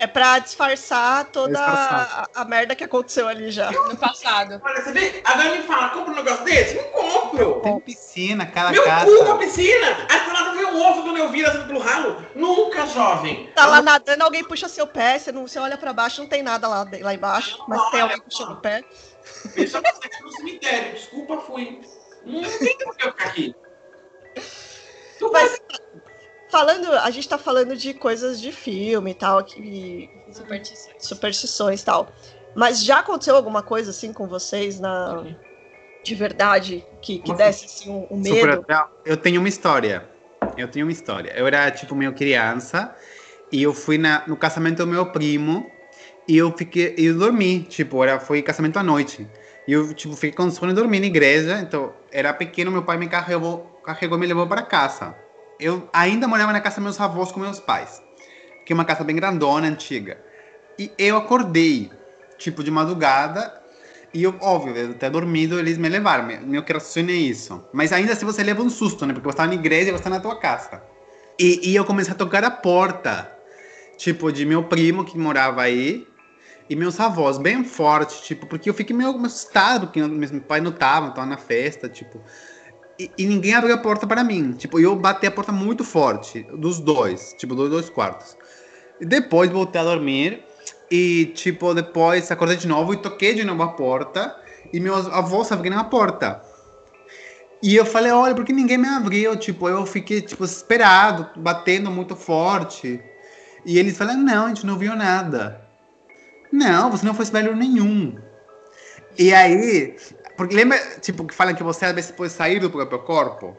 É 0.00 0.06
pra 0.06 0.38
disfarçar 0.38 1.26
toda 1.26 1.60
a, 1.62 2.26
a 2.34 2.44
merda 2.46 2.74
que 2.74 2.82
aconteceu 2.82 3.28
ali 3.28 3.50
já. 3.50 3.70
No 3.70 3.94
passado. 3.98 4.58
Olha, 4.64 4.82
você 4.82 4.92
vê? 4.92 5.20
Agora 5.22 5.54
me 5.54 5.62
fala, 5.64 5.90
compra 5.90 6.12
um 6.14 6.16
negócio 6.16 6.42
desse? 6.42 6.74
Não 6.76 6.84
compro. 6.84 7.60
Tem 7.60 7.80
piscina, 7.80 8.46
cada 8.46 8.70
Meu 8.70 8.82
casa. 8.82 9.04
cu 9.04 9.26
com 9.26 9.32
a 9.32 9.36
piscina. 9.36 10.06
Aí 10.08 10.20
do 10.24 10.32
lado 10.32 10.56
vem 10.56 10.64
um 10.64 10.82
ovo 10.82 11.02
do 11.02 11.12
Neuvira 11.12 11.50
assim 11.50 11.66
pelo 11.66 11.80
ralo. 11.80 12.24
Nunca, 12.34 12.86
jovem. 12.86 13.50
Tá 13.54 13.66
lá 13.66 13.82
nadando, 13.82 14.24
alguém 14.24 14.42
puxa 14.42 14.70
seu 14.70 14.86
pé, 14.86 15.18
você, 15.18 15.30
não, 15.30 15.46
você 15.46 15.58
olha 15.58 15.76
pra 15.76 15.92
baixo, 15.92 16.22
não 16.22 16.28
tem 16.30 16.42
nada 16.42 16.66
lá, 16.66 16.86
lá 16.98 17.14
embaixo, 17.14 17.62
mas 17.68 17.90
tem 17.90 18.00
alguém 18.00 18.18
puxando 18.22 18.52
o 18.52 18.56
pé. 18.56 18.82
Deixa 19.54 19.76
eu 19.76 19.82
sexo 19.82 20.24
no 20.24 20.32
cemitério. 20.32 20.92
Desculpa, 20.94 21.42
fui. 21.42 21.78
Não 22.24 22.42
tem 22.42 22.78
por 22.78 22.96
que 22.96 23.04
eu 23.06 23.12
ficar 23.12 23.28
aqui. 23.28 23.54
Tu 25.18 25.30
vai 25.30 25.44
Mas 25.44 25.60
falando, 26.50 26.92
a 26.92 27.10
gente 27.10 27.28
tá 27.28 27.38
falando 27.38 27.76
de 27.76 27.94
coisas 27.94 28.40
de 28.40 28.52
filme 28.52 29.12
e 29.12 29.14
tal, 29.14 29.42
que, 29.44 30.10
superstições 30.98 31.80
e 31.80 31.84
tal. 31.84 32.08
Mas 32.54 32.84
já 32.84 32.98
aconteceu 32.98 33.36
alguma 33.36 33.62
coisa 33.62 33.90
assim 33.90 34.12
com 34.12 34.26
vocês 34.26 34.80
na 34.80 35.24
de 36.02 36.14
verdade 36.14 36.84
que, 37.00 37.18
que 37.18 37.32
desse 37.34 37.66
assim 37.66 37.90
um, 37.90 38.06
um 38.10 38.18
medo? 38.18 38.64
Eu 39.04 39.16
tenho 39.16 39.40
uma 39.40 39.48
história. 39.48 40.08
Eu 40.56 40.68
tenho 40.68 40.86
uma 40.86 40.92
história. 40.92 41.32
Eu 41.36 41.46
era, 41.46 41.70
tipo, 41.70 41.94
meio 41.94 42.12
criança 42.14 42.94
e 43.52 43.62
eu 43.62 43.72
fui 43.72 43.98
na, 43.98 44.24
no 44.26 44.36
casamento 44.36 44.78
do 44.78 44.86
meu 44.86 45.06
primo 45.06 45.70
e 46.26 46.36
eu 46.36 46.52
fiquei, 46.56 46.94
eu 46.96 47.18
dormi, 47.18 47.60
tipo, 47.60 48.02
era, 48.02 48.18
foi 48.18 48.42
casamento 48.42 48.78
à 48.78 48.82
noite. 48.82 49.28
E 49.66 49.72
eu, 49.72 49.92
tipo, 49.94 50.14
fiquei 50.14 50.32
com 50.32 50.50
sono 50.50 50.72
e 50.72 50.74
dormi 50.74 51.00
na 51.00 51.06
igreja, 51.06 51.58
então, 51.58 51.92
era 52.10 52.32
pequeno, 52.32 52.70
meu 52.70 52.82
pai 52.82 52.96
me 52.96 53.08
carregou, 53.08 53.80
carregou 53.84 54.16
e 54.16 54.20
me 54.20 54.26
levou 54.26 54.46
para 54.46 54.62
casa. 54.62 55.14
Eu 55.60 55.88
ainda 55.92 56.26
morava 56.26 56.52
na 56.52 56.60
casa 56.60 56.76
dos 56.76 56.84
meus 56.84 57.00
avós 57.00 57.30
com 57.30 57.40
meus 57.40 57.60
pais, 57.60 58.02
que 58.64 58.72
é 58.72 58.74
uma 58.74 58.84
casa 58.84 59.04
bem 59.04 59.14
grandona, 59.14 59.66
antiga. 59.66 60.18
E 60.78 60.90
eu 60.96 61.16
acordei, 61.16 61.90
tipo, 62.38 62.64
de 62.64 62.70
madrugada, 62.70 63.60
e 64.12 64.22
eu, 64.22 64.34
óbvio, 64.40 64.74
eu 64.76 64.94
ter 64.94 65.10
dormido, 65.10 65.58
eles 65.58 65.78
me 65.78 65.88
levaram. 65.88 66.26
Meu, 66.26 66.40
meu 66.40 66.62
coração 66.64 67.02
é 67.04 67.12
isso. 67.12 67.62
Mas 67.72 67.92
ainda 67.92 68.12
assim 68.12 68.26
você 68.26 68.42
leva 68.42 68.62
um 68.62 68.70
susto, 68.70 69.06
né? 69.06 69.12
Porque 69.12 69.26
você 69.26 69.34
está 69.34 69.46
na 69.46 69.54
igreja 69.54 69.90
e 69.90 69.92
você 69.92 69.98
está 69.98 70.10
na 70.10 70.18
tua 70.18 70.36
casa. 70.36 70.82
E, 71.38 71.70
e 71.70 71.76
eu 71.76 71.84
comecei 71.84 72.12
a 72.12 72.16
tocar 72.16 72.42
a 72.42 72.50
porta, 72.50 73.30
tipo, 73.96 74.32
de 74.32 74.44
meu 74.44 74.64
primo 74.64 75.04
que 75.04 75.16
morava 75.16 75.62
aí. 75.62 76.06
e 76.68 76.76
meus 76.76 77.00
avós 77.00 77.36
bem 77.36 77.64
forte, 77.64 78.22
tipo, 78.22 78.46
porque 78.46 78.70
eu 78.70 78.74
fiquei 78.74 78.94
meio 78.94 79.10
assustado, 79.26 79.88
porque 79.88 80.00
meu 80.00 80.40
pai 80.42 80.60
não 80.60 80.70
tava, 80.70 81.10
tava 81.10 81.26
na 81.26 81.36
festa, 81.36 81.88
tipo. 81.88 82.22
E, 83.16 83.26
ninguém 83.26 83.54
abriu 83.54 83.74
a 83.74 83.78
porta 83.78 84.06
para 84.06 84.22
mim. 84.22 84.52
Tipo, 84.52 84.78
eu 84.78 84.94
bati 84.94 85.26
a 85.26 85.30
porta 85.30 85.52
muito 85.52 85.84
forte, 85.84 86.42
dos 86.52 86.80
dois, 86.80 87.34
tipo, 87.38 87.54
dos 87.54 87.70
dois 87.70 87.88
quartos. 87.88 88.36
E 89.00 89.06
depois 89.06 89.50
voltei 89.50 89.80
a 89.80 89.84
dormir 89.84 90.44
e, 90.90 91.26
tipo, 91.34 91.72
depois 91.72 92.30
acordei 92.30 92.56
de 92.56 92.66
novo 92.68 92.92
e 92.92 92.98
toquei 92.98 93.34
de 93.34 93.44
novo 93.44 93.62
a 93.62 93.68
porta 93.68 94.36
e 94.72 94.78
meus 94.78 95.06
avós 95.06 95.50
abriram 95.50 95.78
a 95.78 95.84
porta. 95.84 96.42
E 97.62 97.74
eu 97.76 97.86
falei, 97.86 98.10
olha, 98.10 98.34
por 98.34 98.44
que 98.44 98.52
ninguém 98.52 98.78
me 98.78 98.88
abriu? 98.88 99.36
Tipo, 99.36 99.68
eu 99.68 99.86
fiquei, 99.86 100.20
tipo, 100.20 100.44
esperado, 100.44 101.28
batendo 101.36 101.90
muito 101.90 102.16
forte. 102.16 103.00
E 103.64 103.78
eles 103.78 103.96
falaram, 103.96 104.20
não, 104.20 104.46
a 104.46 104.48
gente 104.48 104.66
não 104.66 104.78
viu 104.78 104.96
nada. 104.96 105.60
Não, 106.52 106.90
você 106.90 107.04
não 107.04 107.14
foi 107.14 107.26
velho 107.26 107.54
nenhum. 107.54 108.16
E 109.18 109.32
aí, 109.32 109.96
porque 110.40 110.56
lembra, 110.56 110.78
tipo, 111.02 111.26
que 111.26 111.34
falam 111.34 111.54
que 111.54 111.62
você 111.62 111.84
às 111.84 111.92
vezes 111.92 112.10
pode 112.10 112.32
sair 112.32 112.58
do 112.58 112.70
próprio 112.70 113.00
corpo? 113.00 113.54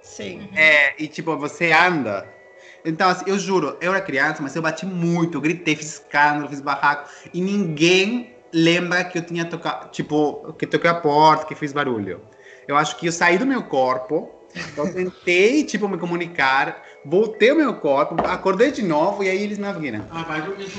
Sim. 0.00 0.48
É, 0.54 0.94
e 0.96 1.08
tipo, 1.08 1.36
você 1.36 1.72
anda. 1.72 2.32
Então, 2.84 3.08
assim, 3.08 3.24
eu 3.26 3.36
juro, 3.36 3.76
eu 3.80 3.92
era 3.92 4.00
criança, 4.00 4.40
mas 4.40 4.54
eu 4.54 4.62
bati 4.62 4.86
muito, 4.86 5.36
eu 5.36 5.40
gritei, 5.40 5.74
fiz 5.74 5.94
escândalo, 5.94 6.48
fiz 6.48 6.60
barraco, 6.60 7.10
e 7.32 7.40
ninguém 7.40 8.32
lembra 8.52 9.02
que 9.02 9.18
eu 9.18 9.26
tinha 9.26 9.44
tocado, 9.44 9.90
tipo, 9.90 10.52
que 10.52 10.68
toquei 10.68 10.88
a 10.88 10.94
porta, 10.94 11.46
que 11.46 11.56
fiz 11.56 11.72
barulho. 11.72 12.20
Eu 12.68 12.76
acho 12.76 12.96
que 12.96 13.08
eu 13.08 13.12
saí 13.12 13.36
do 13.36 13.44
meu 13.44 13.64
corpo, 13.64 14.30
eu 14.76 14.94
tentei, 14.94 15.64
tipo, 15.66 15.88
me 15.88 15.98
comunicar, 15.98 16.80
voltei 17.04 17.50
ao 17.50 17.56
meu 17.56 17.74
corpo, 17.80 18.14
acordei 18.24 18.70
de 18.70 18.82
novo, 18.82 19.24
e 19.24 19.28
aí 19.28 19.42
eles 19.42 19.58
me 19.58 19.66
abriram. 19.66 20.06
Ah, 20.12 20.22
vai 20.22 20.42
dormir 20.42 20.70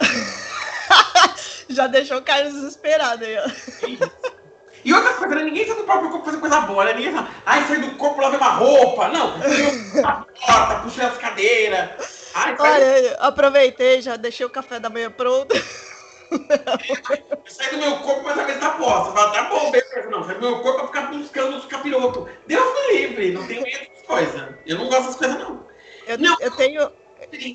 Já 1.70 1.86
deixou 1.86 2.18
o 2.18 2.22
Carlos 2.22 2.54
desesperado 2.54 3.24
aí, 3.24 3.38
ó. 3.38 4.37
E 4.84 4.92
outra 4.92 5.14
coisa, 5.14 5.34
né? 5.34 5.44
ninguém 5.44 5.66
sai 5.66 5.76
do 5.76 5.84
próprio 5.84 6.10
corpo 6.10 6.26
fazer 6.26 6.38
coisa 6.38 6.60
boa, 6.60 6.84
né? 6.84 6.94
Ninguém 6.94 7.12
fala, 7.12 7.28
ai, 7.44 7.64
sai 7.66 7.80
do 7.80 7.90
corpo, 7.96 8.20
lavei 8.20 8.38
uma 8.38 8.50
roupa. 8.50 9.08
Não, 9.08 9.34
a 10.04 10.24
porta, 10.46 10.80
puxei 10.82 11.04
as 11.04 11.18
cadeiras. 11.18 12.30
Ai, 12.34 12.56
Olha, 12.58 13.16
aproveitei, 13.20 14.00
já 14.00 14.16
deixei 14.16 14.46
o 14.46 14.50
café 14.50 14.78
da 14.78 14.90
manhã 14.90 15.10
pronto. 15.10 15.54
Sai 17.46 17.70
do 17.70 17.78
meu 17.78 17.96
corpo, 18.00 18.22
mas 18.24 18.38
a 18.38 18.44
vez 18.44 18.58
tá 18.60 18.70
posta. 18.72 19.12
Fala, 19.12 19.32
tá 19.32 19.44
bom, 19.44 19.70
beleza. 19.70 20.10
Não, 20.10 20.22
sai 20.22 20.34
do 20.34 20.40
meu 20.42 20.60
corpo 20.60 20.78
pra 20.78 20.86
ficar 20.88 21.10
buscando 21.10 21.56
os 21.56 21.64
capirotos. 21.64 22.30
Deus 22.46 22.74
me 22.74 22.98
livre, 22.98 23.32
não 23.32 23.46
tenho 23.46 23.62
medo 23.62 23.78
dessas 23.78 24.06
coisas. 24.06 24.54
Eu 24.66 24.76
não 24.76 24.88
gosto 24.88 25.00
dessas 25.04 25.16
coisas, 25.16 25.38
não. 25.38 25.66
Eu, 26.06 26.18
não. 26.18 26.36
eu 26.40 26.50
tenho, 26.50 26.90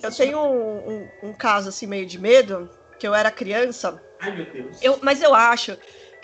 eu 0.02 0.12
tenho 0.12 0.40
um, 0.40 0.92
um, 0.92 1.30
um 1.30 1.34
caso 1.34 1.70
assim 1.70 1.86
meio 1.86 2.06
de 2.06 2.20
medo 2.20 2.70
que 3.00 3.08
eu 3.08 3.14
era 3.14 3.30
criança. 3.30 4.02
Ai, 4.20 4.32
meu 4.32 4.46
Deus. 4.46 4.78
Eu, 4.82 4.98
mas 5.02 5.22
eu 5.22 5.36
acho 5.36 5.78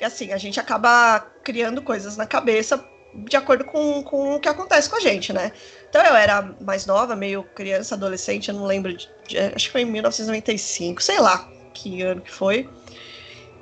assim, 0.05 0.31
a 0.31 0.37
gente 0.37 0.59
acaba 0.59 1.19
criando 1.43 1.81
coisas 1.81 2.17
na 2.17 2.25
cabeça 2.25 2.83
de 3.13 3.35
acordo 3.35 3.65
com, 3.65 4.03
com 4.03 4.35
o 4.35 4.39
que 4.39 4.47
acontece 4.47 4.89
com 4.89 4.95
a 4.95 4.99
gente, 4.99 5.33
né? 5.33 5.51
Então 5.89 6.03
eu 6.03 6.15
era 6.15 6.55
mais 6.61 6.85
nova, 6.85 7.15
meio 7.15 7.43
criança, 7.55 7.95
adolescente, 7.95 8.49
eu 8.49 8.55
não 8.55 8.65
lembro, 8.65 8.95
de, 8.95 9.09
acho 9.55 9.65
que 9.65 9.71
foi 9.71 9.81
em 9.81 9.85
1995, 9.85 11.01
sei 11.01 11.19
lá 11.19 11.49
que 11.73 12.01
ano 12.01 12.21
que 12.21 12.31
foi. 12.31 12.69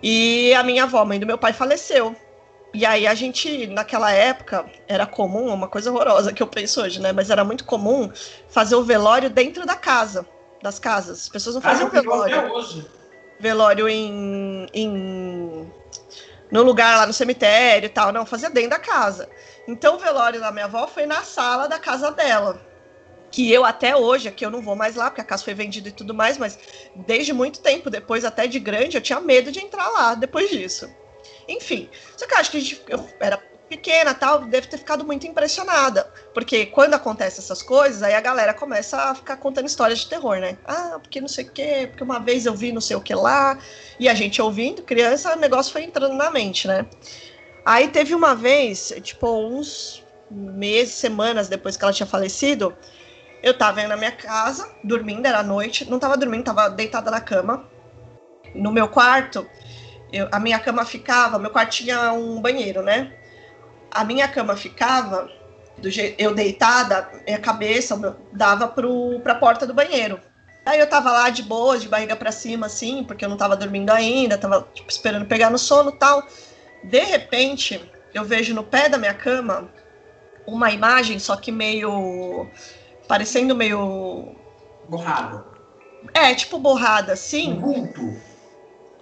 E 0.02 0.54
a 0.54 0.64
minha 0.64 0.84
avó, 0.84 1.04
mãe 1.06 1.20
do 1.20 1.26
meu 1.26 1.38
pai, 1.38 1.54
faleceu. 1.54 2.16
E 2.74 2.86
aí 2.86 3.08
a 3.08 3.16
gente, 3.16 3.68
naquela 3.68 4.12
época, 4.12 4.66
era 4.88 5.06
comum, 5.06 5.48
uma 5.54 5.68
coisa 5.68 5.92
horrorosa 5.92 6.34
que 6.34 6.44
eu 6.44 6.48
penso 6.48 6.82
hoje, 6.82 7.02
né? 7.02 7.12
Mas 7.12 7.30
era 7.30 7.44
muito 7.44 7.64
comum 7.66 8.12
fazer 8.50 8.76
o 8.76 8.84
velório 8.84 9.30
dentro 9.30 9.66
da 9.66 9.76
casa, 9.76 10.28
das 10.62 10.78
casas. 10.78 11.22
As 11.22 11.30
pessoas 11.30 11.56
não 11.56 11.62
faziam 11.62 11.88
ah, 11.88 11.92
velório. 11.92 12.86
Velório 13.40 13.88
em, 13.88 14.68
em 14.74 15.72
no 16.52 16.64
lugar 16.64 16.98
lá 16.98 17.06
no 17.06 17.14
cemitério 17.14 17.88
e 17.88 17.90
tal, 17.90 18.12
não, 18.12 18.26
fazia 18.26 18.50
dentro 18.50 18.72
da 18.72 18.80
casa. 18.80 19.30
Então 19.68 19.96
o 19.96 20.00
velório 20.00 20.40
da 20.40 20.52
minha 20.52 20.66
avó 20.66 20.88
foi 20.88 21.06
na 21.06 21.24
sala 21.24 21.68
da 21.68 21.80
casa 21.80 22.12
dela. 22.12 22.66
Que 23.30 23.52
eu 23.52 23.66
até 23.66 23.96
hoje, 23.96 24.30
aqui 24.30 24.46
eu 24.46 24.50
não 24.50 24.62
vou 24.62 24.76
mais 24.76 24.96
lá, 24.96 25.10
porque 25.10 25.22
a 25.22 25.26
casa 25.26 25.44
foi 25.44 25.54
vendida 25.54 25.90
e 25.90 25.92
tudo 25.92 26.14
mais, 26.14 26.38
mas 26.38 26.58
desde 26.96 27.34
muito 27.34 27.62
tempo, 27.62 27.90
depois 27.90 28.24
até 28.24 28.48
de 28.48 28.60
grande, 28.60 28.96
eu 28.96 29.02
tinha 29.02 29.20
medo 29.20 29.52
de 29.52 29.60
entrar 29.60 29.90
lá 29.90 30.16
depois 30.16 30.50
disso. 30.50 30.90
Enfim, 31.48 31.90
só 32.16 32.26
que 32.26 32.34
eu 32.34 32.38
acho 32.38 32.52
que 32.52 32.60
gente, 32.62 32.84
eu 32.88 33.08
era 33.20 33.38
pequena 33.68 34.14
tal, 34.14 34.46
deve 34.46 34.68
ter 34.68 34.78
ficado 34.78 35.06
muito 35.06 35.28
impressionada. 35.28 36.10
Porque 36.34 36.66
quando 36.68 36.94
acontecem 36.94 37.44
essas 37.44 37.62
coisas, 37.62 38.02
aí 38.02 38.14
a 38.14 38.22
galera 38.22 38.54
começa 38.54 38.98
a 38.98 39.16
ficar 39.16 39.38
contando 39.38 39.68
histórias 39.68 40.00
de 40.00 40.10
terror, 40.10 40.38
né? 40.40 40.58
Ah, 40.66 40.98
porque 41.02 41.22
não 41.22 41.28
sei 41.28 41.46
o 41.46 41.52
quê, 41.52 41.88
porque 41.90 42.04
uma 42.04 42.20
vez 42.20 42.46
eu 42.46 42.54
vi 42.54 42.72
não 42.72 42.82
sei 42.82 42.96
o 42.96 43.02
que 43.02 43.14
lá. 43.14 43.58
E 44.00 44.08
a 44.08 44.14
gente 44.14 44.42
ouvindo, 44.42 44.82
criança, 44.84 45.36
o 45.36 45.40
negócio 45.40 45.72
foi 45.72 45.84
entrando 45.84 46.14
na 46.14 46.30
mente, 46.30 46.68
né? 46.68 46.86
Aí 47.66 47.90
teve 47.90 48.16
uma 48.16 48.34
vez, 48.34 48.94
tipo, 49.02 49.28
uns 49.30 50.06
meses, 50.32 50.94
semanas 50.94 51.48
depois 51.48 51.76
que 51.76 51.84
ela 51.84 51.94
tinha 51.94 52.08
falecido, 52.08 52.76
eu 53.44 53.58
tava 53.58 53.86
na 53.88 53.98
minha 53.98 54.12
casa, 54.12 54.70
dormindo, 54.84 55.26
era 55.26 55.44
noite, 55.44 55.90
não 55.90 56.00
tava 56.00 56.18
dormindo, 56.18 56.46
tava 56.46 56.70
deitada 56.70 57.12
na 57.12 57.22
cama. 57.22 57.70
No 58.56 58.72
meu 58.72 58.88
quarto, 58.88 59.48
eu, 60.12 60.28
a 60.32 60.40
minha 60.40 60.60
cama 60.60 60.86
ficava, 60.86 61.38
meu 61.38 61.52
quarto 61.52 61.72
tinha 61.72 62.14
um 62.14 62.42
banheiro, 62.42 62.82
né? 62.82 63.14
A 63.92 64.04
minha 64.04 64.28
cama 64.28 64.56
ficava, 64.56 65.30
do 65.78 65.90
jeito, 65.90 66.20
eu 66.20 66.34
deitada, 66.34 67.10
minha 67.26 67.40
cabeça 67.40 68.18
dava 68.32 68.68
para 68.68 69.34
a 69.34 69.36
porta 69.36 69.66
do 69.66 69.74
banheiro. 69.74 70.20
Aí 70.66 70.80
eu 70.80 70.90
tava 70.90 71.12
lá 71.12 71.30
de 71.30 71.44
boa, 71.44 71.78
de 71.78 71.88
barriga 71.88 72.16
para 72.16 72.32
cima, 72.32 72.66
assim, 72.66 73.04
porque 73.04 73.24
eu 73.24 73.30
não 73.30 73.38
tava 73.38 73.56
dormindo 73.56 73.90
ainda, 73.90 74.38
tava 74.38 74.68
tipo, 74.74 74.90
esperando 74.90 75.26
pegar 75.26 75.50
no 75.50 75.58
sono 75.58 75.94
tal. 75.94 76.28
De 76.84 77.00
repente, 77.00 77.90
eu 78.14 78.26
vejo 78.26 78.54
no 78.54 78.64
pé 78.64 78.90
da 78.90 78.98
minha 78.98 79.14
cama 79.14 79.70
uma 80.46 80.72
imagem, 80.72 81.20
só 81.20 81.36
que 81.38 81.52
meio. 81.52 82.50
parecendo 83.08 83.56
meio. 83.56 84.36
Borrada. 84.90 85.46
É, 86.14 86.34
tipo 86.34 86.60
borrada, 86.60 87.14
assim. 87.14 87.54
Um 87.54 87.62
vulto 87.62 88.27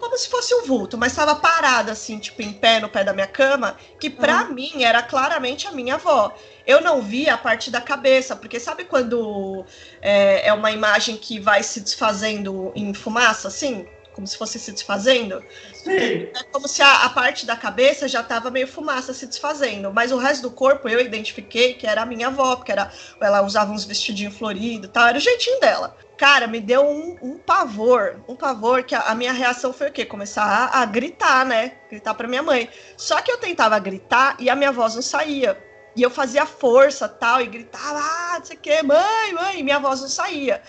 como 0.05 0.17
se 0.19 0.29
fosse 0.29 0.53
um 0.53 0.63
vulto, 0.63 0.99
mas 0.99 1.11
estava 1.11 1.33
parada 1.33 1.91
assim, 1.91 2.19
tipo 2.19 2.39
em 2.39 2.53
pé 2.53 2.79
no 2.79 2.87
pé 2.87 3.03
da 3.03 3.11
minha 3.11 3.25
cama, 3.25 3.75
que 3.99 4.07
para 4.07 4.43
uhum. 4.43 4.53
mim 4.53 4.83
era 4.83 5.01
claramente 5.01 5.67
a 5.67 5.71
minha 5.71 5.95
avó. 5.95 6.31
Eu 6.65 6.79
não 6.79 7.01
vi 7.01 7.27
a 7.27 7.35
parte 7.35 7.71
da 7.71 7.81
cabeça, 7.81 8.35
porque 8.35 8.59
sabe 8.59 8.85
quando 8.85 9.65
é, 10.01 10.47
é 10.47 10.53
uma 10.53 10.71
imagem 10.71 11.17
que 11.17 11.39
vai 11.39 11.63
se 11.63 11.81
desfazendo 11.81 12.71
em 12.75 12.93
fumaça, 12.93 13.47
assim? 13.47 13.87
Como 14.15 14.25
se 14.25 14.37
fosse 14.37 14.57
se 14.57 14.71
desfazendo? 14.71 15.43
Sim. 15.73 16.29
É 16.33 16.43
como 16.49 16.69
se 16.69 16.81
a, 16.81 17.03
a 17.03 17.09
parte 17.09 17.45
da 17.45 17.57
cabeça 17.57 18.07
já 18.07 18.21
estava 18.21 18.49
meio 18.49 18.65
fumaça 18.65 19.13
se 19.13 19.27
desfazendo, 19.27 19.91
mas 19.91 20.09
o 20.13 20.17
resto 20.17 20.43
do 20.43 20.51
corpo 20.51 20.87
eu 20.87 21.01
identifiquei 21.01 21.73
que 21.73 21.85
era 21.85 22.03
a 22.03 22.05
minha 22.05 22.27
avó, 22.27 22.55
porque 22.55 22.71
era, 22.71 22.89
ela 23.19 23.41
usava 23.41 23.73
uns 23.73 23.83
vestidinhos 23.83 24.37
floridos 24.37 24.87
e 24.87 24.91
tal, 24.91 25.07
era 25.07 25.17
o 25.17 25.21
jeitinho 25.21 25.59
dela. 25.59 25.97
Cara, 26.17 26.47
me 26.47 26.61
deu 26.61 26.81
um, 26.81 27.17
um, 27.21 27.37
pavor, 27.37 28.21
um 28.25 28.37
pavor 28.37 28.83
que 28.83 28.95
a, 28.95 29.01
a, 29.01 29.15
minha 29.15 29.33
reação 29.33 29.73
foi 29.73 29.89
o 29.89 29.91
quê? 29.91 30.05
Começar 30.05 30.45
a, 30.45 30.81
a 30.81 30.85
gritar, 30.85 31.45
né? 31.45 31.73
Gritar 31.89 32.13
para 32.13 32.25
minha 32.25 32.41
mãe. 32.41 32.69
Só 32.95 33.21
que 33.21 33.29
eu 33.29 33.37
tentava 33.37 33.77
gritar 33.79 34.37
e 34.39 34.49
a 34.49 34.55
minha 34.55 34.71
voz 34.71 34.95
não 34.95 35.01
saía. 35.01 35.61
E 35.93 36.01
eu 36.01 36.09
fazia 36.09 36.45
força 36.45 37.09
tal, 37.09 37.41
e 37.41 37.47
gritava, 37.47 37.99
ah, 37.99 38.35
não 38.39 38.45
sei 38.45 38.55
o 38.55 38.59
quê, 38.59 38.81
mãe, 38.81 39.33
mãe, 39.33 39.59
e 39.59 39.63
minha 39.63 39.79
voz 39.79 39.99
não 39.99 40.07
saía. 40.07 40.61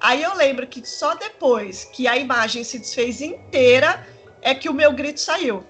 Aí 0.00 0.22
eu 0.22 0.34
lembro 0.34 0.66
que 0.66 0.86
só 0.86 1.14
depois 1.14 1.84
que 1.84 2.06
a 2.06 2.16
imagem 2.16 2.62
se 2.64 2.78
desfez 2.78 3.20
inteira 3.20 4.06
é 4.40 4.54
que 4.54 4.68
o 4.68 4.74
meu 4.74 4.92
grito 4.92 5.20
saiu. 5.20 5.64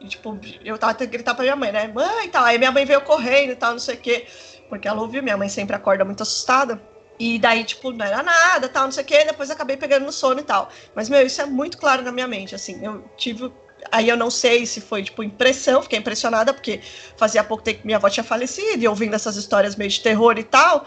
E, 0.00 0.08
tipo, 0.08 0.38
eu 0.64 0.78
tava 0.78 0.94
tentando 0.94 1.12
gritar 1.12 1.34
pra 1.34 1.42
minha 1.42 1.56
mãe, 1.56 1.72
né? 1.72 1.88
Mãe 1.88 2.26
e 2.26 2.28
tal. 2.28 2.44
Aí 2.44 2.56
minha 2.56 2.72
mãe 2.72 2.84
veio 2.84 3.00
correndo 3.00 3.52
e 3.52 3.56
tal, 3.56 3.72
não 3.72 3.78
sei 3.78 3.96
o 3.96 3.98
quê. 3.98 4.26
Porque 4.68 4.86
ela 4.86 5.00
ouviu, 5.00 5.22
minha 5.22 5.36
mãe 5.36 5.48
sempre 5.48 5.74
acorda 5.74 6.04
muito 6.04 6.22
assustada. 6.22 6.80
E 7.18 7.38
daí, 7.38 7.64
tipo, 7.64 7.90
não 7.90 8.06
era 8.06 8.22
nada, 8.22 8.68
tal, 8.68 8.84
não 8.84 8.92
sei 8.92 9.02
o 9.02 9.06
quê, 9.06 9.24
depois 9.24 9.50
acabei 9.50 9.76
pegando 9.76 10.06
no 10.06 10.12
sono 10.12 10.40
e 10.40 10.44
tal. 10.44 10.68
Mas, 10.94 11.08
meu, 11.08 11.26
isso 11.26 11.42
é 11.42 11.46
muito 11.46 11.76
claro 11.76 12.02
na 12.02 12.12
minha 12.12 12.28
mente, 12.28 12.54
assim, 12.54 12.84
eu 12.84 13.04
tive... 13.16 13.52
Aí 13.90 14.08
eu 14.08 14.16
não 14.16 14.30
sei 14.30 14.66
se 14.66 14.80
foi, 14.80 15.02
tipo, 15.02 15.22
impressão, 15.22 15.82
fiquei 15.82 15.98
impressionada, 15.98 16.52
porque 16.52 16.80
fazia 17.16 17.42
pouco 17.42 17.62
tempo 17.62 17.80
que 17.80 17.86
minha 17.86 17.96
avó 17.96 18.08
tinha 18.08 18.24
falecido, 18.24 18.82
e 18.82 18.88
ouvindo 18.88 19.14
essas 19.14 19.36
histórias 19.36 19.74
meio 19.74 19.90
de 19.90 20.00
terror 20.00 20.38
e 20.38 20.44
tal, 20.44 20.84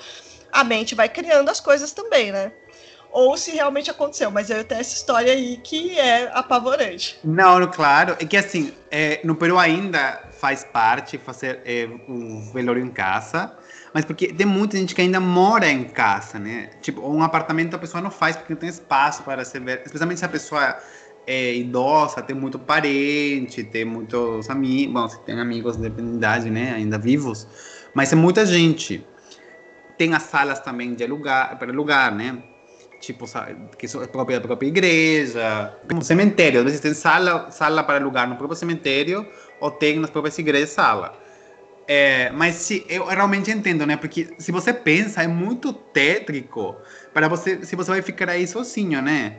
a 0.52 0.64
mente 0.64 0.96
vai 0.96 1.10
criando 1.10 1.50
as 1.50 1.60
coisas 1.60 1.92
também, 1.92 2.32
né? 2.32 2.54
Ou 3.12 3.36
se 3.38 3.52
realmente 3.52 3.92
aconteceu, 3.92 4.32
mas 4.32 4.50
eu 4.50 4.64
tenho 4.64 4.80
essa 4.80 4.96
história 4.96 5.34
aí 5.34 5.58
que 5.58 6.00
é 6.00 6.32
apavorante. 6.34 7.20
Não, 7.24 7.68
claro, 7.68 8.16
é 8.20 8.26
que 8.26 8.38
assim, 8.38 8.74
é, 8.90 9.20
no 9.24 9.36
Peru 9.36 9.60
ainda 9.60 10.30
faz 10.32 10.64
parte 10.64 11.18
fazer 11.18 11.62
é, 11.66 11.90
o 12.08 12.42
velório 12.54 12.84
em 12.84 12.90
casa, 12.90 13.56
mas 13.94 14.06
porque 14.06 14.32
tem 14.34 14.46
muita 14.46 14.78
gente 14.78 14.96
que 14.96 15.02
ainda 15.02 15.20
mora 15.20 15.70
em 15.70 15.84
casa, 15.84 16.40
né? 16.40 16.70
Tipo, 16.82 17.06
um 17.08 17.22
apartamento 17.22 17.76
a 17.76 17.80
pessoa 17.80 18.02
não 18.02 18.12
faz 18.12 18.38
porque 18.38 18.54
não 18.54 18.60
tem 18.60 18.70
espaço 18.70 19.24
para 19.24 19.40
receber, 19.40 19.82
especialmente 19.86 20.20
se 20.20 20.26
a 20.26 20.30
pessoa 20.30 20.78
é 21.28 21.56
idosa, 21.56 22.22
tem 22.22 22.36
muito 22.36 22.58
parente, 22.58 23.64
tem 23.64 23.86
muitos 23.86 24.50
amigos, 24.50 24.94
bom, 24.94 25.10
se 25.10 25.20
tem 25.22 25.40
amigos 25.40 25.78
de 25.78 25.88
idade, 25.88 26.50
né, 26.50 26.74
ainda 26.74 26.98
vivos, 26.98 27.48
mas 27.94 28.12
é 28.12 28.16
muita 28.16 28.46
gente. 28.46 29.06
Tem 29.98 30.14
as 30.14 30.24
salas 30.24 30.60
também 30.62 30.96
de 30.96 31.04
alugar, 31.04 31.60
para 31.60 31.72
alugar, 31.72 32.16
né? 32.16 32.42
Tipo, 33.02 33.28
sabe, 33.28 33.58
que 33.78 33.86
é 33.86 34.08
própria 34.08 34.40
da 34.40 34.48
própria 34.48 34.68
igreja, 34.68 35.76
como 35.90 36.02
cemitério. 36.04 36.60
Às 36.60 36.66
vezes 36.66 36.80
tem 36.80 36.94
sala, 36.94 37.50
sala 37.52 37.84
para 37.84 38.00
alugar 38.00 38.30
no 38.30 38.38
próprio 38.38 38.58
cemitério 38.58 39.28
ou 39.60 39.72
tem 39.72 40.00
nas 40.00 40.10
próprias 40.10 40.38
igrejas 40.38 40.70
sala. 40.70 41.20
É, 41.88 42.30
mas 42.32 42.56
se, 42.56 42.86
eu 42.88 43.06
realmente 43.06 43.52
entendo, 43.52 43.86
né? 43.86 43.98
Porque 43.98 44.30
se 44.38 44.52
você 44.52 44.72
pensa, 44.72 45.24
é 45.24 45.28
muito 45.28 45.74
tétrico 45.74 46.78
para 47.14 47.28
você, 47.28 47.66
se 47.66 47.76
você 47.76 47.92
vai 47.92 48.02
ficar 48.02 48.30
aí 48.30 48.48
sozinho, 48.48 49.02
né? 49.02 49.38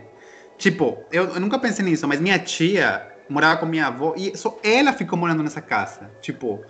Tipo, 0.59 0.99
eu, 1.11 1.25
eu 1.29 1.41
nunca 1.41 1.59
pensei 1.59 1.85
nisso, 1.85 2.07
mas 2.07 2.21
minha 2.21 2.39
tia 2.39 3.09
morava 3.29 3.61
com 3.61 3.67
minha 3.67 3.87
avó 3.87 4.15
e 4.17 4.37
só 4.37 4.59
ela 4.63 4.93
ficou 4.93 5.19
morando 5.19 5.43
nessa 5.43 5.63
casa. 5.63 6.11
Tipo, 6.21 6.61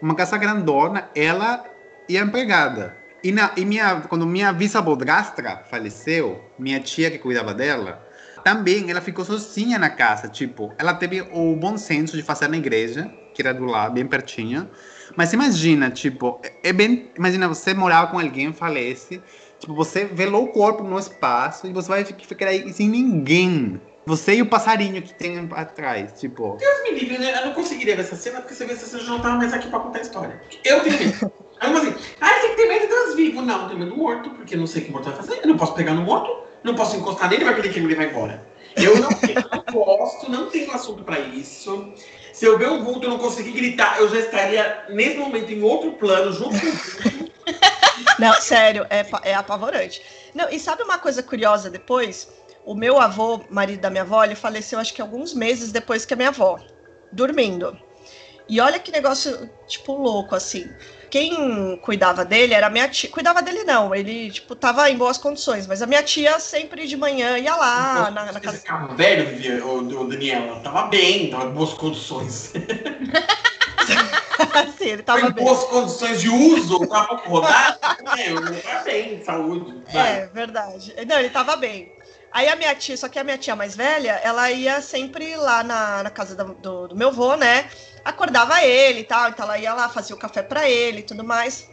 uma 0.00 0.14
casa 0.14 0.36
grandona, 0.38 1.08
ela 1.14 1.64
e 2.08 2.16
a 2.18 2.22
empregada. 2.22 2.96
E, 3.22 3.32
na, 3.32 3.52
e 3.56 3.64
minha, 3.64 4.02
quando 4.02 4.26
minha 4.26 4.52
bisavó-drastra 4.52 5.64
faleceu, 5.68 6.40
minha 6.58 6.78
tia 6.80 7.10
que 7.10 7.18
cuidava 7.18 7.52
dela, 7.52 8.06
também 8.44 8.90
ela 8.90 9.00
ficou 9.00 9.24
sozinha 9.24 9.78
na 9.78 9.90
casa. 9.90 10.28
Tipo, 10.28 10.72
ela 10.78 10.94
teve 10.94 11.22
o 11.32 11.56
bom 11.56 11.76
senso 11.76 12.16
de 12.16 12.22
fazer 12.22 12.48
na 12.48 12.56
igreja, 12.56 13.12
que 13.34 13.42
era 13.42 13.52
do 13.52 13.64
lado, 13.64 13.94
bem 13.94 14.06
pertinho. 14.06 14.68
Mas 15.16 15.32
imagina, 15.32 15.90
tipo, 15.90 16.40
é 16.62 16.72
bem. 16.72 17.10
Imagina 17.16 17.48
você 17.48 17.74
morar 17.74 18.10
com 18.10 18.18
alguém, 18.18 18.52
falece. 18.52 19.20
Tipo, 19.58 19.74
você 19.74 20.04
velou 20.04 20.44
o 20.44 20.48
corpo 20.48 20.84
no 20.84 20.98
espaço 20.98 21.66
e 21.66 21.72
você 21.72 21.88
vai 21.88 22.04
ficar 22.04 22.46
aí 22.46 22.72
sem 22.72 22.88
ninguém. 22.88 23.80
Você 24.06 24.36
e 24.36 24.42
o 24.42 24.46
passarinho 24.46 25.02
que 25.02 25.12
tem 25.12 25.48
atrás, 25.52 26.18
tipo. 26.18 26.56
Deus 26.56 26.82
me 26.84 26.98
livre, 26.98 27.18
né? 27.18 27.38
Eu 27.40 27.46
não 27.46 27.54
conseguiria 27.54 27.96
ver 27.96 28.02
essa 28.02 28.16
cena 28.16 28.40
porque 28.40 28.54
você 28.54 28.64
vê 28.64 28.74
se 28.74 28.88
você 28.88 29.00
já 29.00 29.10
não 29.10 29.20
tava 29.20 29.36
mais 29.36 29.52
aqui 29.52 29.68
pra 29.68 29.80
contar 29.80 29.98
a 29.98 30.02
história. 30.02 30.40
Eu 30.64 30.80
tenho 30.82 30.98
medo. 30.98 31.32
Aí 31.60 31.72
assim, 31.72 31.94
ah, 32.20 32.38
tem 32.56 32.68
medo 32.68 32.88
dos 32.88 33.14
vivos. 33.14 33.44
Não, 33.44 33.62
eu 33.62 33.68
tenho 33.68 33.78
medo 33.78 33.90
do 33.92 33.96
morto, 33.96 34.30
porque 34.30 34.54
eu 34.54 34.58
não 34.58 34.66
sei 34.66 34.82
o 34.82 34.84
que 34.84 34.90
o 34.90 34.92
morto 34.92 35.06
vai 35.06 35.16
fazer. 35.16 35.40
Eu 35.42 35.48
não 35.48 35.56
posso 35.56 35.74
pegar 35.74 35.94
no 35.94 36.02
morto, 36.02 36.44
não 36.62 36.74
posso 36.74 36.96
encostar 36.96 37.30
nele, 37.30 37.44
vai 37.44 37.54
querer 37.54 37.72
que 37.72 37.78
ele 37.78 37.94
vai 37.94 38.10
embora. 38.10 38.46
Eu 38.76 38.96
não, 38.96 39.08
eu 39.10 39.42
não 39.52 39.64
gosto, 39.72 40.30
não 40.30 40.46
tenho 40.46 40.70
assunto 40.72 41.04
pra 41.04 41.18
isso. 41.18 41.92
Se 42.32 42.44
eu 42.44 42.58
ver 42.58 42.68
um 42.68 42.84
vulto 42.84 43.06
e 43.06 43.08
não 43.08 43.18
conseguir 43.18 43.52
gritar, 43.52 43.98
eu 44.00 44.08
já 44.08 44.18
estaria, 44.18 44.84
nesse 44.88 45.16
momento, 45.16 45.50
em 45.52 45.62
outro 45.62 45.92
plano, 45.92 46.32
junto 46.32 46.50
com 46.50 46.66
o 46.66 47.12
vulto. 47.12 47.32
Não, 48.18 48.34
sério, 48.40 48.86
é, 48.90 49.04
é 49.22 49.34
apavorante. 49.34 50.02
Não, 50.34 50.48
e 50.48 50.58
sabe 50.58 50.82
uma 50.82 50.98
coisa 50.98 51.22
curiosa 51.22 51.70
depois? 51.70 52.28
O 52.64 52.74
meu 52.74 53.00
avô, 53.00 53.40
marido 53.48 53.80
da 53.80 53.90
minha 53.90 54.02
avó, 54.02 54.22
ele 54.22 54.34
faleceu 54.34 54.78
acho 54.78 54.94
que 54.94 55.00
alguns 55.00 55.32
meses 55.32 55.72
depois 55.72 56.04
que 56.04 56.14
a 56.14 56.16
minha 56.16 56.28
avó, 56.28 56.58
dormindo. 57.10 57.76
E 58.48 58.60
olha 58.60 58.78
que 58.78 58.90
negócio, 58.90 59.50
tipo, 59.66 59.94
louco, 59.94 60.34
assim. 60.34 60.70
Quem 61.10 61.76
cuidava 61.78 62.24
dele 62.24 62.54
era 62.54 62.66
a 62.66 62.70
minha 62.70 62.88
tia. 62.88 63.10
Cuidava 63.10 63.42
dele, 63.42 63.64
não. 63.64 63.94
Ele, 63.94 64.30
tipo, 64.30 64.54
tava 64.54 64.88
em 64.90 64.96
boas 64.96 65.18
condições. 65.18 65.66
Mas 65.66 65.82
a 65.82 65.86
minha 65.86 66.02
tia 66.02 66.38
sempre 66.38 66.86
de 66.86 66.96
manhã 66.96 67.38
ia 67.38 67.54
lá 67.54 68.10
na, 68.10 68.32
na 68.32 68.40
casa. 68.40 68.56
Esse 68.56 68.66
carro 68.66 68.94
velho, 68.94 69.66
o, 69.66 69.78
o 69.78 70.08
Daniela, 70.08 70.60
tava 70.60 70.88
bem, 70.88 71.30
tava 71.30 71.46
em 71.46 71.52
boas 71.52 71.72
condições. 71.74 72.52
Sim, 74.76 74.84
ele 74.84 75.02
tava 75.02 75.20
em 75.20 75.32
bem. 75.32 75.44
boas 75.44 75.64
condições 75.64 76.20
de 76.20 76.28
uso, 76.28 76.86
tava 76.86 77.16
rodar. 77.16 77.78
É, 78.18 78.30
eu 78.30 78.62
tava 78.62 78.84
bem, 78.84 79.24
saúde. 79.24 79.74
vai. 79.92 80.20
É, 80.20 80.26
verdade. 80.26 80.94
Não, 81.06 81.18
ele 81.18 81.30
tava 81.30 81.56
bem. 81.56 81.92
Aí 82.30 82.48
a 82.48 82.56
minha 82.56 82.74
tia, 82.74 82.96
só 82.96 83.08
que 83.08 83.18
a 83.18 83.24
minha 83.24 83.38
tia 83.38 83.56
mais 83.56 83.74
velha, 83.76 84.12
ela 84.22 84.50
ia 84.50 84.80
sempre 84.82 85.36
lá 85.36 85.64
na, 85.64 86.02
na 86.02 86.10
casa 86.10 86.36
do, 86.36 86.54
do, 86.54 86.88
do 86.88 86.96
meu 86.96 87.08
avô, 87.08 87.36
né? 87.36 87.70
Acordava 88.04 88.62
ele 88.62 89.00
e 89.00 89.04
tal, 89.04 89.30
então 89.30 89.44
ela 89.44 89.58
ia 89.58 89.72
lá, 89.74 89.88
fazia 89.88 90.14
o 90.14 90.18
café 90.18 90.42
pra 90.42 90.68
ele 90.68 91.00
e 91.00 91.02
tudo 91.02 91.24
mais. 91.24 91.70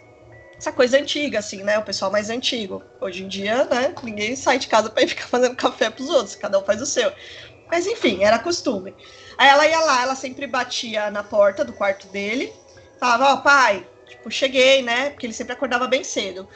Essa 0.57 0.71
coisa 0.71 0.97
antiga, 0.97 1.39
assim, 1.39 1.63
né? 1.63 1.77
O 1.77 1.83
pessoal 1.83 2.11
mais 2.11 2.29
antigo. 2.29 2.83
Hoje 3.01 3.23
em 3.23 3.27
dia, 3.27 3.65
né? 3.65 3.93
Ninguém 4.03 4.35
sai 4.35 4.57
de 4.57 4.67
casa 4.67 4.91
ir 4.97 5.07
ficar 5.07 5.27
fazendo 5.29 5.55
café 5.55 5.89
pros 5.89 6.09
outros, 6.09 6.35
cada 6.35 6.59
um 6.59 6.63
faz 6.65 6.81
o 6.81 6.85
seu. 6.85 7.11
Mas 7.69 7.87
enfim, 7.87 8.23
era 8.23 8.39
costume. 8.39 8.95
Aí 9.37 9.49
ela 9.49 9.67
ia 9.67 9.79
lá, 9.81 10.01
ela 10.03 10.15
sempre 10.15 10.47
batia 10.47 11.11
na 11.11 11.23
porta 11.23 11.65
do 11.65 11.73
quarto 11.73 12.07
dele, 12.07 12.53
falava, 12.99 13.33
ó, 13.33 13.37
pai, 13.37 13.87
tipo, 14.05 14.31
cheguei, 14.31 14.81
né? 14.81 15.09
Porque 15.09 15.25
ele 15.25 15.33
sempre 15.33 15.53
acordava 15.53 15.87
bem 15.87 16.03
cedo. 16.03 16.47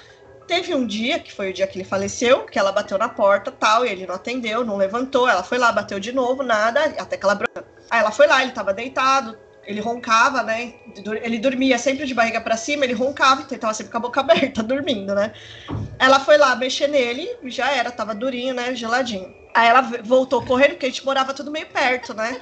Teve 0.49 0.73
um 0.73 0.85
dia, 0.87 1.19
que 1.19 1.31
foi 1.31 1.51
o 1.51 1.53
dia 1.53 1.67
que 1.67 1.77
ele 1.77 1.85
faleceu, 1.87 2.45
que 2.45 2.57
ela 2.57 2.71
bateu 2.71 2.97
na 2.97 3.07
porta 3.07 3.51
tal, 3.51 3.85
e 3.85 3.89
ele 3.89 4.07
não 4.07 4.15
atendeu, 4.15 4.65
não 4.65 4.77
levantou. 4.77 5.29
Ela 5.29 5.43
foi 5.43 5.59
lá, 5.59 5.71
bateu 5.71 5.99
de 5.99 6.11
novo, 6.11 6.41
nada, 6.41 6.83
até 6.99 7.17
que 7.17 7.23
ela. 7.25 7.35
bro- 7.35 7.47
Aí 7.89 7.99
ela 7.99 8.11
foi 8.11 8.25
lá, 8.25 8.41
ele 8.41 8.51
tava 8.51 8.73
deitado, 8.73 9.37
ele 9.63 9.79
roncava, 9.79 10.41
né? 10.41 10.73
Ele 11.21 11.37
dormia 11.37 11.77
sempre 11.77 12.07
de 12.07 12.15
barriga 12.15 12.41
pra 12.41 12.57
cima, 12.57 12.83
ele 12.83 12.93
roncava, 12.93 13.43
então 13.43 13.59
tava 13.59 13.75
sempre 13.75 13.91
com 13.91 13.97
a 13.99 14.01
boca 14.01 14.21
aberta, 14.21 14.63
dormindo, 14.63 15.13
né? 15.13 15.33
Ela 15.99 16.19
foi 16.19 16.37
lá 16.37 16.55
mexer 16.55 16.87
nele, 16.87 17.27
já 17.45 17.71
era, 17.71 17.91
tava 17.91 18.15
durinho, 18.15 18.53
né? 18.55 18.75
Geladinho. 18.75 19.35
Aí 19.53 19.67
ela 19.67 19.81
voltou 20.03 20.43
correndo, 20.45 20.71
porque 20.71 20.85
a 20.87 20.89
gente 20.89 21.05
morava 21.05 21.33
tudo 21.33 21.51
meio 21.51 21.67
perto, 21.67 22.13
né? 22.13 22.41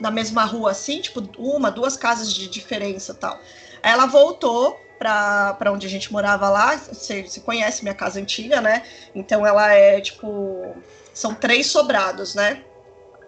Na 0.00 0.10
mesma 0.10 0.44
rua, 0.44 0.72
assim, 0.72 1.00
tipo, 1.00 1.20
uma, 1.38 1.70
duas 1.70 1.96
casas 1.96 2.32
de 2.32 2.48
diferença 2.48 3.14
tal. 3.14 3.40
Aí 3.82 3.92
ela 3.92 4.06
voltou 4.06 4.85
pra 4.98 5.70
onde 5.70 5.86
a 5.86 5.90
gente 5.90 6.12
morava 6.12 6.48
lá. 6.48 6.76
Você, 6.76 7.24
conhece 7.44 7.82
minha 7.82 7.94
casa 7.94 8.20
antiga, 8.20 8.60
né? 8.60 8.82
Então 9.14 9.46
ela 9.46 9.72
é, 9.72 10.00
tipo. 10.00 10.76
São 11.12 11.34
três 11.34 11.66
sobrados, 11.68 12.34
né? 12.34 12.62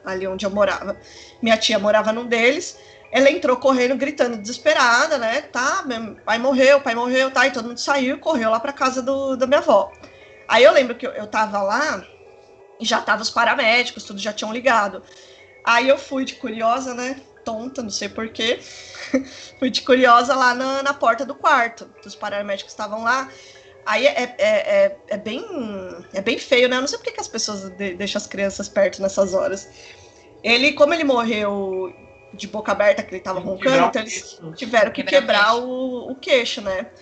Ali 0.04 0.26
onde 0.26 0.44
eu 0.44 0.50
morava. 0.50 0.96
Minha 1.40 1.56
tia 1.56 1.78
morava 1.78 2.12
num 2.12 2.26
deles. 2.26 2.78
Ela 3.10 3.30
entrou 3.30 3.56
correndo, 3.56 3.96
gritando, 3.96 4.36
desesperada, 4.36 5.16
né? 5.16 5.42
Tá, 5.42 5.82
meu 5.86 6.16
pai 6.16 6.38
morreu, 6.38 6.80
pai 6.80 6.94
morreu, 6.94 7.30
tá? 7.30 7.46
E 7.46 7.50
todo 7.50 7.68
mundo 7.68 7.78
saiu 7.78 8.16
e 8.16 8.20
correu 8.20 8.50
lá 8.50 8.60
pra 8.60 8.72
casa 8.72 9.00
do, 9.00 9.36
da 9.36 9.46
minha 9.46 9.60
avó. 9.60 9.90
Aí 10.46 10.64
eu 10.64 10.72
lembro 10.72 10.94
que 10.94 11.06
eu, 11.06 11.12
eu 11.12 11.26
tava 11.26 11.62
lá 11.62 12.04
e 12.78 12.84
já 12.84 13.00
tava 13.00 13.22
os 13.22 13.30
paramédicos, 13.30 14.04
tudo 14.04 14.18
já 14.18 14.32
tinham 14.32 14.52
ligado. 14.52 15.02
Aí 15.64 15.88
eu 15.88 15.98
fui 15.98 16.24
de 16.24 16.34
curiosa, 16.34 16.94
né? 16.94 17.20
Tonta, 17.44 17.82
não 17.82 17.90
sei 17.90 18.08
porquê. 18.08 18.60
fui 19.58 19.70
de 19.70 19.82
curiosa 19.82 20.34
lá 20.34 20.54
na, 20.54 20.82
na 20.82 20.94
porta 20.94 21.24
do 21.26 21.34
quarto. 21.34 21.94
Os 22.04 22.16
paramédicos 22.16 22.72
estavam 22.72 23.02
lá. 23.02 23.32
Aí 23.86 24.06
é, 24.06 24.36
é, 24.38 24.84
é, 24.86 25.00
é 25.08 25.16
bem, 25.18 25.44
é 26.14 26.20
bem 26.20 26.38
feio, 26.38 26.68
né? 26.68 26.76
Eu 26.76 26.80
não 26.82 26.88
sei 26.88 26.98
porque 26.98 27.12
que 27.12 27.20
as 27.20 27.28
pessoas 27.28 27.70
de- 27.70 27.94
deixam 27.94 28.18
as 28.18 28.26
crianças 28.26 28.68
perto 28.68 29.00
nessas 29.02 29.34
horas. 29.34 29.68
Ele, 30.42 30.72
como 30.74 30.94
ele 30.94 31.04
morreu 31.04 31.94
de 32.32 32.46
boca 32.46 32.72
aberta, 32.72 33.02
que 33.02 33.14
ele 33.14 33.22
tava 33.22 33.40
roncando, 33.40 33.86
então 33.86 34.02
eles 34.02 34.40
tiveram 34.54 34.92
que 34.92 35.02
Quebrar 35.02 35.04
o 35.04 35.04
quebrar 35.04 35.54
queixo. 35.54 35.56
o, 35.56 36.12
o 36.12 36.16
queixo, 36.16 36.60
né? 36.60 36.92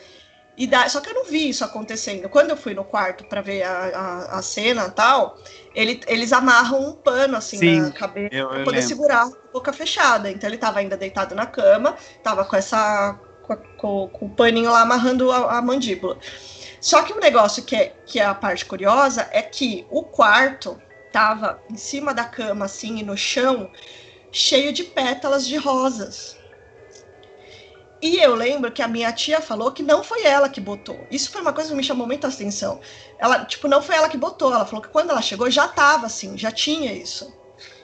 E 0.56 0.66
da- 0.66 0.88
só 0.88 1.00
que 1.00 1.10
eu 1.10 1.14
não 1.14 1.26
vi 1.26 1.48
isso 1.50 1.64
acontecendo. 1.64 2.28
Quando 2.30 2.50
eu 2.50 2.56
fui 2.56 2.74
no 2.74 2.84
quarto 2.84 3.24
para 3.26 3.42
ver 3.42 3.62
a, 3.62 3.86
a, 3.88 4.38
a 4.38 4.42
cena 4.42 4.86
e 4.86 4.90
tal, 4.92 5.38
ele, 5.76 6.00
eles 6.08 6.32
amarram 6.32 6.80
um 6.90 6.94
pano 6.96 7.36
assim 7.36 7.60
Sim, 7.60 7.90
na 7.90 7.92
cabeça 7.92 8.30
eu 8.30 8.48
poder 8.64 8.82
lembro. 8.82 8.82
segurar 8.82 9.24
a 9.24 9.30
boca 9.52 9.72
fechada. 9.72 10.30
Então 10.30 10.48
ele 10.50 10.58
tava 10.58 10.80
ainda 10.80 10.96
deitado 10.96 11.34
na 11.34 11.46
cama, 11.46 11.96
tava 12.22 12.44
com 12.44 12.56
essa. 12.56 13.20
com, 13.42 13.56
com- 13.76 14.08
com 14.10 14.26
o 14.26 14.34
paninho 14.34 14.70
lá 14.72 14.82
amarrando 14.82 15.30
a, 15.32 15.58
a 15.58 15.62
mandíbula. 15.62 16.18
Só 16.80 17.02
que 17.02 17.12
o 17.12 17.20
negócio 17.20 17.64
que 17.64 17.76
é, 17.76 18.00
que 18.06 18.20
é 18.20 18.24
a 18.24 18.34
parte 18.34 18.64
curiosa 18.66 19.28
é 19.32 19.42
que 19.42 19.86
o 19.90 20.04
quarto 20.04 20.82
tava 21.12 21.62
em 21.70 21.76
cima 21.76 22.14
da 22.14 22.24
cama, 22.24 22.66
assim, 22.66 22.98
e 22.98 23.02
no 23.02 23.16
chão, 23.16 23.70
cheio 24.32 24.72
de 24.72 24.84
pétalas 24.84 25.46
de 25.46 25.56
rosas. 25.56 26.40
E 28.08 28.18
eu 28.18 28.34
lembro 28.34 28.70
que 28.72 28.82
a 28.82 28.88
minha 28.88 29.12
tia 29.12 29.40
falou 29.40 29.72
que 29.72 29.82
não 29.82 30.04
foi 30.04 30.22
ela 30.24 30.48
que 30.48 30.60
botou. 30.60 31.06
Isso 31.10 31.30
foi 31.30 31.40
uma 31.40 31.52
coisa 31.52 31.70
que 31.70 31.76
me 31.76 31.82
chamou 31.84 32.06
muita 32.06 32.28
atenção. 32.28 32.80
Ela, 33.18 33.44
tipo, 33.44 33.66
não 33.68 33.82
foi 33.82 33.96
ela 33.96 34.08
que 34.08 34.16
botou. 34.16 34.52
Ela 34.52 34.66
falou 34.66 34.82
que 34.82 34.88
quando 34.90 35.10
ela 35.10 35.22
chegou 35.22 35.50
já 35.50 35.66
tava 35.68 36.06
assim, 36.06 36.36
já 36.38 36.52
tinha 36.52 36.92
isso. 36.92 37.36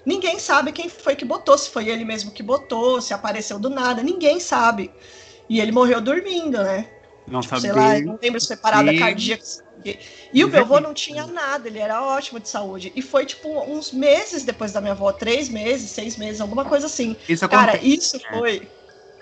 Ninguém 0.07 0.39
sabe 0.39 0.73
quem 0.73 0.89
foi 0.89 1.17
que 1.17 1.25
botou, 1.25 1.57
se 1.59 1.71
foi 1.71 1.89
ele 1.89 2.05
mesmo 2.05 2.33
que 2.33 2.43
botou, 2.43 3.01
se 3.01 3.15
apareceu 3.15 3.59
do 3.59 3.71
nada, 3.71 4.03
ninguém 4.03 4.41
sabe. 4.41 4.95
E 5.49 5.61
ele 5.61 5.73
morreu 5.73 6.01
dormindo, 6.01 6.63
né? 6.63 6.91
Não 7.27 7.41
Tipo, 7.41 7.57
sabia. 7.57 7.71
sei 7.71 7.73
lá, 7.73 7.99
eu 7.99 8.05
não 8.05 8.19
lembro 8.23 8.41
se 8.41 8.49
foi 8.49 8.57
parada 8.57 8.93
Sim. 8.93 8.99
cardíaca. 8.99 9.43
E 10.33 10.45
o 10.45 10.49
meu 10.49 10.63
avô 10.63 10.81
não 10.81 10.95
tinha 10.95 11.27
nada, 11.27 11.69
ele 11.69 11.79
era 11.79 12.03
ótimo 12.03 12.41
de 12.41 12.49
saúde. 12.49 12.93
E 12.95 13.03
foi, 13.03 13.27
tipo, 13.27 13.49
uns 13.65 13.93
meses 13.93 14.45
depois 14.45 14.73
da 14.73 14.81
minha 14.81 14.93
avó, 14.93 15.13
três 15.13 15.49
meses, 15.49 15.91
seis 15.91 16.17
meses, 16.17 16.41
alguma 16.41 16.65
coisa 16.65 16.87
assim. 16.87 17.17
Isso 17.29 17.45
Cara, 17.49 17.77
acontece. 17.77 17.85
isso 17.85 18.19
foi 18.29 18.73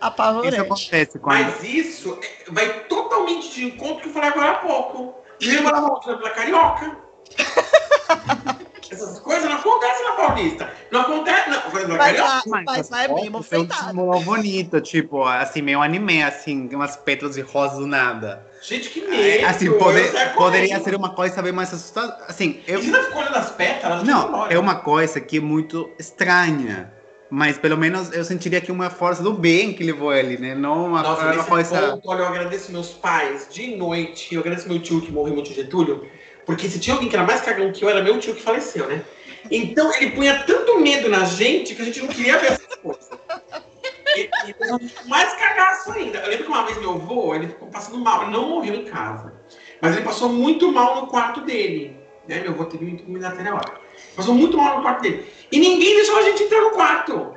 Isso 0.01 0.07
apavorante. 0.07 0.61
acontece 0.61 1.19
quando. 1.19 1.43
Mas 1.45 1.63
isso 1.63 2.19
é- 2.23 2.51
vai 2.51 2.69
totalmente 2.85 3.51
de 3.53 3.65
encontro 3.67 3.95
com 3.95 3.99
o 3.99 4.01
que 4.03 4.09
eu 4.09 4.13
falei 4.13 4.31
agora 4.31 4.51
há 4.53 4.55
pouco. 4.55 5.15
Lembra 5.43 5.73
lá 5.79 5.91
outra 5.93 6.17
pela 6.17 6.31
carioca? 6.31 6.97
Essas 8.91 9.21
coisas 9.21 9.45
não 9.49 9.57
acontecem 9.57 10.05
na 10.05 10.13
Paulista. 10.13 10.73
Não 10.91 11.01
acontece. 11.03 11.49
Não, 11.49 11.63
Mas 11.73 11.97
carioca. 11.97 12.43
lá, 12.47 12.63
mas 12.67 12.91
lá 12.91 13.05
é 13.05 13.09
bem 13.09 13.17
Foi 13.19 13.29
um 13.29 13.33
movimentado. 13.33 13.89
símbolo 13.89 14.21
bonito, 14.21 14.81
tipo, 14.81 15.25
assim, 15.25 15.63
meio 15.63 15.81
anime, 15.81 16.23
assim, 16.25 16.69
umas 16.75 16.97
pétalas 16.97 17.37
de 17.37 17.41
rosa 17.41 17.77
do 17.77 17.87
nada. 17.87 18.45
Gente, 18.61 18.91
que 18.91 19.01
medo. 19.03 19.47
Assim, 19.47 19.67
saio 19.79 20.35
poderia 20.35 20.81
ser 20.81 20.97
uma 20.97 21.11
coisa 21.11 21.41
bem 21.41 21.53
mais 21.53 21.73
assustadora. 21.73 22.25
Assim, 22.29 22.61
eu. 22.67 22.81
E 22.81 22.87
você 22.87 22.91
não 22.91 23.05
ficou 23.05 23.21
olhando 23.23 23.37
as 23.37 23.51
pétalas? 23.53 24.03
Não, 24.03 24.47
é 24.51 24.59
uma 24.59 24.75
coisa 24.75 25.21
que 25.21 25.37
é 25.37 25.41
muito 25.41 25.89
estranha. 25.99 26.93
Mas 27.31 27.57
pelo 27.57 27.77
menos 27.77 28.13
eu 28.13 28.25
sentiria 28.25 28.61
que 28.61 28.73
uma 28.73 28.91
força 28.91 29.23
do 29.23 29.33
bem 29.33 29.73
que 29.73 29.85
levou 29.85 30.13
ele, 30.13 30.37
né? 30.37 30.55
Não 30.55 30.87
uma, 30.87 31.03
Nossa, 31.03 31.33
uma 31.33 31.45
coisa. 31.45 31.93
ponto, 31.93 32.11
olha, 32.11 32.19
eu 32.23 32.27
agradeço 32.27 32.73
meus 32.73 32.89
pais 32.89 33.47
de 33.49 33.77
noite. 33.77 34.35
Eu 34.35 34.41
agradeço 34.41 34.69
meu 34.69 34.81
tio 34.81 35.01
que 35.01 35.13
morreu, 35.13 35.35
meu 35.35 35.45
tio 35.45 35.55
Getúlio. 35.55 36.11
Porque 36.45 36.69
se 36.69 36.81
tinha 36.81 36.95
alguém 36.95 37.09
que 37.09 37.15
era 37.15 37.25
mais 37.25 37.41
cagão 37.41 37.71
que 37.71 37.85
eu, 37.85 37.89
era 37.89 38.03
meu 38.03 38.19
tio 38.19 38.35
que 38.35 38.43
faleceu, 38.43 38.89
né? 38.89 39.05
Então 39.49 39.95
ele 39.95 40.11
punha 40.11 40.43
tanto 40.45 40.81
medo 40.81 41.09
na 41.09 41.25
gente 41.25 41.75
que 41.75 41.83
a 41.83 41.85
gente 41.85 42.01
não 42.01 42.09
queria 42.09 42.37
ver 42.39 42.53
essas 42.53 42.75
coisas. 42.83 43.09
E, 44.17 44.29
e 44.49 45.09
mais 45.09 45.33
cagaço 45.35 45.93
ainda. 45.93 46.19
Eu 46.19 46.31
lembro 46.31 46.47
que 46.47 46.51
uma 46.51 46.67
vez 46.67 46.79
meu 46.79 46.95
avô, 46.95 47.33
ele 47.33 47.47
ficou 47.47 47.69
passando 47.69 47.99
mal, 47.99 48.23
ele 48.23 48.33
não 48.33 48.49
morreu 48.49 48.75
em 48.75 48.85
casa. 48.85 49.33
Mas 49.81 49.95
ele 49.95 50.05
passou 50.05 50.29
muito 50.29 50.73
mal 50.73 51.01
no 51.01 51.07
quarto 51.07 51.43
dele. 51.43 51.97
Né? 52.27 52.41
Meu 52.41 52.53
avô 52.53 52.65
teve 52.65 52.85
muito 52.85 53.09
militar 53.09 53.37
Passou 54.17 54.35
muito 54.35 54.57
mal 54.57 54.79
no 54.79 54.83
quarto 54.83 55.03
dele. 55.03 55.25
E 55.51 55.59
ninguém 55.59 55.97
deixou 55.97 56.17
a 56.19 56.23
gente 56.23 56.45
entrar 56.45 56.61
no 56.61 56.71
quarto. 56.71 57.35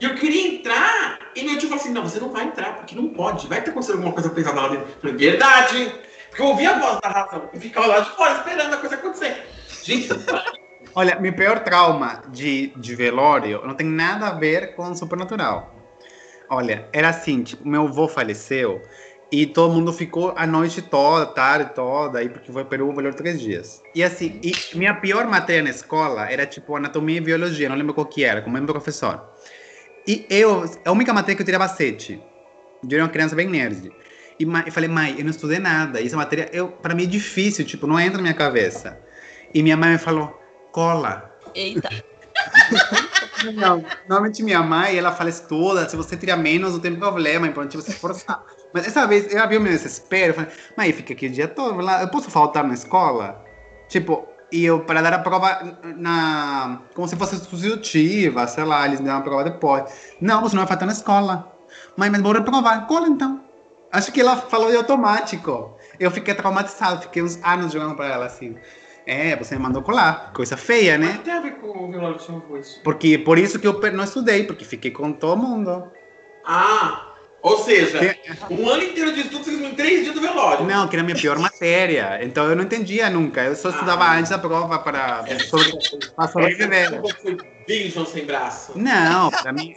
E 0.00 0.04
eu 0.04 0.14
queria 0.14 0.54
entrar, 0.54 1.18
e 1.34 1.42
meu 1.44 1.58
tio 1.58 1.68
falou 1.68 1.82
assim: 1.82 1.92
não, 1.92 2.02
você 2.02 2.20
não 2.20 2.30
vai 2.30 2.44
entrar, 2.44 2.76
porque 2.76 2.94
não 2.94 3.08
pode. 3.08 3.46
Vai 3.46 3.62
ter 3.62 3.70
acontecido 3.70 3.96
alguma 3.96 4.12
coisa 4.12 4.30
pesada 4.30 4.60
lá 4.60 4.68
dentro. 4.68 4.86
Eu 4.86 5.00
falei, 5.00 5.16
verdade. 5.16 5.94
Porque 6.28 6.42
eu 6.42 6.46
ouvi 6.46 6.66
a 6.66 6.78
voz 6.78 7.00
da 7.00 7.08
razão 7.08 7.48
e 7.52 7.60
ficava 7.60 7.86
lá 7.86 8.00
de 8.00 8.10
fora 8.10 8.34
esperando 8.38 8.74
a 8.74 8.76
coisa 8.76 8.96
acontecer. 8.96 9.46
Gente, 9.82 10.08
Olha, 10.96 11.18
meu 11.18 11.32
pior 11.32 11.58
trauma 11.64 12.22
de, 12.28 12.68
de 12.76 12.94
velório 12.94 13.60
não 13.66 13.74
tem 13.74 13.86
nada 13.86 14.28
a 14.28 14.30
ver 14.32 14.76
com 14.76 14.90
o 14.90 14.94
sobrenatural. 14.94 15.74
Olha, 16.48 16.88
era 16.92 17.08
assim, 17.08 17.42
tipo, 17.42 17.66
meu 17.66 17.88
avô 17.88 18.06
faleceu 18.06 18.80
e 19.34 19.46
todo 19.46 19.74
mundo 19.74 19.92
ficou 19.92 20.32
a 20.36 20.46
noite 20.46 20.80
toda, 20.80 21.26
tarde 21.26 21.74
toda, 21.74 22.20
aí 22.20 22.28
porque 22.28 22.52
foi 22.52 22.64
Peru, 22.64 22.94
velório 22.94 23.16
três 23.16 23.40
dias. 23.40 23.82
E 23.92 24.04
assim, 24.04 24.40
e 24.40 24.54
minha 24.76 24.94
pior 24.94 25.26
matéria 25.26 25.60
na 25.60 25.70
escola 25.70 26.30
era 26.30 26.46
tipo 26.46 26.76
anatomia 26.76 27.16
e 27.16 27.20
biologia, 27.20 27.68
não 27.68 27.74
lembro 27.74 27.92
qual 27.94 28.06
que 28.06 28.22
era, 28.22 28.42
como 28.42 28.56
meu 28.56 28.64
professor. 28.64 29.28
E 30.06 30.24
eu, 30.30 30.64
a 30.84 30.92
única 30.92 31.12
matéria 31.12 31.34
que 31.34 31.42
eu 31.42 31.46
tirava 31.46 31.66
sete. 31.66 32.22
Eu 32.88 32.88
era 32.92 33.02
uma 33.02 33.08
criança 33.08 33.34
bem 33.34 33.48
nerd. 33.48 33.90
E 34.38 34.44
eu 34.44 34.72
falei, 34.72 34.88
mãe, 34.88 35.16
eu 35.18 35.24
não 35.24 35.32
estudei 35.32 35.58
nada. 35.58 36.00
Essa 36.00 36.16
matéria, 36.16 36.48
eu, 36.52 36.68
para 36.68 36.94
mim 36.94 37.02
é 37.02 37.06
difícil, 37.06 37.64
tipo, 37.64 37.88
não 37.88 37.98
entra 37.98 38.18
na 38.18 38.22
minha 38.22 38.34
cabeça. 38.34 38.96
E 39.52 39.64
minha 39.64 39.76
mãe 39.76 39.90
me 39.90 39.98
falou, 39.98 40.38
cola. 40.70 41.28
Eita. 41.56 41.88
Normalmente 44.08 44.42
minha 44.42 44.62
mãe, 44.62 44.96
ela 44.96 45.12
fala 45.12 45.30
estuda, 45.30 45.88
se 45.88 45.96
você 45.96 46.16
tira 46.16 46.36
menos, 46.36 46.72
não 46.72 46.80
tem 46.80 46.94
problema, 46.94 47.46
é 47.46 47.50
importante 47.50 47.76
você 47.76 47.90
esforçar. 47.90 48.42
Mas 48.72 48.86
essa 48.86 49.06
vez, 49.06 49.32
ela 49.32 49.46
viu 49.46 49.60
meu 49.60 49.72
desespero, 49.72 50.30
eu 50.30 50.34
falei, 50.34 50.50
mãe, 50.76 50.92
fica 50.92 51.12
aqui 51.12 51.26
o 51.26 51.30
dia 51.30 51.48
todo, 51.48 51.80
eu 51.80 52.08
posso 52.08 52.30
faltar 52.30 52.64
na 52.64 52.74
escola? 52.74 53.44
Tipo, 53.88 54.26
e 54.54 54.64
eu, 54.64 54.80
para 54.80 55.02
dar 55.02 55.12
a 55.12 55.18
prova 55.18 55.78
na, 55.96 56.80
como 56.94 57.08
se 57.08 57.16
fosse 57.16 57.36
substitutiva, 57.38 58.46
sei 58.46 58.64
lá, 58.64 58.86
eles 58.86 59.00
me 59.00 59.06
dão 59.06 59.16
a 59.16 59.20
prova 59.20 59.44
depois. 59.44 59.84
Não, 60.20 60.40
você 60.40 60.54
não 60.54 60.62
vai 60.62 60.68
faltar 60.68 60.86
na 60.86 60.92
escola. 60.92 61.52
Mãe, 61.96 62.08
mas 62.08 62.22
vou 62.22 62.32
reprovar. 62.32 62.86
Cola 62.86 63.08
então. 63.08 63.40
Acho 63.90 64.12
que 64.12 64.20
ela 64.20 64.36
falou 64.36 64.70
de 64.70 64.76
automático. 64.76 65.76
Eu 65.98 66.10
fiquei 66.10 66.34
traumatizado, 66.34 67.02
fiquei 67.02 67.22
uns 67.22 67.38
anos 67.42 67.72
jogando 67.72 67.96
para 67.96 68.06
ela 68.06 68.26
assim. 68.26 68.56
É, 69.06 69.36
você 69.36 69.56
me 69.56 69.62
mandou 69.62 69.82
colar. 69.82 70.32
Coisa 70.32 70.56
feia, 70.56 70.96
né? 70.96 71.12
Mas 71.16 71.22
tem 71.22 71.32
a 71.34 71.40
ver 71.40 71.52
com 71.56 71.68
o 71.68 71.90
velório 71.90 72.16
que 72.16 72.24
chamou 72.24 72.56
isso. 72.58 72.80
Porque 72.82 73.18
por 73.18 73.38
isso 73.38 73.58
que 73.58 73.66
eu 73.66 73.78
não 73.92 74.04
estudei, 74.04 74.44
porque 74.44 74.64
fiquei 74.64 74.90
com 74.90 75.12
todo 75.12 75.36
mundo. 75.36 75.90
Ah, 76.46 77.14
ou 77.42 77.58
seja, 77.58 78.16
um 78.50 78.68
ano 78.68 78.82
inteiro 78.82 79.12
de 79.12 79.20
estudo, 79.20 79.44
vocês 79.44 79.60
em 79.60 79.74
três 79.74 80.02
dias 80.04 80.14
do 80.14 80.20
velório. 80.20 80.64
Não, 80.64 80.88
que 80.88 80.96
era 80.96 81.02
a 81.02 81.04
minha 81.04 81.16
pior 81.16 81.38
matéria. 81.38 82.20
Então 82.22 82.48
eu 82.48 82.56
não 82.56 82.64
entendia 82.64 83.10
nunca. 83.10 83.42
Eu 83.42 83.54
só 83.54 83.68
estudava 83.68 84.04
Ah. 84.04 84.16
antes 84.16 84.30
da 84.30 84.38
prova 84.38 84.78
para 84.78 85.24
sobre, 85.40 85.72
para 86.16 86.28
sobreviver. 86.28 87.00
Como 87.00 87.53
Wilson 87.68 88.06
sem 88.06 88.24
braço. 88.24 88.72
Não, 88.76 89.30
pra 89.30 89.52
mim. 89.52 89.74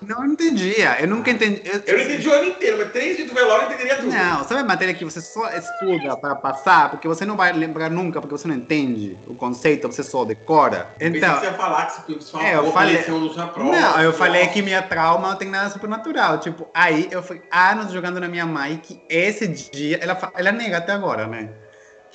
Não, 0.00 0.16
eu 0.16 0.24
não 0.26 0.32
entendia. 0.32 1.00
Eu 1.00 1.08
nunca 1.08 1.30
entendi. 1.30 1.62
eu- 1.64 1.82
Eu 1.86 1.98
não 1.98 2.04
entendi 2.04 2.28
o 2.28 2.32
ano 2.32 2.44
inteiro, 2.48 2.78
mas 2.78 2.92
três 2.92 3.16
dias 3.16 3.28
do 3.28 3.34
velório 3.34 3.62
eu 3.64 3.68
entenderia 3.72 3.96
tudo. 3.96 4.08
Não, 4.12 4.44
sabe 4.44 4.60
a 4.60 4.64
matéria 4.64 4.94
que 4.94 5.04
você 5.04 5.20
só 5.20 5.48
estuda 5.50 6.16
para 6.16 6.34
passar, 6.34 6.90
porque 6.90 7.06
você 7.06 7.24
não 7.24 7.36
vai 7.36 7.52
lembrar 7.52 7.90
nunca, 7.90 8.20
porque 8.20 8.36
você 8.36 8.48
não 8.48 8.54
entende 8.54 9.16
o 9.26 9.34
conceito, 9.34 9.86
você 9.88 10.02
só 10.02 10.24
decora? 10.24 10.88
Então. 11.00 11.34
que 11.34 11.40
você 11.40 11.46
ia 11.46 11.54
falar 11.54 11.86
que 11.86 12.12
se 12.14 12.20
sua 12.22 12.42
É, 12.46 12.54
eu 12.56 12.72
falei- 12.72 13.02
prova. 13.02 13.70
Não, 13.70 14.00
eu 14.00 14.12
falei 14.12 14.46
que 14.48 14.62
minha 14.62 14.82
trauma 14.82 15.30
não 15.30 15.36
tem 15.36 15.48
nada 15.48 15.70
supernatural. 15.70 16.38
Tipo, 16.40 16.66
aí 16.74 17.08
eu 17.10 17.22
fui 17.22 17.42
anos 17.50 17.92
jogando 17.92 18.20
na 18.20 18.28
minha 18.28 18.46
mãe 18.46 18.78
que 18.82 19.00
esse 19.08 19.46
dia, 19.46 19.98
ela, 20.02 20.18
ela 20.34 20.52
nega 20.52 20.78
até 20.78 20.92
agora, 20.92 21.26
né? 21.26 21.50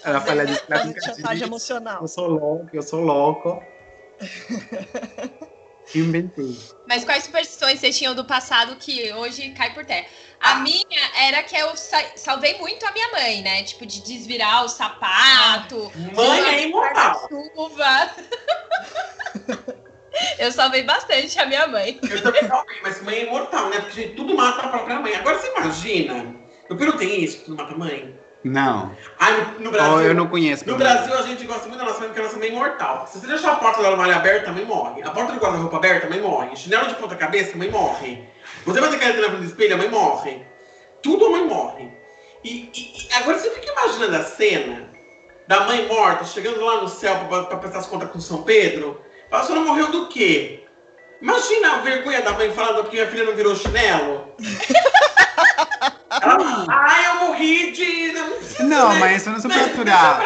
Ela 0.03 0.21
fala 0.21 0.45
de 0.45 0.53
Chantagem 1.05 1.43
emocional. 1.47 1.99
eu 2.01 2.07
sou 2.07 2.27
louco, 2.27 2.69
eu 2.73 2.81
sou 2.81 3.01
louco. 3.01 3.61
Inventei. 5.95 6.55
Mas 6.87 7.03
quais 7.03 7.23
superstições 7.23 7.79
vocês 7.79 7.97
tinham 7.97 8.13
do 8.13 8.23
passado 8.23 8.75
que 8.75 9.11
hoje 9.13 9.49
cai 9.51 9.73
por 9.73 9.83
terra? 9.85 10.05
A 10.39 10.55
minha 10.57 10.85
era 11.19 11.41
que 11.43 11.55
eu 11.55 11.75
sa- 11.75 12.11
salvei 12.15 12.57
muito 12.59 12.85
a 12.85 12.91
minha 12.91 13.11
mãe, 13.11 13.41
né? 13.41 13.63
Tipo, 13.63 13.85
de 13.85 14.01
desvirar 14.01 14.63
o 14.65 14.69
sapato, 14.69 15.91
Mãe 16.15 16.41
é 16.41 16.67
imortal. 16.67 17.27
chuva. 17.27 18.11
eu 20.37 20.51
salvei 20.51 20.83
bastante 20.83 21.39
a 21.39 21.45
minha 21.45 21.67
mãe. 21.67 21.99
Eu 22.09 22.21
também 22.21 22.47
salvei, 22.47 22.77
mas 22.83 23.01
mãe 23.01 23.15
é 23.15 23.23
imortal, 23.25 23.69
né? 23.69 23.79
Porque 23.81 24.01
gente, 24.01 24.15
tudo 24.15 24.35
mata 24.35 24.61
a 24.61 24.69
própria 24.69 24.99
mãe. 24.99 25.15
Agora 25.15 25.39
você 25.39 25.47
imagina. 25.51 26.35
No 26.69 26.77
Peru 26.77 26.97
tem 26.97 27.23
isso, 27.23 27.39
que 27.39 27.45
tudo 27.45 27.57
mata 27.57 27.73
a 27.73 27.77
mãe. 27.77 28.18
Não. 28.43 28.95
Ah, 29.19 29.31
no, 29.31 29.59
no 29.65 29.71
Brasil. 29.71 29.93
Oh, 29.93 29.99
eu 30.01 30.13
não 30.13 30.27
conheço. 30.27 30.65
No 30.67 30.77
Brasil, 30.77 31.13
a 31.13 31.21
gente 31.23 31.43
gosta 31.45 31.67
muito 31.67 31.77
da 31.79 31.85
nossa 31.85 31.99
mãe 31.99 32.07
porque 32.07 32.21
a 32.21 32.23
nossa 32.23 32.37
mãe 32.37 32.47
é 32.47 32.51
imortal. 32.51 33.05
Se 33.07 33.19
você 33.19 33.27
deixar 33.27 33.51
a 33.51 33.55
porta 33.57 33.81
do 33.81 33.87
armário 33.87 34.15
aberta, 34.15 34.45
também 34.45 34.63
morre. 34.65 35.01
A 35.03 35.11
porta 35.11 35.33
do 35.33 35.39
guarda-roupa 35.39 35.75
aberta, 35.75 36.07
também 36.07 36.21
morre. 36.21 36.55
Chinelo 36.55 36.87
de 36.87 36.95
ponta 36.95 37.15
cabeça, 37.17 37.51
também 37.51 37.69
morre. 37.69 38.23
Você 38.65 38.79
vai 38.79 38.89
ter 38.89 38.97
na 38.97 39.27
frente 39.29 39.41
do 39.41 39.45
espelho, 39.45 39.75
a 39.75 39.77
mãe 39.77 39.89
morre. 39.89 40.41
Tudo 41.03 41.25
a 41.25 41.29
mãe 41.31 41.45
morre. 41.45 41.91
E, 42.43 42.69
e- 42.73 43.07
e 43.09 43.13
agora 43.13 43.37
você 43.37 43.49
fica 43.51 43.71
imaginando 43.73 44.15
a 44.15 44.23
cena 44.23 44.89
da 45.47 45.61
mãe 45.65 45.85
morta, 45.87 46.23
chegando 46.23 46.63
lá 46.63 46.81
no 46.81 46.87
céu 46.87 47.15
pra, 47.27 47.43
pra 47.43 47.57
prestar 47.57 47.79
as 47.79 47.87
contas 47.87 48.09
com 48.11 48.21
São 48.21 48.43
Pedro. 48.43 49.01
Fala, 49.29 49.43
a 49.43 49.45
senhora 49.45 49.65
morreu 49.65 49.87
do 49.91 50.07
quê? 50.07 50.63
Imagina 51.21 51.73
a 51.73 51.77
vergonha 51.79 52.21
da 52.21 52.31
mãe 52.31 52.49
falando 52.53 52.83
porque 52.83 52.95
minha 52.95 53.09
filha 53.09 53.25
não 53.25 53.35
virou 53.35 53.53
chinelo. 53.55 54.33
Ela, 56.09 56.65
ah, 56.69 57.03
eu 57.03 57.27
morri 57.27 57.71
de. 57.71 58.13
Não, 58.63 58.97
mas 58.99 59.21
isso 59.21 59.29
não 59.29 59.37
é 59.37 59.41
supernatural. 59.41 60.19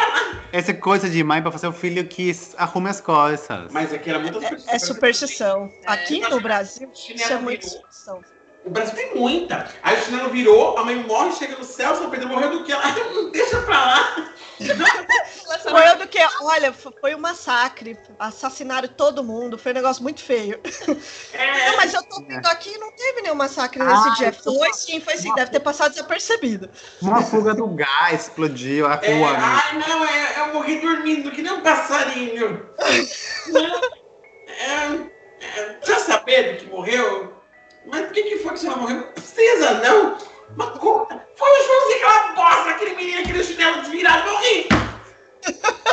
Essa 0.50 0.70
é 0.70 0.74
coisa 0.74 1.10
de 1.10 1.22
mãe 1.22 1.42
pra 1.42 1.50
fazer 1.50 1.66
o 1.66 1.72
filho 1.72 2.06
que 2.06 2.32
arrume 2.56 2.88
as 2.88 3.00
coisas. 3.00 3.70
Mas 3.70 3.92
aqui 3.92 4.08
era 4.08 4.18
muita 4.18 4.38
É 4.68 4.78
superstição. 4.78 5.70
Aqui 5.86 6.20
no 6.20 6.40
Brasil, 6.40 6.90
isso 6.94 7.32
é 7.32 7.38
muito 7.38 7.68
superstição. 7.68 8.20
O 8.64 8.70
Brasil 8.70 8.94
tem 8.96 9.14
muita. 9.14 9.68
Aí 9.82 10.00
o 10.00 10.02
chinelo 10.02 10.30
virou, 10.30 10.78
a 10.78 10.84
mãe 10.84 10.96
morre, 10.96 11.32
chega 11.32 11.56
no 11.56 11.64
céu, 11.64 11.94
São 11.96 12.08
Pedro 12.08 12.28
morreu 12.28 12.50
do 12.50 12.64
que? 12.64 12.72
Ela 12.72 12.94
não 13.12 13.30
deixa 13.30 13.60
pra 13.62 13.84
lá. 13.84 14.16
Foi 15.62 15.88
eu 15.88 15.98
do 15.98 16.06
que, 16.06 16.18
olha, 16.42 16.72
foi 16.72 17.14
um 17.14 17.18
massacre. 17.18 17.98
Assassinaram 18.18 18.86
todo 18.88 19.24
mundo. 19.24 19.58
Foi 19.58 19.72
um 19.72 19.74
negócio 19.74 20.02
muito 20.02 20.22
feio. 20.22 20.60
É, 21.32 21.70
Não, 21.70 21.76
mas 21.76 21.92
eu 21.92 22.02
tô 22.04 22.22
vendo 22.22 22.46
aqui 22.46 22.70
e 22.70 22.78
não 22.78 22.92
teve 22.92 23.22
nenhum 23.22 23.34
massacre 23.34 23.82
Ah, 23.82 23.86
nesse 23.86 24.16
dia. 24.18 24.32
Foi 24.32 24.72
sim, 24.72 25.00
foi 25.00 25.16
sim. 25.16 25.34
Deve 25.34 25.50
ter 25.50 25.60
passado 25.60 25.90
desapercebido. 25.90 26.70
Uma 27.02 27.22
fuga 27.22 27.54
do 27.54 27.66
gás 27.68 28.22
explodiu 28.22 28.86
a 28.86 29.00
é, 29.02 29.14
rua. 29.14 29.32
né? 29.32 29.38
ai, 29.40 29.78
não, 29.78 30.04
é, 30.04 30.40
eu 30.40 30.54
morri 30.54 30.78
dormindo, 30.80 31.30
que 31.32 31.42
nem 31.42 31.52
um 31.52 31.60
passarinho. 31.60 32.68
Não, 33.48 33.80
é, 34.46 35.10
é, 35.40 35.78
já 35.84 35.98
saber 35.98 36.52
do 36.54 36.58
que 36.60 36.66
morreu? 36.70 37.34
Mas 37.86 38.06
por 38.06 38.12
que, 38.12 38.22
que 38.22 38.38
foi 38.38 38.52
que 38.52 38.60
você 38.60 38.70
morreu? 38.70 38.96
Não 38.96 39.12
precisa, 39.12 39.74
não. 39.74 40.18
Mas 40.56 40.78
conta. 40.78 41.26
Foi 41.36 41.50
o 41.50 41.66
Joãozinho, 41.66 42.06
aquela 42.06 42.32
bosta, 42.34 42.70
aquele 42.70 42.94
menino, 42.94 43.20
aquele 43.20 43.44
chinelo 43.44 43.82
desvirado, 43.82 44.30
morri. 44.30 44.68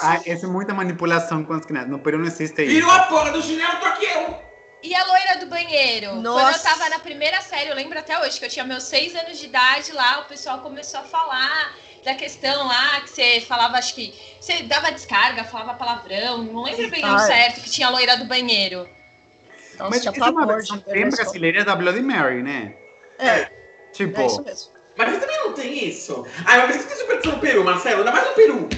Ah, 0.00 0.20
essa 0.24 0.46
é 0.46 0.48
muita 0.48 0.72
manipulação 0.72 1.44
com 1.44 1.54
as 1.54 1.66
crianças. 1.66 1.90
No 1.90 1.98
Peru 1.98 2.18
não 2.18 2.26
existe 2.26 2.62
isso. 2.62 2.72
Virou 2.72 2.90
a 2.90 3.02
porra 3.02 3.32
do 3.32 3.42
chinelo, 3.42 3.80
tô 3.80 3.86
aqui 3.86 4.06
eu. 4.06 4.38
E 4.82 4.94
a 4.94 5.04
loira 5.04 5.36
do 5.38 5.46
banheiro? 5.46 6.10
Quando 6.10 6.26
eu 6.26 6.32
Nossa. 6.34 6.62
tava 6.62 6.88
na 6.88 7.00
primeira 7.00 7.40
série, 7.40 7.68
eu 7.68 7.74
lembro 7.74 7.98
até 7.98 8.18
hoje, 8.20 8.38
que 8.38 8.44
eu 8.44 8.48
tinha 8.48 8.64
meus 8.64 8.84
seis 8.84 9.14
anos 9.16 9.38
de 9.38 9.46
idade 9.46 9.92
lá, 9.92 10.20
o 10.20 10.24
pessoal 10.26 10.60
começou 10.60 11.00
a 11.00 11.02
falar 11.02 11.74
da 12.04 12.14
questão 12.14 12.68
lá, 12.68 13.00
que 13.00 13.10
você 13.10 13.40
falava, 13.40 13.76
acho 13.76 13.94
que 13.94 14.14
você 14.40 14.62
dava 14.62 14.92
descarga, 14.92 15.42
falava 15.42 15.74
palavrão, 15.74 16.44
não 16.44 16.62
lembro 16.62 16.88
bem 16.90 17.02
ao 17.02 17.16
é. 17.16 17.26
certo, 17.26 17.60
que 17.60 17.70
tinha 17.70 17.88
a 17.88 17.90
loira 17.90 18.16
do 18.16 18.24
banheiro. 18.24 18.88
Nossa, 19.78 19.90
Mas 19.90 20.02
tinha 20.02 20.12
é 20.26 20.30
uma 20.30 20.46
versão 20.46 20.82
bem 20.86 21.08
brasileira 21.08 21.64
da 21.64 21.76
Bloody 21.76 22.02
Mary, 22.02 22.42
né? 22.42 22.74
É, 23.18 23.48
Tipo, 23.92 24.20
é 24.20 24.26
isso 24.26 24.42
mesmo. 24.42 24.70
Mas 24.96 25.10
você 25.10 25.20
também 25.20 25.38
não 25.38 25.52
tem 25.54 25.88
isso. 25.88 26.26
Ah, 26.44 26.58
mas 26.58 26.76
você 26.76 26.88
tem 26.88 26.96
superstição 26.96 27.32
no 27.36 27.40
Peru, 27.40 27.64
Marcelo? 27.64 27.98
Ainda 27.98 28.10
mais 28.12 28.28
no 28.28 28.34
Peru. 28.34 28.68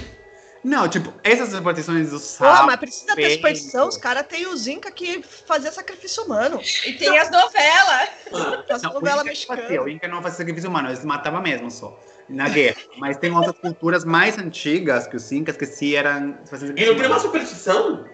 não, 0.63 0.89
tipo, 0.89 1.13
essas 1.25 1.51
superstições 1.51 2.11
do 2.11 2.19
sapo. 2.19 2.67
mas 2.67 2.77
precisa 2.77 3.17
ter 3.17 3.31
superstição. 3.31 3.89
Os 3.89 3.97
caras 3.97 4.27
têm 4.27 4.47
os 4.47 4.67
Inca 4.67 4.91
que 4.91 5.23
fazia 5.23 5.73
sacrifício 5.73 6.25
humano. 6.25 6.61
E 6.87 6.93
tem 6.95 7.19
as 7.19 7.31
novelas. 7.31 8.09
Ah, 8.35 8.65
As 8.69 8.83
novelas 8.83 9.25
Inca 9.25 9.35
fazia, 9.47 9.63
mexicanas. 9.63 9.85
O 9.85 9.89
Inca 9.89 10.09
não 10.09 10.23
fazia 10.23 10.39
sacrifício 10.39 10.69
humano, 10.69 10.89
eles 10.89 11.05
matavam 11.05 11.41
mesmo 11.41 11.71
só. 11.71 11.99
Na 12.29 12.49
guerra. 12.49 12.77
Mas 12.99 13.17
tem 13.17 13.35
outras 13.35 13.59
culturas 13.59 14.05
mais 14.05 14.39
antigas 14.39 15.07
que 15.07 15.17
os 15.17 15.33
Incas 15.33 15.57
que 15.57 15.67
sim 15.67 15.95
eram. 15.95 16.39
faziam 16.47 16.75
E 16.77 16.87
não 16.87 16.95
tem 16.97 17.07
uma 17.07 17.19
superstição? 17.19 18.07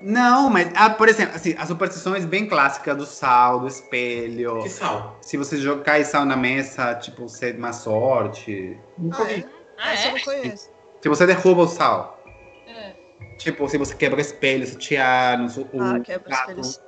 Não, 0.00 0.50
mas, 0.50 0.70
ah, 0.74 0.90
por 0.90 1.08
exemplo, 1.08 1.34
assim, 1.34 1.54
as 1.58 1.68
superstições 1.68 2.24
bem 2.24 2.46
clássicas 2.46 2.96
do 2.96 3.06
sal, 3.06 3.60
do 3.60 3.66
espelho. 3.66 4.62
Que 4.62 4.68
sal. 4.68 5.18
Se 5.22 5.36
você 5.36 5.56
jogar 5.56 6.04
sal 6.04 6.24
na 6.26 6.36
mesa, 6.36 6.94
tipo, 6.96 7.28
você 7.28 7.52
má 7.54 7.72
sorte. 7.72 8.78
Nunca 8.98 9.22
Ah, 9.22 9.26
vi. 9.26 9.34
é? 9.40 9.44
Ah, 9.78 9.92
Essa 9.94 10.08
eu 10.08 10.10
é? 10.10 10.14
não 10.14 10.20
conheço. 10.20 10.70
Se 11.02 11.08
você 11.08 11.26
derruba 11.26 11.62
o 11.62 11.68
sal. 11.68 12.22
É. 12.66 12.92
Tipo, 13.38 13.68
se 13.68 13.78
você 13.78 13.94
quebra 13.94 14.18
o 14.18 14.20
espelho, 14.20 14.66
se 14.66 14.76
tianos, 14.76 15.56
o 15.56 15.66
Ah, 15.80 15.98
quebra 16.00 16.28
gato, 16.30 16.40
espelhos. 16.50 16.80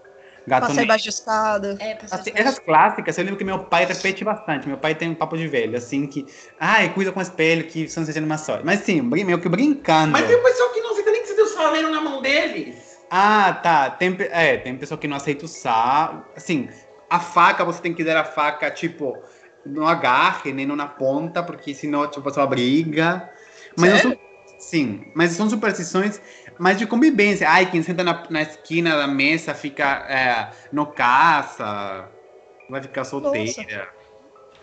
gato 0.46 0.66
Passar 0.66 0.82
embaixo 0.82 1.04
de 1.04 1.10
escada. 1.10 1.76
É, 1.80 1.92
Assim, 2.10 2.30
essa- 2.30 2.40
essas 2.48 2.58
clássicas, 2.58 3.16
eu 3.16 3.24
lembro 3.24 3.38
que 3.38 3.44
meu 3.44 3.58
pai 3.60 3.86
repete 3.86 4.22
bastante. 4.24 4.68
Meu 4.68 4.76
pai 4.78 4.94
tem 4.94 5.10
um 5.10 5.14
papo 5.14 5.36
de 5.36 5.46
velho, 5.48 5.76
assim, 5.78 6.06
que. 6.06 6.26
Ai, 6.60 6.92
cuida 6.92 7.10
com 7.12 7.20
o 7.20 7.22
espelho, 7.22 7.64
que 7.64 7.88
você 7.88 8.00
não 8.00 8.06
seja 8.06 8.20
uma 8.20 8.36
sorte. 8.38 8.64
Mas 8.66 8.80
sim, 8.80 9.00
meio 9.00 9.38
que 9.40 9.48
brincando. 9.48 10.12
Mas 10.12 10.26
tem 10.26 10.36
um 10.36 10.42
pessoal 10.42 10.70
que 10.74 10.80
não 10.82 10.90
aceita 10.90 11.10
nem 11.10 11.22
que 11.22 11.28
você 11.28 11.34
deu 11.34 11.46
saleiro 11.46 11.90
na 11.90 12.00
mão 12.02 12.20
deles. 12.22 12.87
Ah, 13.10 13.52
tá. 13.52 13.90
Tem, 13.90 14.16
é, 14.30 14.56
tem 14.58 14.76
pessoa 14.76 14.98
que 14.98 15.08
não 15.08 15.16
aceita 15.16 15.44
o 15.44 15.48
sal. 15.48 16.30
Assim, 16.36 16.68
a 17.08 17.18
faca, 17.18 17.64
você 17.64 17.80
tem 17.80 17.94
que 17.94 18.04
dar 18.04 18.18
a 18.18 18.24
faca, 18.24 18.70
tipo, 18.70 19.22
no 19.64 19.86
agarre, 19.86 20.52
nem 20.52 20.66
na 20.66 20.86
ponta, 20.86 21.42
porque 21.42 21.74
senão, 21.74 22.06
tipo, 22.10 22.30
ser 22.30 22.40
uma 22.40 22.46
briga. 22.46 23.30
Mas 23.76 23.90
não 23.90 23.98
são, 23.98 24.18
sim, 24.58 25.04
mas 25.14 25.32
são 25.32 25.48
superstições 25.48 26.20
mais 26.58 26.78
de 26.78 26.86
convivência. 26.86 27.48
Ai, 27.48 27.70
quem 27.70 27.82
senta 27.82 28.04
na, 28.04 28.24
na 28.28 28.42
esquina 28.42 28.96
da 28.96 29.06
mesa 29.06 29.54
fica 29.54 29.84
é, 30.08 30.50
no 30.72 30.86
caça, 30.86 32.10
vai 32.68 32.82
ficar 32.82 33.04
solteira. 33.04 33.88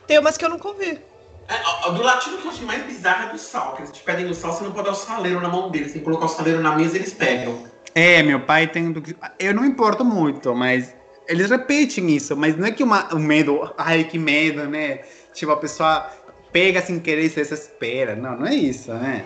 Tem 0.06 0.20
umas 0.20 0.38
que 0.38 0.46
eu 0.46 0.50
nunca 0.50 0.68
ouvi. 0.68 1.02
É, 1.48 1.92
do 1.92 2.02
latino 2.02 2.38
que 2.38 2.48
eu 2.48 2.52
acho 2.52 2.64
mais 2.64 2.84
bizarro 2.86 3.30
é 3.30 3.32
do 3.32 3.38
sal. 3.38 3.76
Que 3.76 3.84
eles 3.84 3.92
te 3.92 4.04
pedem 4.04 4.28
o 4.28 4.34
sal, 4.34 4.52
você 4.52 4.64
não 4.64 4.72
pode 4.72 4.86
dar 4.86 4.92
o 4.92 4.96
saleiro 4.96 5.42
na 5.42 5.50
mão 5.50 5.70
deles. 5.70 5.94
Tem 5.94 6.02
que 6.02 6.06
colocar 6.06 6.26
o 6.26 6.30
saleiro 6.30 6.62
na 6.62 6.76
mesa 6.76 6.96
e 6.96 7.00
eles 7.00 7.14
pegam. 7.14 7.75
É, 7.96 8.22
meu 8.22 8.42
pai 8.42 8.68
tem. 8.68 8.94
Eu 9.40 9.54
não 9.54 9.64
importo 9.66 10.04
muito, 10.04 10.54
mas 10.54 10.94
eles 11.30 11.50
repetem 11.50 12.14
isso. 12.14 12.36
Mas 12.36 12.58
não 12.58 12.68
é 12.68 12.72
que 12.72 12.84
uma, 12.84 13.14
o 13.14 13.20
medo, 13.20 13.74
ai 13.78 14.04
que 14.04 14.20
medo, 14.20 14.68
né? 14.68 15.00
Tipo, 15.34 15.54
a 15.54 15.58
pessoa 15.58 16.10
pega 16.52 16.82
sem 16.82 17.00
querer 17.00 17.24
e 17.24 17.30
se 17.30 17.36
desespera. 17.36 18.16
Não, 18.16 18.38
não 18.38 18.46
é 18.48 18.54
isso, 18.54 18.94
né? 18.94 19.26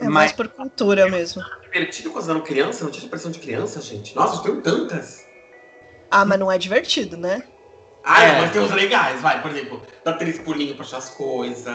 É 0.00 0.08
mais 0.08 0.32
por 0.32 0.48
cultura 0.48 1.08
mesmo. 1.08 1.42
Divertido 1.72 2.10
quando 2.10 2.30
eram 2.30 2.40
criança? 2.40 2.84
Não 2.84 2.90
tinha 2.90 3.04
expressão 3.04 3.30
de 3.30 3.38
criança, 3.38 3.80
gente? 3.80 4.16
Nossa, 4.16 4.36
eu 4.36 4.42
tenho 4.42 4.62
tantas. 4.62 5.24
Ah, 6.10 6.24
mas 6.24 6.38
não 6.38 6.50
é 6.50 6.56
divertido, 6.58 7.16
né? 7.16 7.42
Ah, 8.02 8.22
É. 8.24 8.40
mas 8.40 8.52
tem 8.52 8.60
uns 8.62 8.72
legais, 8.72 9.20
vai. 9.20 9.40
Por 9.40 9.50
exemplo, 9.50 9.82
dar 10.04 10.14
três 10.14 10.38
pulinhos 10.38 10.76
pra 10.76 10.84
achar 10.84 10.98
as 10.98 11.10
coisas. 11.10 11.66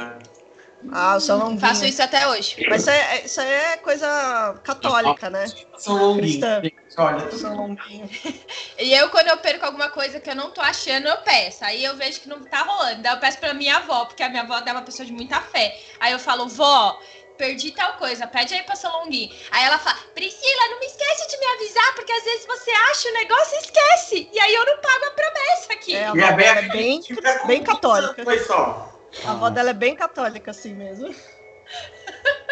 Ah, 0.92 1.16
o 1.18 1.20
salão 1.20 1.60
Faço 1.60 1.86
isso 1.86 2.02
até 2.02 2.28
hoje. 2.28 2.56
Mas 2.70 2.82
isso 2.82 2.90
é, 2.90 3.22
isso 3.26 3.42
aí 3.42 3.52
é 3.52 3.78
coisa 3.78 4.60
católica, 4.64 5.30
né? 5.30 5.46
São 5.78 5.98
gente. 6.16 6.74
Olha, 6.98 7.32
São 7.32 7.56
longuinho. 7.56 8.10
E 8.78 8.94
eu, 8.94 9.10
quando 9.10 9.28
eu 9.28 9.38
perco 9.38 9.66
alguma 9.66 9.90
coisa 9.90 10.22
que 10.22 10.30
eu 10.30 10.36
não 10.36 10.52
tô 10.52 10.62
achando, 10.62 11.08
eu 11.08 11.18
peço. 11.18 11.66
Aí 11.66 11.84
eu 11.84 11.98
vejo 11.98 12.22
que 12.22 12.30
não 12.30 12.42
tá 12.44 12.62
rolando. 12.62 13.02
Daí 13.02 13.14
eu 13.14 13.20
peço 13.20 13.38
pra 13.38 13.54
minha 13.54 13.78
avó, 13.78 14.06
porque 14.06 14.24
a 14.24 14.30
minha 14.30 14.44
avó 14.44 14.58
é 14.66 14.72
uma 14.72 14.82
pessoa 14.82 15.06
de 15.06 15.12
muita 15.12 15.42
fé. 15.42 15.78
Aí 16.00 16.14
eu 16.14 16.20
falo, 16.20 16.48
vó, 16.48 16.98
perdi 17.38 17.72
tal 17.72 17.94
coisa, 17.94 18.26
pede 18.26 18.54
aí 18.54 18.64
pra 18.64 18.76
seu 18.76 18.90
longuinho. 18.90 19.34
Aí 19.52 19.66
ela 19.66 19.78
fala, 19.80 19.98
Priscila, 20.16 20.70
não 20.72 20.80
me 20.80 20.86
esquece 20.86 21.30
de 21.30 21.38
me 21.38 21.46
avisar, 21.46 21.96
porque 21.96 22.12
às 22.12 22.24
vezes 22.24 22.46
você 22.46 22.72
acha 22.72 23.10
o 23.10 23.14
negócio 23.14 23.56
e 23.56 23.60
esquece. 23.60 24.30
E 24.32 24.40
aí 24.40 24.54
eu 24.54 24.66
não 24.66 24.78
pago 24.78 25.06
a 25.06 25.12
promessa 25.12 25.74
aqui. 25.74 25.96
É, 25.96 26.08
a 26.08 26.16
E 26.16 26.22
é 26.22 26.62
bem, 26.70 27.02
com 27.02 27.48
bem 27.48 27.62
um 27.62 27.64
católica. 27.64 28.24
Foi 28.24 28.40
só. 28.40 28.99
A 29.26 29.32
avó 29.32 29.50
dela 29.50 29.70
é 29.72 29.74
bem 29.74 29.96
católica, 29.96 30.52
assim 30.52 30.74
mesmo. 30.74 31.14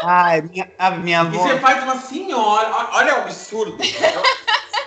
Ai, 0.04 0.42
minha, 0.42 0.72
a 0.78 0.92
minha 0.92 1.18
E 1.18 1.22
avó. 1.22 1.38
você 1.44 1.60
faz 1.60 1.84
uma 1.84 2.00
senhora. 2.00 2.70
Olha 2.94 3.16
o 3.16 3.18
absurdo. 3.22 3.78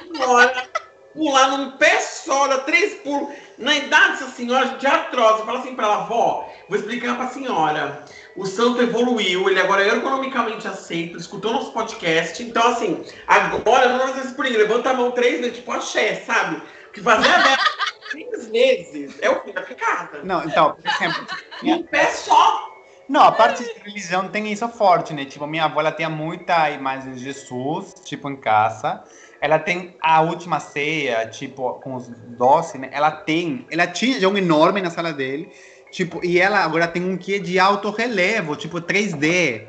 Uma 0.08 0.16
senhora 0.26 0.68
pular 1.12 1.48
num 1.48 1.72
pé 1.72 2.00
só, 2.00 2.46
dar 2.46 2.58
três 2.58 2.94
pulos. 3.02 3.34
Na 3.58 3.74
idade 3.76 4.12
dessa 4.12 4.30
senhora, 4.30 4.66
de 4.78 4.86
atroz. 4.86 5.44
Fala 5.44 5.58
assim 5.58 5.74
pra 5.74 5.86
ela, 5.86 6.04
vó, 6.04 6.48
vou 6.68 6.78
explicar 6.78 7.16
pra 7.16 7.28
senhora. 7.28 8.04
O 8.36 8.46
santo 8.46 8.80
evoluiu, 8.80 9.50
ele 9.50 9.60
agora 9.60 9.82
é 9.82 9.88
ergonomicamente 9.88 10.66
aceito, 10.66 11.18
escutou 11.18 11.52
nosso 11.52 11.72
podcast. 11.72 12.40
Então, 12.42 12.68
assim, 12.68 13.04
agora 13.26 13.88
não 13.88 13.98
vai 13.98 14.08
fazer 14.08 14.20
esse 14.20 14.34
pulinho. 14.34 14.58
Levanta 14.58 14.90
a 14.90 14.94
mão 14.94 15.10
três 15.10 15.40
vezes, 15.40 15.56
tipo 15.58 15.72
axé, 15.72 16.22
sabe? 16.24 16.62
Porque 16.84 17.02
fazer 17.02 17.28
a 17.28 17.58
três 18.10 18.48
vezes 18.48 19.18
é 19.22 19.30
o 19.30 19.40
fim 19.42 19.52
da 19.52 19.62
picada. 19.62 20.20
Não, 20.22 20.44
então, 20.44 20.74
por 20.74 20.86
exemplo. 20.90 21.26
minha- 21.62 21.76
Um 21.76 21.82
pé 21.84 22.06
só. 22.10 22.68
Não, 23.08 23.22
a 23.22 23.32
parte 23.32 23.64
de 23.64 23.72
religião 23.80 24.28
tem 24.28 24.52
isso 24.52 24.68
forte, 24.68 25.12
né? 25.12 25.24
Tipo, 25.24 25.46
minha 25.46 25.64
avó 25.64 25.80
ela 25.80 25.90
tem 25.92 26.08
muita 26.08 26.70
imagem 26.70 27.12
de 27.14 27.24
Jesus, 27.24 27.94
tipo, 28.04 28.30
em 28.30 28.36
casa. 28.36 29.02
Ela 29.40 29.58
tem 29.58 29.96
a 30.00 30.20
última 30.20 30.60
ceia, 30.60 31.26
tipo, 31.28 31.72
com 31.80 31.94
os 31.94 32.08
doces, 32.08 32.80
né? 32.80 32.88
Ela 32.92 33.10
tem, 33.10 33.66
ela 33.70 33.86
tinha 33.86 34.28
um 34.28 34.36
enorme 34.36 34.80
na 34.82 34.90
sala 34.90 35.12
dele, 35.12 35.50
tipo, 35.90 36.24
e 36.24 36.38
ela 36.38 36.58
agora 36.60 36.86
tem 36.86 37.02
um 37.04 37.16
que 37.16 37.34
é 37.34 37.38
de 37.38 37.58
alto 37.58 37.90
relevo, 37.90 38.54
tipo, 38.54 38.80
3D. 38.80 39.66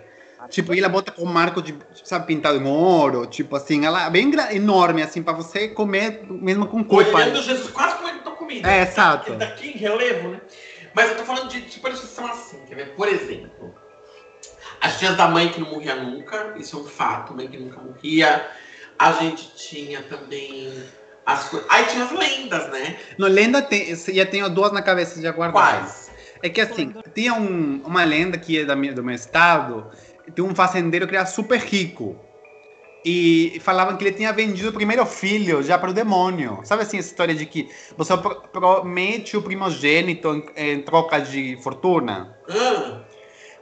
Tipo, 0.52 0.74
e 0.76 0.80
ela 0.80 0.90
bota 0.90 1.14
com 1.14 1.24
marco 1.26 1.62
de, 1.62 1.74
sabe, 2.04 2.28
pintado 2.28 2.58
em 2.58 2.68
ouro, 2.68 3.26
tipo 3.26 3.56
assim, 3.56 3.86
ela 3.86 4.06
é 4.06 4.10
bem 4.10 4.30
enorme, 4.52 5.02
assim, 5.02 5.24
pra 5.24 5.32
você 5.32 5.70
comer 5.70 6.26
mesmo 6.30 6.68
com 6.68 6.84
culpa. 6.84 7.18
Olhando 7.18 7.42
Jesus 7.42 7.72
quase 7.72 7.96
comendo 7.96 8.20
tua 8.20 8.34
comida. 8.36 8.70
É, 8.70 8.82
exato. 8.82 9.34
Daqui 9.36 9.70
em 9.70 9.78
relevo, 9.78 10.28
né? 10.30 10.42
Mas 10.94 11.10
eu 11.10 11.16
tô 11.18 11.24
falando 11.24 11.48
de 11.50 11.72
superstição 11.72 12.28
assim, 12.28 12.60
quer 12.68 12.76
ver? 12.76 12.96
Por 12.96 13.08
exemplo, 13.08 13.74
as 14.82 15.00
tias 15.00 15.16
da 15.16 15.28
mãe 15.30 15.48
que 15.48 15.62
não 15.62 15.70
morria 15.70 15.96
nunca, 15.96 16.54
isso 16.58 16.78
é 16.78 16.80
um 16.82 16.86
fato, 16.86 17.34
mãe 17.34 17.48
que 17.48 17.58
nunca 17.58 17.80
morria. 17.80 18.46
A 19.00 19.14
gente 19.14 19.56
tinha 19.56 20.04
também 20.04 20.84
as 21.26 21.48
coisas. 21.48 21.66
Aí 21.72 21.86
tinha 21.86 22.04
as 22.04 22.12
lendas, 22.12 22.70
né? 22.72 22.98
No 23.18 23.28
lenda 23.28 23.62
tem, 23.62 23.96
já 23.96 24.26
tenho 24.26 24.50
duas 24.50 24.74
na 24.74 24.82
cabeça 24.82 25.22
já 25.22 25.32
guardadas. 25.32 25.80
Quais? 25.80 26.12
É 26.44 26.50
que 26.50 26.60
assim, 26.60 26.94
tinha 27.14 27.36
um- 27.36 27.84
uma 27.86 28.04
lenda 28.04 28.38
que 28.38 28.60
é 28.60 28.66
da 28.66 28.76
minha, 28.76 28.94
do 28.94 29.04
meu 29.04 29.14
estado, 29.14 29.92
tem 30.36 30.44
um 30.44 30.56
fazendeiro 30.56 31.08
que 31.08 31.16
era 31.16 31.26
super 31.26 31.60
rico. 31.60 32.24
E 33.04 33.60
falavam 33.62 33.98
que 33.98 34.04
ele 34.04 34.16
tinha 34.16 34.32
vendido 34.34 34.70
o 34.70 34.74
primeiro 34.74 35.06
filho 35.08 35.64
já 35.64 35.78
para 35.78 35.90
o 35.90 35.94
demônio. 35.94 36.62
Sabe 36.66 36.84
assim, 36.84 36.98
essa 37.00 37.10
história 37.10 37.34
de 37.36 37.46
que 37.48 37.70
você 37.98 38.16
pro- 38.18 38.42
promete 38.52 39.36
o 39.38 39.42
primogênito 39.44 40.30
em, 40.56 40.74
em 40.74 40.84
troca 40.84 41.20
de 41.20 41.58
fortuna? 41.64 42.36
Ah, 42.48 43.11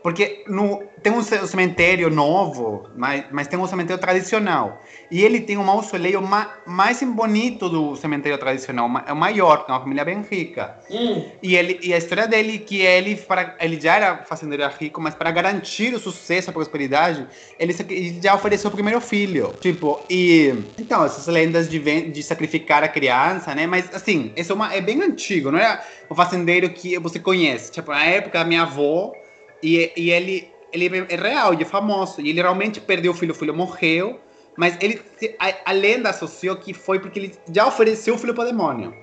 Porque 0.01 0.43
no, 0.47 0.93
tem 1.03 1.11
um 1.11 1.21
ce- 1.21 1.45
cemitério 1.47 2.09
novo, 2.09 2.89
mas, 2.95 3.25
mas 3.31 3.47
tem 3.47 3.59
um 3.59 3.67
cemitério 3.67 3.99
tradicional. 4.01 4.81
E 5.11 5.21
ele 5.23 5.41
tem 5.41 5.57
um 5.57 5.63
mausoléu 5.63 6.21
ma, 6.21 6.55
mais 6.65 7.01
bonito 7.03 7.69
do 7.69 7.95
cemitério 7.95 8.37
tradicional, 8.37 8.89
é 9.05 9.11
o 9.11 9.15
maior, 9.15 9.65
é 9.67 9.71
uma 9.71 9.81
família 9.81 10.05
bem 10.05 10.21
rica. 10.21 10.77
hum, 10.89 11.31
E, 11.41 11.55
ele, 11.55 11.79
e 11.81 11.93
a 11.93 11.97
história 11.97 12.27
dele 12.27 12.59
que 12.59 12.81
ele 12.81 13.15
para 13.15 13.55
ele 13.59 13.79
já 13.79 13.95
era 13.95 14.23
fazendeiro 14.25 14.67
rico, 14.79 14.99
mas 15.01 15.15
para 15.15 15.31
garantir 15.31 15.93
o 15.93 15.99
sucesso, 15.99 16.49
a 16.49 16.53
prosperidade, 16.53 17.27
ele, 17.57 17.73
ele 17.89 18.21
já 18.21 18.35
ofereceu 18.35 18.69
o 18.69 18.73
primeiro 18.73 18.99
filho. 19.01 19.57
Tipo, 19.61 20.05
e 20.09 20.53
então 20.77 21.03
essas 21.05 21.27
lendas 21.27 21.69
de, 21.69 21.79
de 21.79 22.23
sacrificar 22.23 22.83
a 22.83 22.89
criança, 22.89 23.55
né? 23.55 23.65
Mas 23.67 23.89
assim, 23.93 24.33
isso 24.35 24.51
é, 24.51 24.55
uma, 24.55 24.73
é 24.73 24.81
bem 24.81 25.01
antigo, 25.01 25.51
não 25.51 25.59
é 25.59 25.81
o 26.09 26.15
fazendeiro 26.15 26.69
que 26.71 26.97
você 26.99 27.19
conhece. 27.19 27.71
Tipo, 27.71 27.91
na 27.91 28.03
época 28.05 28.43
minha 28.43 28.63
avó, 28.63 29.13
e, 29.61 29.91
e 29.95 30.11
ele 30.11 30.51
ele 30.71 30.85
é 31.09 31.15
real, 31.15 31.53
ele 31.53 31.63
é 31.63 31.65
famoso, 31.65 32.21
e 32.21 32.29
ele 32.29 32.41
realmente 32.41 32.79
perdeu 32.79 33.11
o 33.11 33.15
filho, 33.15 33.31
o 33.31 33.35
filho 33.35 33.53
morreu. 33.53 34.19
Mas 34.55 34.77
ele, 34.81 35.01
a, 35.39 35.71
a 35.71 35.71
lenda 35.71 36.09
associou 36.09 36.57
que 36.57 36.73
foi 36.73 36.99
porque 36.99 37.17
ele 37.17 37.35
já 37.51 37.65
ofereceu 37.65 38.15
o 38.15 38.17
filho 38.17 38.33
para 38.33 38.43
o 38.43 38.47
demônio. 38.47 38.93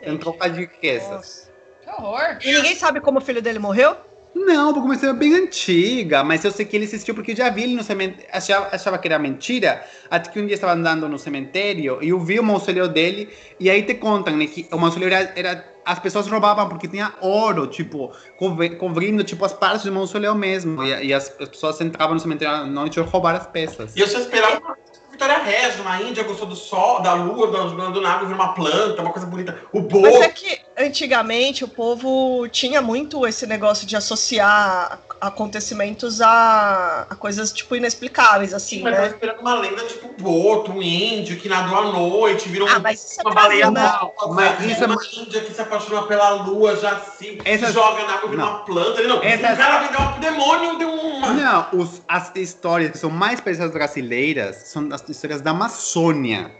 Em 0.00 0.16
troca 0.16 0.48
de 0.48 0.60
riquezas. 0.60 1.10
Nossa. 1.10 1.52
Que 1.82 1.90
horror. 1.90 2.38
E 2.44 2.52
ninguém 2.52 2.76
sabe 2.76 3.00
como 3.00 3.18
o 3.18 3.20
filho 3.20 3.42
dele 3.42 3.58
morreu? 3.58 3.96
Não, 4.34 4.72
porque 4.72 4.86
uma 4.86 4.94
história 4.94 5.14
bem 5.14 5.34
antiga, 5.34 6.24
mas 6.24 6.44
eu 6.44 6.50
sei 6.50 6.64
que 6.64 6.74
ele 6.74 6.86
assistiu 6.86 7.14
porque 7.14 7.32
eu 7.32 7.36
já 7.36 7.50
vi 7.50 7.64
ele 7.64 7.74
no 7.74 7.82
cemitério, 7.82 8.28
achava, 8.32 8.74
achava 8.74 8.98
que 8.98 9.06
era 9.06 9.18
mentira, 9.18 9.84
até 10.10 10.30
que 10.30 10.40
um 10.40 10.46
dia 10.46 10.54
estava 10.54 10.72
andando 10.72 11.08
no 11.08 11.18
cemitério 11.18 11.98
e 12.02 12.08
eu 12.08 12.18
vi 12.18 12.40
o 12.40 12.42
mausoléu 12.42 12.88
dele, 12.88 13.28
e 13.60 13.68
aí 13.68 13.82
te 13.82 13.94
contam, 13.94 14.36
né, 14.36 14.46
que 14.46 14.66
o 14.72 14.78
mausoléu 14.78 15.08
era, 15.08 15.32
era 15.36 15.72
as 15.84 15.98
pessoas 15.98 16.26
roubavam 16.28 16.68
porque 16.68 16.88
tinha 16.88 17.12
ouro, 17.20 17.66
tipo, 17.66 18.12
cobri- 18.38 18.76
cobrindo, 18.76 19.22
tipo, 19.22 19.44
as 19.44 19.52
partes 19.52 19.84
do 19.84 19.92
mausoléu 19.92 20.34
mesmo, 20.34 20.82
e, 20.82 21.06
e 21.06 21.14
as, 21.14 21.34
as 21.38 21.48
pessoas 21.48 21.80
entravam 21.80 22.14
no 22.14 22.20
cemitério 22.20 22.54
à 22.54 22.64
noite 22.64 22.98
e 22.98 23.02
roubaram 23.02 23.38
as 23.38 23.46
peças. 23.46 23.94
E 23.94 24.00
eu 24.00 24.08
só 24.08 24.18
esperava 24.18 24.76
Vitória 25.22 25.44
Regia, 25.44 25.84
na 25.84 26.02
Índia, 26.02 26.24
gostou 26.24 26.48
do 26.48 26.56
sol, 26.56 27.00
da 27.00 27.14
lua, 27.14 27.46
do, 27.46 27.92
do 27.92 28.00
nada, 28.00 28.26
viu 28.26 28.34
uma 28.34 28.52
planta, 28.54 29.00
uma 29.02 29.12
coisa 29.12 29.24
bonita. 29.26 29.56
O 29.72 29.80
bolo. 29.80 30.02
Mas 30.02 30.20
é 30.20 30.28
que 30.28 30.58
antigamente 30.76 31.62
o 31.62 31.68
povo 31.68 32.48
tinha 32.48 32.82
muito 32.82 33.24
esse 33.24 33.46
negócio 33.46 33.86
de 33.86 33.94
associar 33.94 34.98
acontecimentos 35.20 36.20
a, 36.20 37.06
a 37.08 37.14
coisas, 37.14 37.52
tipo, 37.52 37.76
inexplicáveis, 37.76 38.52
assim, 38.52 38.82
Mas 38.82 38.94
tava 38.94 39.06
né? 39.06 39.12
esperando 39.14 39.40
uma 39.40 39.54
lenda, 39.60 39.84
tipo, 39.84 40.08
um 40.08 40.14
boto, 40.20 40.72
um 40.72 40.82
índio 40.82 41.36
que 41.36 41.48
nadou 41.48 41.78
à 41.78 41.84
noite, 41.92 42.48
virou 42.48 42.68
Ah, 42.68 42.78
um- 42.78 42.80
mas 42.82 43.12
isso 43.12 43.20
é 43.20 43.22
uma 43.24 43.32
baleia 43.32 43.70
né? 43.70 43.80
alta, 44.00 44.26
Mas 44.26 44.64
isso 44.66 44.82
é 44.82 44.86
uma 44.88 44.98
índia 45.16 45.40
que 45.42 45.54
se 45.54 45.60
apaixona 45.60 46.02
pela 46.08 46.30
lua, 46.30 46.74
já 46.74 46.96
assim, 46.96 47.38
se 47.40 47.72
joga 47.72 48.02
na 48.04 48.14
água, 48.14 48.28
vira 48.28 48.42
uma 48.44 48.58
planta. 48.64 49.00
Não, 49.02 49.22
Essas- 49.22 49.52
o 49.54 49.56
cara 49.56 49.86
vendeu 49.86 50.00
um 50.00 50.18
demônio, 50.20 50.78
deu 50.78 50.90
uma... 50.92 51.28
Não, 51.32 51.66
os- 51.74 52.02
as 52.08 52.32
histórias 52.34 52.90
que 52.90 52.98
são 52.98 53.08
mais 53.10 53.40
parecidas 53.40 53.70
brasileiras 53.70 54.56
são 54.64 54.88
as 54.90 55.02
histórias 55.16 55.40
da 55.40 55.50
Amazônia. 55.50 56.50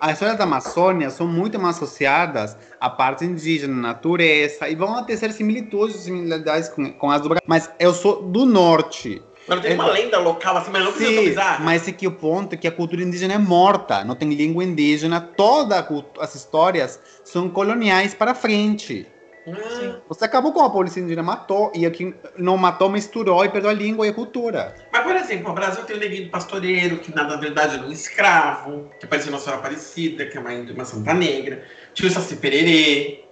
As 0.00 0.14
histórias 0.14 0.36
da 0.36 0.44
Amazônia 0.44 1.10
são 1.10 1.26
muito 1.28 1.58
mais 1.60 1.76
associadas 1.76 2.56
à 2.80 2.90
parte 2.90 3.24
indígena, 3.24 3.74
natureza, 3.74 4.68
e 4.68 4.74
vão 4.74 5.02
ter 5.04 5.16
similitudes, 5.32 5.96
similaridades 6.00 6.68
com, 6.68 6.92
com 6.92 7.10
as 7.10 7.20
do 7.22 7.28
Brasil. 7.28 7.44
Mas 7.46 7.70
eu 7.78 7.94
sou 7.94 8.20
do 8.22 8.44
norte. 8.44 9.22
Mas 9.46 9.56
não 9.56 9.62
tem 9.62 9.72
É- 9.72 9.74
uma 9.74 9.86
lenda 9.90 10.18
local 10.18 10.56
assim, 10.56 10.70
mas 10.72 10.84
não 10.84 10.92
precisa 10.92 11.20
bizarra. 11.20 11.64
mas 11.64 11.86
é 11.86 11.92
que 11.92 12.06
o 12.06 12.12
ponto 12.12 12.54
é 12.54 12.56
que 12.56 12.66
a 12.66 12.72
cultura 12.72 13.02
indígena 13.02 13.34
é 13.34 13.38
morta, 13.38 14.04
não 14.04 14.14
tem 14.16 14.28
língua 14.34 14.62
indígena, 14.64 15.20
todas 15.20 15.84
as 16.20 16.34
histórias 16.34 17.00
são 17.24 17.48
coloniais 17.48 18.12
para 18.14 18.34
frente. 18.34 19.06
Ah, 19.46 19.96
Você 20.08 20.24
acabou 20.24 20.52
com 20.52 20.60
a 20.60 20.70
polícia 20.70 21.00
indígena, 21.00 21.22
matou, 21.22 21.72
e 21.74 21.84
aqui 21.84 22.14
não 22.36 22.56
matou, 22.56 22.88
misturou 22.88 23.44
e 23.44 23.48
perdeu 23.48 23.70
a 23.70 23.74
língua 23.74 24.06
e 24.06 24.10
a 24.10 24.14
cultura. 24.14 24.74
Mas, 24.92 25.02
por 25.02 25.16
exemplo, 25.16 25.50
o 25.50 25.54
Brasil 25.54 25.84
tem 25.84 25.96
o 25.96 25.98
neguinho 25.98 26.24
do 26.26 26.30
pastoreiro, 26.30 26.98
que 26.98 27.14
na 27.14 27.24
verdade 27.36 27.76
era 27.76 27.86
um 27.86 27.90
escravo, 27.90 28.88
que 29.00 29.06
parecia 29.06 29.32
uma 29.32 29.38
senhora 29.40 29.58
Aparecida, 29.58 30.26
que 30.26 30.36
é 30.36 30.40
uma, 30.40 30.50
uma 30.50 30.84
santa 30.84 31.12
negra. 31.12 31.64
Tinha 31.92 32.08
o 32.08 32.12
Saci 32.12 32.36
Pererê, 32.36 33.24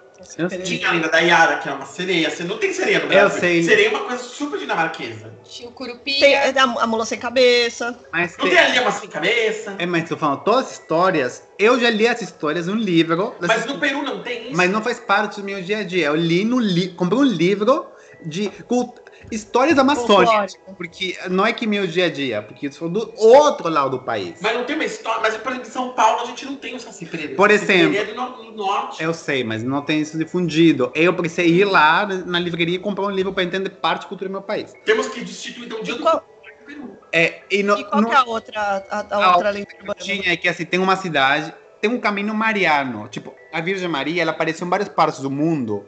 tinha 0.64 0.88
a 0.88 0.92
lenda 0.92 1.08
da 1.08 1.18
Yara, 1.18 1.58
que 1.58 1.68
é 1.68 1.72
uma 1.72 1.86
sereia. 1.86 2.28
Assim, 2.28 2.44
não 2.44 2.58
tem 2.58 2.72
sereia 2.72 2.98
no 2.98 3.04
Eu 3.04 3.08
Brasil. 3.08 3.40
sei. 3.40 3.62
Sereia 3.62 3.86
é 3.86 3.90
uma 3.90 4.00
coisa 4.00 4.22
super 4.22 4.58
dinamarquesa. 4.58 5.32
Tinha 5.44 5.68
o 5.68 5.72
Curupira. 5.72 6.20
Tem 6.20 6.36
a, 6.36 6.62
a 6.62 6.86
mula 6.86 7.04
sem 7.06 7.18
cabeça. 7.18 7.98
Mas 8.12 8.36
Não 8.38 8.48
tem 8.48 8.58
a 8.58 8.68
Lhama 8.68 8.92
sem 8.92 9.08
cabeça. 9.08 9.74
É, 9.78 9.86
mas 9.86 10.08
tô 10.08 10.16
falando, 10.16 10.44
todas 10.44 10.66
as 10.66 10.72
histórias, 10.72 11.42
eu 11.58 11.78
já 11.80 11.90
li 11.90 12.06
as 12.06 12.20
histórias 12.22 12.66
no 12.66 12.74
livro, 12.74 13.34
Mas 13.40 13.66
no 13.66 13.78
Peru 13.78 14.02
não 14.02 14.22
tem 14.22 14.48
isso. 14.48 14.56
mas 14.56 14.70
não 14.70 14.82
faz 14.82 15.00
parte 15.00 15.40
do 15.40 15.44
meu 15.44 15.62
dia 15.62 15.78
a 15.78 15.82
dia. 15.82 16.06
Eu 16.06 16.16
li 16.16 16.44
no 16.44 16.58
li, 16.58 16.88
comprei 16.88 17.18
um 17.20 17.24
livro 17.24 17.86
de 18.24 18.48
cult- 18.68 19.00
histórias 19.30 19.78
amazônicas, 19.78 20.54
porque 20.76 21.16
não 21.30 21.46
é 21.46 21.52
que 21.52 21.66
meu 21.66 21.86
dia 21.86 22.06
a 22.06 22.10
dia, 22.10 22.42
porque 22.42 22.66
eu 22.66 22.72
sou 22.72 22.88
do 22.88 23.12
outro 23.16 23.68
lado 23.68 23.90
do 23.98 24.04
país. 24.04 24.38
Mas 24.40 24.54
não 24.56 24.64
tem 24.64 24.74
uma 24.76 24.84
história. 24.84 25.20
Mas, 25.20 25.36
por 25.36 25.52
exemplo, 25.52 25.68
em 25.68 25.72
São 25.72 25.92
Paulo 25.94 26.22
a 26.22 26.24
gente 26.26 26.44
não 26.46 26.56
tem 26.56 26.74
o 26.74 26.80
Saci 26.80 27.06
Pererê. 27.06 27.34
Por 27.34 27.50
O 27.50 27.52
Saci 27.52 27.64
exemplo. 27.64 27.96
É 27.96 28.04
do, 28.04 28.14
no- 28.14 28.50
norte. 28.52 29.02
Eu 29.02 29.14
sei, 29.14 29.44
mas 29.44 29.62
não 29.62 29.82
tem 29.82 30.00
isso 30.00 30.18
difundido. 30.18 30.90
Eu 30.94 31.14
precisei 31.14 31.48
ir 31.48 31.64
lá 31.64 32.06
na 32.06 32.38
livraria 32.38 32.76
e 32.76 32.78
comprar 32.78 33.06
um 33.06 33.10
livro 33.10 33.32
para 33.32 33.44
entender 33.44 33.70
parte 33.70 34.02
da 34.02 34.08
cultura 34.08 34.28
do 34.28 34.32
meu 34.32 34.42
país. 34.42 34.74
Temos 34.84 35.08
que 35.08 35.22
destituir 35.24 35.66
então, 35.66 35.80
o 35.80 35.82
dia 35.82 35.94
E 35.94 35.96
do 35.96 36.02
qual, 36.02 36.24
Peru. 36.66 36.98
É, 37.12 37.42
e 37.50 37.62
no, 37.62 37.78
e 37.78 37.84
qual 37.84 38.02
no- 38.02 38.08
que 38.08 38.14
é 38.14 38.18
a 38.18 38.24
outra, 38.24 38.60
a, 38.90 39.00
a 39.00 39.06
Ah, 39.24 39.32
outra 39.34 39.50
lenda 39.50 39.66
urbana? 39.78 39.94
tinha 40.00 40.32
é 40.32 40.36
que 40.36 40.48
assim, 40.48 40.64
tem 40.64 40.80
uma 40.80 40.96
cidade, 40.96 41.54
tem 41.80 41.90
um 41.90 42.00
caminho 42.00 42.34
mariano. 42.34 43.08
Tipo, 43.08 43.34
a 43.52 43.60
Virgem 43.60 43.88
Maria, 43.88 44.22
ela 44.22 44.30
apareceu 44.32 44.66
em 44.66 44.70
várias 44.70 44.88
partes 44.88 45.20
do 45.20 45.30
mundo. 45.30 45.86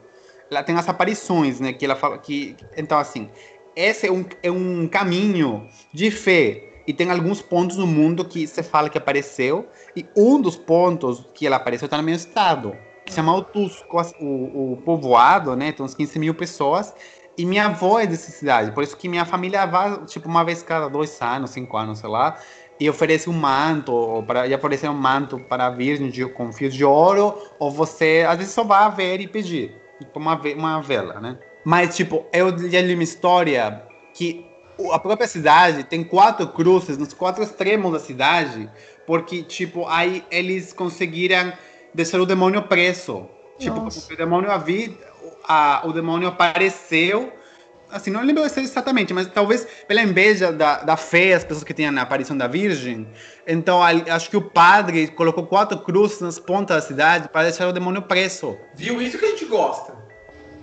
Ela 0.49 0.63
tem 0.63 0.75
as 0.75 0.87
aparições, 0.87 1.59
né? 1.59 1.73
Que 1.73 1.85
ela 1.85 1.95
fala 1.95 2.17
que. 2.17 2.55
Então, 2.77 2.97
assim, 2.97 3.29
esse 3.75 4.07
é 4.07 4.11
um, 4.11 4.25
é 4.41 4.51
um 4.51 4.87
caminho 4.87 5.67
de 5.93 6.11
fé. 6.11 6.69
E 6.85 6.93
tem 6.93 7.09
alguns 7.09 7.41
pontos 7.41 7.77
no 7.77 7.87
mundo 7.87 8.25
que 8.25 8.45
você 8.45 8.61
fala 8.61 8.89
que 8.89 8.97
apareceu. 8.97 9.67
E 9.95 10.05
um 10.15 10.39
dos 10.41 10.55
pontos 10.57 11.25
que 11.33 11.47
ela 11.47 11.55
apareceu 11.55 11.85
está 11.85 11.97
no 11.97 12.03
meu 12.03 12.15
estado. 12.15 12.75
Se 13.07 13.15
chama 13.15 13.35
o 13.35 13.41
Tusco, 13.43 13.97
as- 13.99 14.13
o, 14.19 14.73
o 14.73 14.77
povoado, 14.83 15.55
né? 15.55 15.71
Tem 15.71 15.85
uns 15.85 15.95
15 15.95 16.19
mil 16.19 16.33
pessoas. 16.33 16.93
E 17.37 17.45
minha 17.45 17.65
avó 17.65 17.99
é 17.99 18.05
dessa 18.05 18.31
cidade. 18.31 18.71
Por 18.71 18.83
isso 18.83 18.95
que 18.95 19.09
minha 19.09 19.25
família 19.25 19.65
vai, 19.65 20.05
tipo, 20.05 20.27
uma 20.29 20.43
vez 20.43 20.61
cada 20.61 20.87
dois 20.87 21.19
anos, 21.21 21.49
cinco 21.51 21.75
anos, 21.77 21.99
sei 21.99 22.09
lá 22.09 22.37
e 22.79 22.89
oferece 22.89 23.29
um 23.29 23.33
manto, 23.33 24.23
para, 24.27 24.47
e 24.47 24.53
oferecer 24.55 24.89
um 24.89 24.93
manto 24.93 25.39
para 25.39 25.67
a 25.67 25.69
Virgem 25.69 26.09
de, 26.09 26.25
com 26.27 26.51
fios 26.51 26.73
de 26.73 26.83
ouro, 26.83 27.37
ou 27.59 27.71
você 27.71 28.25
às 28.27 28.37
vezes 28.37 28.53
só 28.53 28.63
vai 28.63 28.89
ver 28.91 29.21
e 29.21 29.27
pedir, 29.27 29.75
uma, 30.15 30.35
ve- 30.35 30.53
uma 30.53 30.81
vela, 30.81 31.19
né? 31.19 31.37
Mas, 31.63 31.95
tipo, 31.95 32.25
eu 32.33 32.49
li 32.49 32.93
uma 32.93 33.03
história 33.03 33.83
que 34.13 34.45
a 34.91 34.99
própria 34.99 35.27
cidade 35.27 35.83
tem 35.83 36.03
quatro 36.03 36.47
cruzes 36.47 36.97
nos 36.97 37.13
quatro 37.13 37.43
extremos 37.43 37.91
da 37.93 37.99
cidade, 37.99 38.69
porque, 39.05 39.43
tipo, 39.43 39.87
aí 39.87 40.23
eles 40.29 40.73
conseguiram 40.73 41.53
deixar 41.93 42.19
o 42.19 42.25
demônio 42.25 42.61
preso. 42.63 43.27
Tipo, 43.57 43.81
Nossa. 43.81 44.13
o 44.13 44.17
demônio 44.17 44.51
havia, 44.51 44.91
a, 45.47 45.83
o 45.85 45.93
demônio 45.93 46.27
apareceu 46.27 47.31
assim, 47.93 48.11
não 48.11 48.23
lembro 48.23 48.43
exatamente, 48.43 49.13
mas 49.13 49.27
talvez 49.27 49.65
pela 49.87 50.01
inveja 50.01 50.51
da, 50.51 50.83
da 50.83 50.97
fé, 50.97 51.33
as 51.33 51.43
pessoas 51.43 51.63
que 51.63 51.73
tinham 51.73 51.97
a 51.97 52.01
aparição 52.01 52.35
da 52.35 52.47
Virgem. 52.47 53.07
Então, 53.47 53.81
acho 53.81 54.29
que 54.29 54.37
o 54.37 54.41
padre 54.41 55.07
colocou 55.07 55.45
quatro 55.45 55.77
cruzes 55.79 56.19
nas 56.19 56.39
pontas 56.39 56.77
da 56.77 56.81
cidade 56.81 57.29
para 57.29 57.43
deixar 57.43 57.67
o 57.67 57.73
demônio 57.73 58.01
preso. 58.01 58.57
Viu? 58.75 59.01
Isso 59.01 59.17
que 59.17 59.25
a 59.25 59.29
gente 59.29 59.45
gosta. 59.45 59.93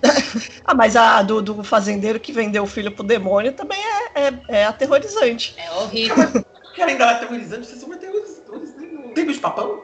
Ah, 0.64 0.74
mas 0.74 0.94
a 0.94 1.20
do, 1.22 1.42
do 1.42 1.64
fazendeiro 1.64 2.20
que 2.20 2.32
vendeu 2.32 2.62
o 2.62 2.66
filho 2.66 2.92
pro 2.92 3.02
demônio 3.02 3.52
também 3.52 3.78
é, 4.14 4.28
é, 4.28 4.34
é 4.48 4.64
aterrorizante. 4.64 5.56
É 5.58 5.68
horrível. 5.72 6.28
Porque 6.62 6.80
além 6.80 6.96
dela 6.96 7.12
aterrorizante, 7.12 7.66
vocês 7.66 7.80
são 7.80 7.92
aterrorizadores, 7.92 8.76
né? 8.76 8.86
Tem 9.14 9.26
bicho 9.26 9.40
papão? 9.40 9.82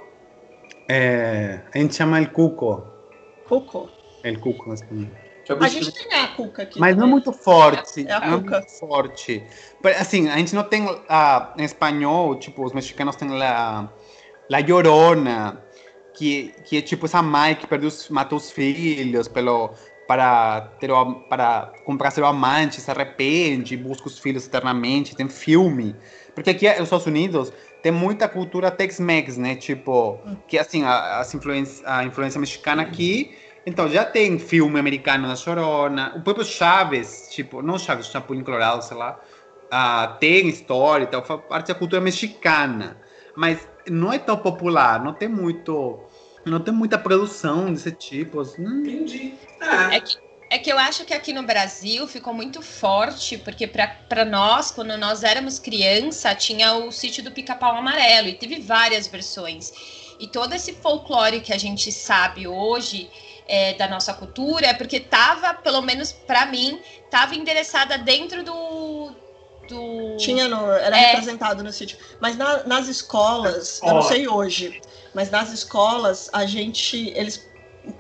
É, 0.88 1.60
a 1.74 1.78
gente 1.78 1.96
chama 1.96 2.20
el 2.20 2.30
cuco. 2.30 2.86
Cuco. 3.48 3.90
El 4.22 4.38
cuco, 4.38 4.72
em 4.92 5.10
é 5.52 5.64
A 5.64 5.68
gente 5.68 5.92
tem 5.92 6.12
a 6.18 6.28
cuca 6.28 6.62
aqui. 6.62 6.78
Mas 6.80 6.96
não 6.96 7.04
é 7.04 7.06
muito 7.06 7.32
forte. 7.32 8.06
É 8.06 8.12
a 8.12 8.20
não 8.20 8.42
cuca. 8.42 8.58
muito 8.58 8.70
forte. 8.72 9.42
Assim, 9.98 10.28
a 10.28 10.36
gente 10.36 10.54
não 10.54 10.64
tem 10.64 10.86
ah, 11.08 11.54
em 11.56 11.64
espanhol, 11.64 12.36
tipo, 12.36 12.64
os 12.64 12.72
mexicanos 12.72 13.16
têm 13.16 13.30
la, 13.30 13.92
la 14.48 14.60
llorona, 14.60 15.62
que, 16.14 16.54
que 16.64 16.78
é 16.78 16.82
tipo 16.82 17.06
essa 17.06 17.22
mãe 17.22 17.54
que 17.54 17.66
perdeu, 17.66 17.90
matou 18.10 18.38
os 18.38 18.50
filhos 18.50 19.28
pelo, 19.28 19.74
para, 20.06 20.62
ter 20.80 20.90
o, 20.90 21.14
para 21.28 21.72
comprar 21.84 22.10
seu 22.10 22.24
amante, 22.26 22.80
se 22.80 22.90
arrepende, 22.90 23.76
busca 23.76 24.08
os 24.08 24.18
filhos 24.18 24.46
eternamente, 24.46 25.14
tem 25.14 25.28
filme. 25.28 25.94
Porque 26.34 26.50
aqui 26.50 26.68
nos 26.68 26.84
Estados 26.84 27.06
Unidos 27.06 27.52
tem 27.82 27.92
muita 27.92 28.28
cultura 28.28 28.70
Tex-Mex, 28.70 29.36
né? 29.36 29.54
Tipo, 29.54 30.18
que 30.48 30.58
assim, 30.58 30.82
a, 30.84 31.20
as 31.20 31.32
influência, 31.34 31.84
a 31.86 32.04
influência 32.04 32.40
mexicana 32.40 32.82
aqui 32.82 33.36
então, 33.66 33.88
já 33.88 34.04
tem 34.04 34.38
filme 34.38 34.78
americano 34.78 35.26
da 35.26 35.34
Chorona, 35.34 36.12
o 36.14 36.22
próprio 36.22 36.46
Chaves, 36.46 37.28
tipo, 37.32 37.60
não 37.60 37.76
Chaves, 37.76 38.06
Chapulin 38.06 38.44
Colorado, 38.44 38.80
sei 38.82 38.96
lá, 38.96 39.20
ah, 39.68 40.16
tem 40.20 40.48
história 40.48 41.02
e 41.02 41.06
tal, 41.08 41.24
faz 41.24 41.40
parte 41.48 41.68
da 41.68 41.74
cultura 41.74 42.00
mexicana, 42.00 42.96
mas 43.34 43.68
não 43.90 44.12
é 44.12 44.20
tão 44.20 44.36
popular, 44.36 45.02
não 45.02 45.12
tem 45.12 45.28
muito, 45.28 45.98
não 46.44 46.60
tem 46.60 46.72
muita 46.72 46.96
produção 46.96 47.72
desse 47.72 47.90
tipo, 47.90 48.38
assim, 48.38 48.62
Entendi. 48.62 49.34
É. 49.60 49.96
É 49.96 50.00
que, 50.00 50.18
é 50.48 50.58
que 50.58 50.70
eu 50.70 50.78
acho 50.78 51.04
que 51.04 51.12
aqui 51.12 51.32
no 51.32 51.42
Brasil 51.42 52.06
ficou 52.06 52.32
muito 52.32 52.62
forte, 52.62 53.36
porque 53.36 53.66
para 53.66 54.24
nós, 54.24 54.70
quando 54.70 54.96
nós 54.96 55.24
éramos 55.24 55.58
criança, 55.58 56.36
tinha 56.36 56.72
o 56.74 56.92
sítio 56.92 57.24
do 57.24 57.32
Pica-Pau 57.32 57.74
Amarelo, 57.74 58.28
e 58.28 58.34
teve 58.34 58.60
várias 58.60 59.08
versões. 59.08 59.72
E 60.20 60.28
todo 60.28 60.54
esse 60.54 60.72
folclore 60.72 61.40
que 61.40 61.52
a 61.52 61.58
gente 61.58 61.90
sabe 61.90 62.46
hoje 62.46 63.10
é, 63.48 63.74
da 63.74 63.86
nossa 63.88 64.12
cultura 64.14 64.66
é 64.66 64.74
porque 64.74 64.98
tava, 65.00 65.54
pelo 65.54 65.80
menos 65.82 66.12
para 66.12 66.46
mim, 66.46 66.80
tava 67.10 67.34
endereçada 67.34 67.96
dentro 67.98 68.42
do. 68.42 69.10
do... 69.68 70.16
Tinha 70.18 70.48
no, 70.48 70.70
era 70.70 70.96
É. 70.96 71.10
representado 71.12 71.62
no 71.62 71.72
sítio. 71.72 71.98
Mas 72.20 72.36
na- 72.36 72.62
nas 72.64 72.88
escolas, 72.88 73.80
eu 73.82 73.88
Ó. 73.88 73.94
não 73.94 74.02
sei 74.02 74.28
hoje, 74.28 74.80
mas 75.14 75.30
nas 75.30 75.52
escolas 75.52 76.28
a 76.32 76.44
gente, 76.46 77.08
eles 77.16 77.44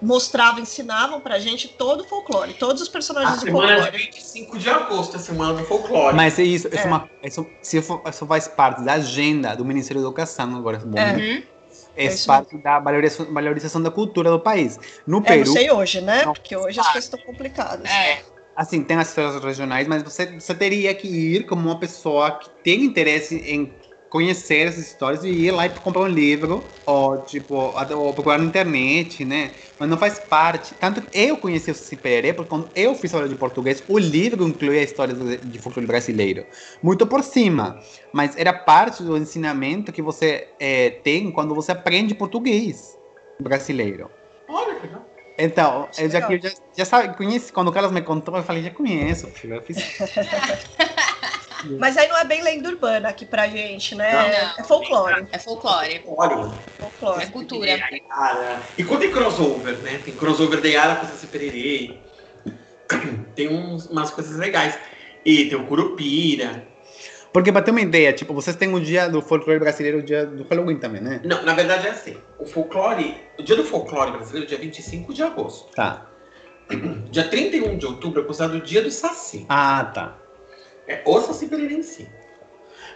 mostravam, 0.02 0.60
ensinavam 0.60 1.20
pra 1.20 1.38
gente 1.38 1.68
todo 1.68 2.00
o 2.00 2.04
folclore, 2.04 2.54
todos 2.54 2.82
os 2.82 2.88
A 2.88 2.92
personagens 2.92 3.36
do 3.40 3.44
semana 3.46 3.66
de 3.76 3.82
folclore. 3.82 4.04
25 4.04 4.58
de 4.58 4.68
agosto, 4.68 5.16
a 5.16 5.20
semana 5.20 5.54
do 5.54 5.64
folclore. 5.64 6.14
Mas 6.16 6.38
é 6.38 6.42
isso, 6.42 6.66
isso, 6.66 6.76
É. 6.76 6.82
é 6.82 6.86
uma, 6.86 7.08
isso, 7.22 7.46
isso 7.62 8.26
faz 8.26 8.48
parte 8.48 8.82
da 8.82 8.94
agenda 8.94 9.54
do 9.54 9.64
Ministério 9.64 10.02
da 10.02 10.08
Educação 10.08 10.56
agora, 10.56 10.78
bom, 10.78 10.98
É. 10.98 11.12
né? 11.12 11.22
Uhum. 11.36 11.42
É 11.96 12.06
É 12.06 12.16
parte 12.26 12.56
da 12.58 12.78
valorização, 12.78 13.82
da 13.82 13.90
cultura 13.90 14.30
do 14.30 14.40
país. 14.40 14.78
No 15.06 15.18
É, 15.18 15.22
Peru, 15.22 15.46
não 15.46 15.52
sei 15.52 15.70
hoje, 15.70 16.00
né? 16.00 16.24
Não. 16.24 16.32
Porque 16.32 16.56
hoje 16.56 16.78
as 16.80 16.86
coisas 16.86 17.04
estão 17.04 17.20
complicadas. 17.20 17.90
É. 17.90 18.20
Assim, 18.54 18.82
tem 18.82 18.96
as 18.96 19.12
feiras 19.12 19.42
regionais, 19.42 19.86
mas 19.86 20.02
você, 20.02 20.26
você 20.26 20.54
teria 20.54 20.94
que 20.94 21.06
ir 21.06 21.44
como 21.46 21.68
uma 21.68 21.78
pessoa 21.78 22.30
que 22.38 22.48
tem 22.62 22.84
interesse 22.84 23.36
em 23.36 23.70
conhecer 24.08 24.68
essas 24.68 24.86
histórias 24.86 25.24
e 25.24 25.28
ir 25.28 25.50
lá 25.50 25.66
e 25.66 25.70
comprar 25.70 26.02
um 26.02 26.08
livro, 26.08 26.64
ou 26.86 27.24
tipo, 27.24 27.54
ou 27.54 28.14
procurar 28.14 28.38
na 28.38 28.44
internet, 28.44 29.24
né? 29.24 29.52
Mas 29.78 29.88
não 29.88 29.98
faz 29.98 30.18
parte. 30.18 30.74
Tanto 30.76 31.02
eu 31.12 31.36
conheci 31.36 31.70
o 31.70 31.74
Saci 31.74 31.96
Pererê, 31.96 32.32
porque 32.32 32.48
quando 32.48 32.70
eu 32.74 32.94
fiz 32.94 33.12
aula 33.12 33.28
de 33.28 33.34
português, 33.34 33.82
o 33.88 33.98
livro 33.98 34.46
incluía 34.46 34.80
a 34.80 34.84
história 34.84 35.14
de, 35.14 35.58
folclore 35.58 35.86
brasileiro. 35.86 36.46
Muito 36.82 37.06
por 37.06 37.22
cima. 37.22 37.80
Mas 38.12 38.36
era 38.36 38.52
parte 38.52 39.02
do 39.02 39.16
ensinamento 39.16 39.92
que 39.92 40.02
você 40.02 40.54
eh, 40.60 40.90
tem 41.02 41.30
quando 41.32 41.54
você 41.54 41.72
aprende 41.72 42.14
português 42.14 42.96
brasileiro. 43.42 44.10
Olha 44.48 44.76
que 44.76 44.86
legal. 44.86 45.06
Então, 45.38 45.90
eu 45.98 46.08
já, 46.08 46.20
eu 46.20 46.40
já, 46.40 46.50
já 46.72 46.84
sabe, 46.86 47.14
conheci, 47.14 47.52
quando 47.52 47.68
o 47.68 47.72
Carlos 47.72 47.92
me 47.92 48.00
contou, 48.00 48.34
eu 48.36 48.42
falei, 48.42 48.62
já 48.62 48.70
conheço, 48.70 49.30
filho, 49.32 49.56
eu 49.56 49.62
fiz 49.62 49.76
Mas 51.78 51.96
aí 51.96 52.08
não 52.08 52.18
é 52.18 52.24
bem 52.24 52.42
lenda 52.42 52.68
urbana 52.68 53.08
aqui 53.08 53.24
pra 53.24 53.48
gente, 53.48 53.94
né? 53.94 54.12
Não. 54.12 54.64
é 54.64 54.66
folclore. 54.66 55.26
É 55.32 55.38
folclore. 55.38 56.02
Olha, 56.06 56.52
folclore. 56.78 57.22
É 57.22 57.26
cultura. 57.26 57.78
E 58.76 58.84
quando 58.84 59.00
tem 59.00 59.10
crossover, 59.10 59.76
né? 59.78 60.00
Tem 60.04 60.14
crossover 60.14 60.60
da 60.60 60.68
Yara 60.68 60.96
com 60.96 61.06
Saci 61.06 61.26
Pererê. 61.26 61.98
Tem 63.34 63.48
uns, 63.48 63.86
umas 63.86 64.10
coisas 64.10 64.36
legais. 64.36 64.78
E 65.24 65.46
tem 65.46 65.58
o 65.58 65.66
Curupira. 65.66 66.66
Porque 67.32 67.52
pra 67.52 67.60
ter 67.60 67.70
uma 67.70 67.82
ideia, 67.82 68.14
tipo, 68.14 68.32
vocês 68.32 68.56
têm 68.56 68.72
o 68.72 68.80
dia 68.80 69.08
do 69.08 69.20
folclore 69.20 69.58
brasileiro, 69.58 69.98
o 69.98 70.02
dia 70.02 70.24
do 70.24 70.44
Halloween 70.44 70.78
também, 70.78 71.02
né? 71.02 71.20
Não, 71.22 71.42
na 71.42 71.52
verdade 71.52 71.86
é 71.86 71.90
assim. 71.90 72.16
O 72.38 72.46
folclore, 72.46 73.14
o 73.38 73.42
dia 73.42 73.56
do 73.56 73.64
folclore 73.64 74.12
brasileiro 74.12 74.46
é 74.46 74.48
dia 74.48 74.58
25 74.58 75.12
de 75.12 75.22
agosto. 75.22 75.70
Tá. 75.74 76.06
Dia 77.10 77.28
31 77.28 77.76
de 77.76 77.86
outubro 77.86 78.22
é 78.22 78.24
considerado 78.24 78.54
o 78.56 78.60
dia 78.60 78.82
do 78.82 78.90
Saci. 78.90 79.44
Ah, 79.48 79.84
tá. 79.84 80.16
É 80.88 81.02
o 81.04 81.20
Saci 81.20 81.46
Pererê 81.46 81.74
em 81.74 81.82
si. 81.82 82.08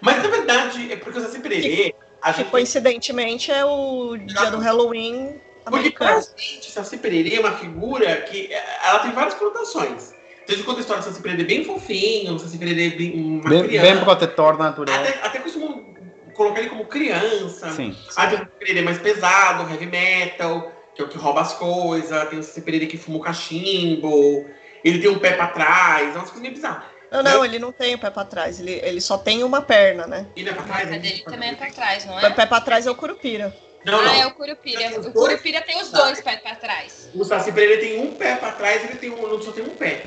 Mas 0.00 0.22
na 0.22 0.28
verdade 0.28 0.92
é 0.92 0.96
porque 0.96 1.18
o 1.18 1.22
Saci 1.22 1.40
Pererê. 1.40 1.94
A 2.22 2.32
Que 2.32 2.38
gente 2.40 2.50
coincidentemente 2.50 3.50
é 3.50 3.64
o 3.64 4.16
dia 4.16 4.50
do 4.50 4.58
Halloween 4.58 5.40
Porque 5.64 5.90
pra 5.90 6.20
gente, 6.20 6.70
Saci 6.70 6.98
Pererê 6.98 7.36
é 7.36 7.40
uma 7.40 7.52
figura 7.52 8.16
que 8.22 8.52
eh, 8.52 8.64
ela 8.84 8.98
tem 9.00 9.10
várias 9.12 9.34
conotações. 9.34 10.12
Então 10.44 10.56
gente 10.56 10.64
conta 10.64 10.78
a 10.78 10.82
história 10.82 11.02
do 11.02 11.06
Saci 11.06 11.22
Pererê 11.22 11.44
bem 11.44 11.64
fofinho, 11.64 12.34
o 12.34 12.38
Saci 12.38 12.58
Pererê 12.58 12.90
bem 12.90 13.12
uma 13.14 13.48
Bem, 13.48 13.64
criança. 13.64 13.86
bem 13.94 14.04
protetor 14.04 14.56
da 14.56 14.64
natureza. 14.64 14.98
Até, 15.00 15.18
até 15.22 15.38
costumo 15.38 15.94
colocar 16.34 16.60
ele 16.60 16.68
como 16.70 16.84
criança. 16.86 17.70
Sim. 17.72 17.96
Aí 18.16 18.28
tem 18.28 18.36
o 18.36 18.40
Saci 18.40 18.50
Pererê 18.58 18.82
mais 18.82 18.98
pesado, 18.98 19.70
heavy 19.70 19.86
metal, 19.86 20.72
que 20.94 21.02
é 21.02 21.04
o 21.04 21.08
que 21.08 21.18
rouba 21.18 21.40
as 21.42 21.54
coisas. 21.54 22.28
Tem 22.28 22.38
o 22.38 22.42
Saci 22.42 22.60
Pererê 22.62 22.86
que 22.86 22.96
fuma 22.98 23.18
o 23.18 23.20
cachimbo. 23.20 24.46
Ele 24.84 24.98
tem 24.98 25.10
um 25.10 25.18
pé 25.18 25.32
pra 25.32 25.46
trás, 25.48 26.08
é 26.14 26.18
umas 26.18 26.30
coisas 26.30 26.40
meio 26.40 26.54
bizarras. 26.54 26.84
Não, 27.10 27.22
não, 27.22 27.44
ele 27.44 27.58
não 27.58 27.72
tem 27.72 27.94
o 27.94 27.98
pé 27.98 28.08
pra 28.10 28.24
trás. 28.24 28.60
Ele, 28.60 28.72
ele 28.84 29.00
só 29.00 29.18
tem 29.18 29.42
uma 29.42 29.60
perna, 29.60 30.06
né? 30.06 30.26
Ele 30.36 30.48
é 30.48 30.52
pra 30.52 30.62
A 30.62 30.66
trás? 30.66 30.82
marca 30.88 30.96
ele- 30.96 31.08
dele 31.08 31.24
também 31.24 31.50
é 31.50 31.54
pra 31.54 31.70
trás, 31.70 32.04
não 32.04 32.14
O 32.14 32.18
é? 32.20 32.30
pé 32.30 32.46
pra 32.46 32.60
trás 32.60 32.86
é 32.86 32.90
o 32.90 32.94
curupira. 32.94 33.54
Não, 33.84 33.98
Ah, 33.98 34.02
não. 34.02 34.14
é 34.14 34.26
o 34.26 34.34
Curupira. 34.34 35.00
O? 35.00 35.10
Curupira 35.12 35.62
tem 35.62 35.80
os 35.80 35.90
dois 35.90 36.20
pés 36.20 36.38
pra 36.40 36.54
trás. 36.54 37.08
O 37.14 37.24
Saci 37.24 37.50
Pererê 37.50 37.78
tem 37.78 37.98
um 38.00 38.14
pé 38.14 38.36
pra 38.36 38.52
trás, 38.52 38.84
ele 38.84 38.96
tem 38.98 39.08
um, 39.10 39.14
o 39.14 39.22
outro 39.22 39.42
só 39.46 39.52
tem 39.52 39.64
um 39.64 39.70
pé. 39.70 40.02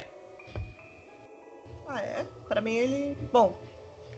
Ah, 1.87 1.99
é? 1.99 2.25
Pra 2.47 2.61
mim 2.61 2.75
ele. 2.75 3.17
Bom, 3.31 3.57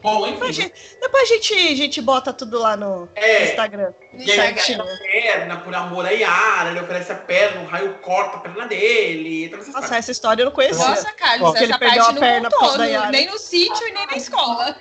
Bom, 0.06 0.26
depois 0.32 0.42
a 0.58 0.62
enfim. 0.62 0.62
gente, 0.62 0.98
depois 1.02 1.24
a 1.24 1.34
gente, 1.34 1.54
a 1.54 1.76
gente 1.76 2.02
bota 2.02 2.32
tudo 2.32 2.60
lá 2.60 2.78
no 2.78 3.10
É, 3.16 3.46
Instagram. 3.50 3.92
E 4.14 4.24
Instagram. 4.24 4.84
a 4.84 4.98
perna, 4.98 5.58
por 5.58 5.74
amor 5.76 6.06
a 6.06 6.12
Yara, 6.12 6.70
ele 6.70 6.80
oferece 6.80 7.12
a 7.12 7.16
perna, 7.16 7.62
o 7.62 7.66
raio 7.66 7.94
corta 8.02 8.38
a 8.38 8.40
perna 8.42 8.68
dele. 8.68 9.50
Nossa, 9.74 9.96
essa 9.98 10.12
história 10.12 10.42
eu 10.44 10.46
não 10.46 10.52
conhecia. 10.52 10.86
Nossa, 10.88 11.12
Carlos, 11.14 11.56
ele 11.56 11.66
essa 11.66 11.80
perdeu 11.80 11.98
parte 12.04 12.10
a 12.10 12.14
não 12.14 12.22
perna 12.22 12.50
contou. 12.52 12.78
no- 12.78 13.12
nem 13.12 13.26
no 13.26 13.38
sítio 13.40 13.88
e 13.88 13.92
nem 13.92 14.06
na 14.08 14.16
escola. 14.16 14.76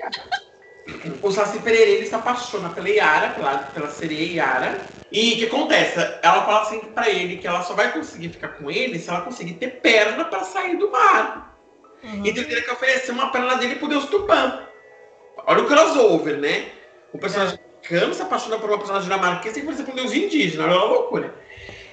O 1.22 1.30
Saci 1.32 1.58
Pereira, 1.60 1.90
ele 1.92 2.06
se 2.06 2.14
apaixona 2.14 2.68
pela 2.68 2.90
Yara, 2.90 3.30
pela, 3.30 3.56
pela 3.58 3.90
sereia 3.90 4.34
Yara. 4.44 4.78
E 5.10 5.32
o 5.32 5.36
que 5.38 5.46
acontece? 5.46 5.98
Ela 6.22 6.44
fala 6.44 6.62
assim 6.62 6.80
pra 6.80 7.08
ele 7.08 7.38
que 7.38 7.46
ela 7.46 7.62
só 7.62 7.72
vai 7.72 7.90
conseguir 7.92 8.28
ficar 8.28 8.48
com 8.48 8.70
ele 8.70 8.98
se 8.98 9.08
ela 9.08 9.22
conseguir 9.22 9.54
ter 9.54 9.80
perna 9.80 10.24
pra 10.26 10.40
sair 10.44 10.76
do 10.76 10.90
mar. 10.90 11.56
Uhum. 12.02 12.16
Então 12.16 12.26
ele 12.42 12.44
teria 12.44 12.62
que 12.62 12.70
oferecer 12.70 13.12
uma 13.12 13.32
perna 13.32 13.54
dele 13.56 13.76
pro 13.76 13.88
Deus 13.88 14.04
Tupã. 14.06 14.60
Olha 15.46 15.62
o 15.62 15.66
crossover, 15.66 16.38
né? 16.38 16.68
O 17.12 17.18
personagem 17.18 17.58
americano 17.58 18.14
se 18.14 18.22
apaixona 18.22 18.58
por 18.58 18.68
uma 18.68 18.78
personagem 18.78 19.08
dinamarquesa 19.08 19.58
e 19.58 19.62
oferecer 19.62 19.84
pro 19.84 19.94
Deus 19.94 20.12
indígena. 20.12 20.64
Olha 20.64 20.74
a 20.74 20.84
loucura. 20.84 21.34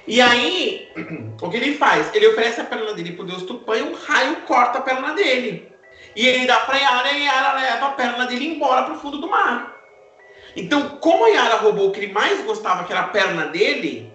E 0.06 0.20
aí, 0.20 0.90
o 1.40 1.50
que 1.50 1.56
ele 1.56 1.76
faz? 1.76 2.12
Ele 2.14 2.28
oferece 2.28 2.60
a 2.60 2.64
perna 2.64 2.92
dele 2.92 3.12
pro 3.12 3.24
Deus 3.24 3.42
Tupã 3.42 3.76
e 3.76 3.82
um 3.82 3.94
raio 3.94 4.42
corta 4.42 4.78
a 4.78 4.82
perna 4.82 5.14
dele. 5.14 5.70
E 6.14 6.26
ele 6.26 6.46
dá 6.46 6.60
pra 6.60 6.76
Yara 6.76 7.12
e 7.12 7.28
a 7.28 7.32
Yara 7.32 7.52
leva 7.54 7.86
a 7.86 7.92
perna 7.92 8.26
dele 8.26 8.46
embora 8.46 8.84
pro 8.84 8.98
fundo 8.98 9.18
do 9.18 9.28
mar. 9.28 9.76
Então, 10.56 10.98
como 11.00 11.24
a 11.24 11.28
Yara 11.28 11.56
roubou 11.56 11.88
o 11.88 11.92
que 11.92 12.00
ele 12.00 12.12
mais 12.12 12.44
gostava, 12.44 12.84
que 12.84 12.92
era 12.92 13.02
a 13.02 13.08
perna 13.08 13.46
dele, 13.46 14.12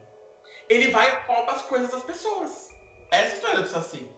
ele 0.70 0.92
vai 0.92 1.10
e 1.10 1.28
rouba 1.28 1.54
as 1.54 1.64
coisas 1.64 1.90
das 1.90 2.04
pessoas. 2.04 2.70
Essa 3.12 3.24
é 3.24 3.32
a 3.32 3.36
história 3.36 3.62
do 3.62 3.70
Saci. 3.70 4.12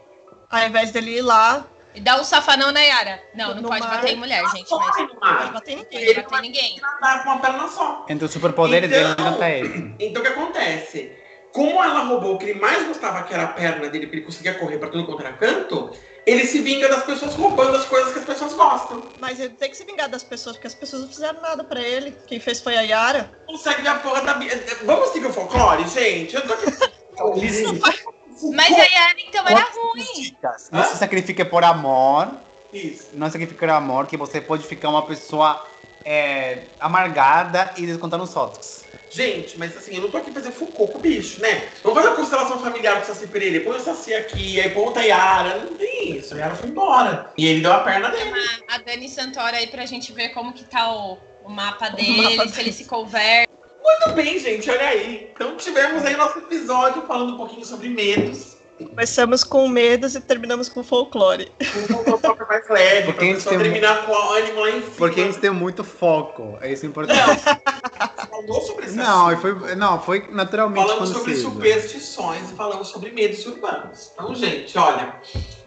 Ao 0.49 0.67
invés 0.67 0.91
dele 0.91 1.17
ir 1.17 1.21
lá, 1.21 1.65
E 1.95 1.99
dá 2.01 2.19
um 2.19 2.23
safanão 2.23 2.71
na 2.71 2.81
Yara. 2.81 3.21
Não, 3.33 3.55
não 3.55 3.61
No 3.63 3.67
pode 3.69 3.81
bater 3.81 4.11
em 4.11 4.15
mulher, 4.15 4.43
gente. 4.51 4.69
Mas 4.69 4.97
não 4.97 5.07
pode 5.07 5.51
bater 5.51 5.71
em 5.73 5.75
ninguém. 5.77 6.05
não 6.05 6.13
pode 6.15 6.29
bater 6.31 6.37
em 6.37 6.41
ninguém. 6.41 6.81
nadar 6.81 7.23
com 7.23 7.29
uma 7.31 7.39
perna 7.39 7.67
só. 7.67 8.05
Entre 8.07 8.25
os 8.25 8.31
superpoderes 8.31 8.89
Então- 8.91 9.15
dele 9.15 9.29
não 9.29 9.37
tá 9.37 9.49
ele. 9.49 9.95
Então 9.99 10.21
o 10.21 10.25
que 10.25 10.31
acontece? 10.31 11.11
Como 11.51 11.83
ela 11.83 12.01
roubou 12.01 12.35
o 12.35 12.37
que 12.37 12.45
ele 12.45 12.59
mais 12.59 12.87
gostava, 12.87 13.23
que 13.23 13.33
era 13.33 13.43
a 13.43 13.47
perna 13.47 13.89
dele, 13.89 14.05
pra 14.05 14.17
ele 14.17 14.25
conseguir 14.25 14.53
correr 14.59 14.77
pra 14.77 14.87
tudo 14.89 15.07
quanto 15.07 15.21
era 15.21 15.33
canto, 15.33 15.89
ele 16.23 16.45
se 16.45 16.61
vinga 16.61 16.87
das 16.87 17.03
pessoas 17.03 17.33
roubando 17.33 17.75
as 17.75 17.85
coisas 17.85 18.13
que 18.13 18.19
as 18.19 18.25
pessoas 18.25 18.53
gostam. 18.53 19.01
Mas 19.19 19.39
ele 19.39 19.49
tem 19.55 19.71
que 19.71 19.75
se 19.75 19.83
vingar 19.83 20.07
das 20.07 20.23
pessoas, 20.23 20.55
porque 20.57 20.67
as 20.67 20.75
pessoas 20.75 21.01
não 21.01 21.09
fizeram 21.09 21.41
nada 21.41 21.63
pra 21.63 21.81
ele. 21.81 22.15
Quem 22.27 22.39
fez 22.39 22.61
foi 22.61 22.77
a 22.77 22.81
Yara. 22.81 23.31
Consegue 23.47 23.81
ver 23.81 23.87
a 23.89 23.95
porra 23.95 24.21
da. 24.21 24.35
Bia- 24.35 24.63
Vamos 24.83 25.09
seguir 25.09 25.25
o 25.25 25.33
folclore, 25.33 25.87
gente? 25.87 26.35
Eu 26.35 26.45
tô 26.45 26.53
aqui. 26.53 26.65
Mas 28.53 28.73
a 28.73 28.83
Yara, 28.83 29.15
então, 29.27 29.47
era 29.47 29.67
ruim. 29.71 30.35
Não 30.71 30.83
se 30.83 30.97
sacrifique 30.97 31.43
por 31.45 31.63
amor, 31.63 32.31
Isso. 32.73 33.09
não 33.13 33.27
se 33.27 33.33
sacrifique 33.33 33.59
por 33.59 33.69
amor, 33.69 34.07
que 34.07 34.17
você 34.17 34.39
pode 34.41 34.65
ficar 34.65 34.89
uma 34.89 35.05
pessoa 35.05 35.65
é, 36.05 36.63
amargada 36.79 37.73
e 37.77 37.85
descontar 37.85 38.19
nos 38.19 38.35
outros. 38.35 38.83
Gente, 39.11 39.57
mas 39.57 39.75
assim, 39.75 39.95
eu 39.95 40.01
não 40.03 40.11
tô 40.11 40.17
aqui 40.17 40.29
pra 40.29 40.41
fazer 40.41 40.53
Foucault 40.53 40.91
com 40.91 40.99
o 40.99 41.01
bicho, 41.01 41.41
né? 41.41 41.67
Vamos 41.83 41.97
fazer 41.97 42.09
uma 42.09 42.15
constelação 42.15 42.59
familiar 42.59 42.97
com 42.97 43.01
o 43.01 43.05
Saci 43.05 43.27
Pereira. 43.27 43.63
Põe 43.65 43.77
o 43.77 43.79
Saci 43.79 44.13
aqui, 44.13 44.61
aí 44.61 44.69
ponta 44.69 44.99
a 44.99 45.03
Yara. 45.03 45.57
Não 45.65 45.73
tem 45.75 46.15
isso. 46.15 46.35
A 46.35 46.37
Yara 46.37 46.55
foi 46.55 46.69
embora. 46.69 47.33
E 47.35 47.47
ele 47.47 47.61
deu 47.61 47.73
a 47.73 47.79
perna 47.79 48.09
dele. 48.09 48.31
A 48.67 48.77
Dani 48.77 49.09
Santoro 49.09 49.55
aí 49.55 49.65
pra 49.65 49.85
gente 49.87 50.13
ver 50.13 50.29
como 50.29 50.53
que 50.53 50.63
tá 50.63 50.93
o, 50.93 51.17
o 51.43 51.49
mapa 51.49 51.89
dele, 51.95 52.35
mapa 52.37 52.49
se 52.49 52.55
dele. 52.55 52.69
ele 52.69 52.71
se 52.71 52.85
converte. 52.85 53.49
Muito 53.83 54.13
bem, 54.13 54.37
gente, 54.39 54.69
olha 54.69 54.87
aí. 54.87 55.29
Então 55.33 55.55
tivemos 55.57 56.03
aí 56.05 56.15
nosso 56.15 56.39
episódio 56.39 57.03
falando 57.03 57.33
um 57.33 57.37
pouquinho 57.37 57.65
sobre 57.65 57.89
medos. 57.89 58.57
Começamos 58.77 59.43
com 59.43 59.67
medos 59.67 60.15
e 60.15 60.21
terminamos 60.21 60.69
com 60.69 60.81
folclore. 60.81 61.51
Um 61.89 62.17
pouco 62.17 62.47
mais 62.47 62.65
leve, 62.69 63.07
Porque 63.07 63.13
pra 63.17 63.23
a 63.23 63.25
gente 63.25 63.35
pessoa 63.35 63.55
tem- 63.55 63.63
terminar 63.63 64.05
com 64.05 64.11
o 64.13 64.31
ânimo 64.31 64.59
lá 64.61 64.69
em 64.69 64.81
cima. 64.81 64.93
Porque 64.97 65.19
a 65.19 65.23
gente 65.25 65.37
tem 65.39 65.49
muito 65.49 65.83
foco, 65.83 66.57
é 66.61 66.71
isso 66.71 66.85
importante. 66.85 67.19
Não, 67.19 68.27
falou 68.27 68.61
sobre 68.61 68.85
esse 68.85 68.95
Não, 68.95 69.37
foi, 69.37 69.75
não, 69.75 70.01
foi 70.01 70.27
naturalmente 70.31 70.87
Falamos 70.87 71.09
sobre 71.09 71.35
superstições 71.35 72.51
e 72.51 72.53
falamos 72.55 72.87
sobre 72.87 73.11
medos 73.11 73.45
urbanos. 73.45 74.11
Então, 74.13 74.33
gente, 74.33 74.77
olha, 74.77 75.13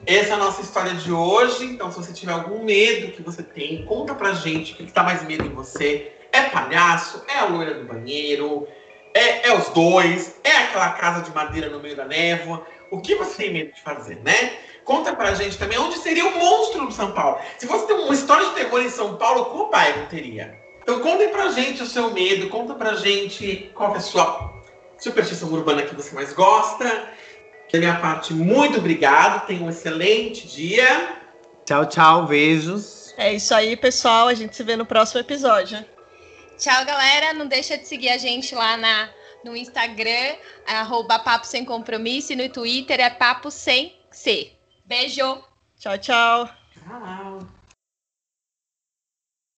essa 0.07 0.31
é 0.31 0.33
a 0.33 0.39
nossa 0.39 0.63
história 0.63 0.95
de 0.95 1.13
hoje. 1.13 1.67
Então, 1.67 1.91
se 1.93 1.99
você 1.99 2.15
tiver 2.15 2.33
algum 2.33 2.65
medo 2.65 3.13
que 3.13 3.23
você 3.23 3.43
tem, 3.43 3.85
conta 3.85 4.15
pra 4.15 4.33
gente 4.33 4.73
o 4.73 4.77
que, 4.77 4.87
que 4.87 4.93
tá 4.93 5.03
mais 5.03 5.23
medo 5.27 5.45
em 5.45 5.51
você. 5.51 6.13
É 6.33 6.43
palhaço? 6.43 7.23
É 7.29 7.39
a 7.39 7.45
loira 7.45 7.75
do 7.75 7.85
banheiro? 7.85 8.67
É, 9.15 9.49
é 9.49 9.57
os 9.57 9.69
dois? 9.69 10.41
É 10.43 10.57
aquela 10.57 10.91
casa 10.93 11.23
de 11.23 11.31
madeira 11.31 11.69
no 11.69 11.79
meio 11.79 11.95
da 11.95 12.05
névoa? 12.05 12.67
O 12.91 13.01
que 13.01 13.15
você 13.15 13.45
tem 13.45 13.53
medo 13.53 13.75
de 13.75 13.81
fazer, 13.83 14.17
né? 14.25 14.53
Conta 14.85 15.15
pra 15.15 15.35
gente 15.35 15.59
também 15.59 15.79
onde 15.79 15.99
seria 15.99 16.27
o 16.27 16.39
monstro 16.39 16.89
de 16.89 16.95
São 16.95 17.13
Paulo. 17.13 17.39
Se 17.59 17.67
fosse 17.67 17.87
ter 17.87 17.93
uma 17.93 18.13
história 18.13 18.47
de 18.49 18.55
terror 18.55 18.81
em 18.81 18.91
São 18.91 19.17
Paulo, 19.17 19.47
qual 19.47 19.71
bairro 19.71 20.07
teria? 20.09 20.59
Então 20.83 21.01
contem 21.01 21.29
pra 21.29 21.51
gente 21.51 21.83
o 21.83 21.87
seu 21.87 22.11
medo, 22.11 22.49
conta 22.49 22.75
pra 22.75 22.95
gente 22.95 23.71
qual 23.75 23.95
é 23.95 23.99
a 23.99 24.01
sua 24.01 24.53
superstição 24.99 25.53
urbana 25.53 25.83
que 25.83 25.95
você 25.95 26.15
mais 26.15 26.33
gosta. 26.33 27.09
Da 27.73 27.79
minha 27.79 27.97
parte, 27.97 28.35
muito 28.35 28.79
obrigado. 28.79 29.47
Tenha 29.47 29.63
um 29.63 29.71
excelente 29.71 30.47
dia. 30.47 31.17
Tchau, 31.65 31.87
tchau, 31.87 32.27
beijos. 32.27 33.15
É 33.17 33.33
isso 33.33 33.55
aí, 33.55 33.77
pessoal. 33.77 34.29
A 34.29 34.35
gente 34.35 34.57
se 34.57 34.63
vê 34.63 34.77
no 34.77 34.85
próximo 34.85 35.21
episódio. 35.21 35.83
Tchau, 36.63 36.85
galera. 36.85 37.35
Não 37.35 37.49
deixa 37.49 37.77
de 37.77 37.89
seguir 37.89 38.11
a 38.11 38.19
gente 38.19 38.55
lá 38.55 38.77
na, 38.77 39.11
no 39.45 39.57
Instagram, 39.57 40.37
arroba 40.65 41.19
Papo 41.19 41.45
Sem 41.45 41.65
Compromisso, 41.65 42.33
e 42.33 42.37
no 42.37 42.49
Twitter 42.49 43.01
é 43.01 43.11
Papo 43.11 43.51
Sem 43.51 43.99
C. 44.13 44.53
Beijo! 44.85 45.43
Tchau, 45.81 45.99
tchau. 45.99 46.49
Tchau. 46.87 47.62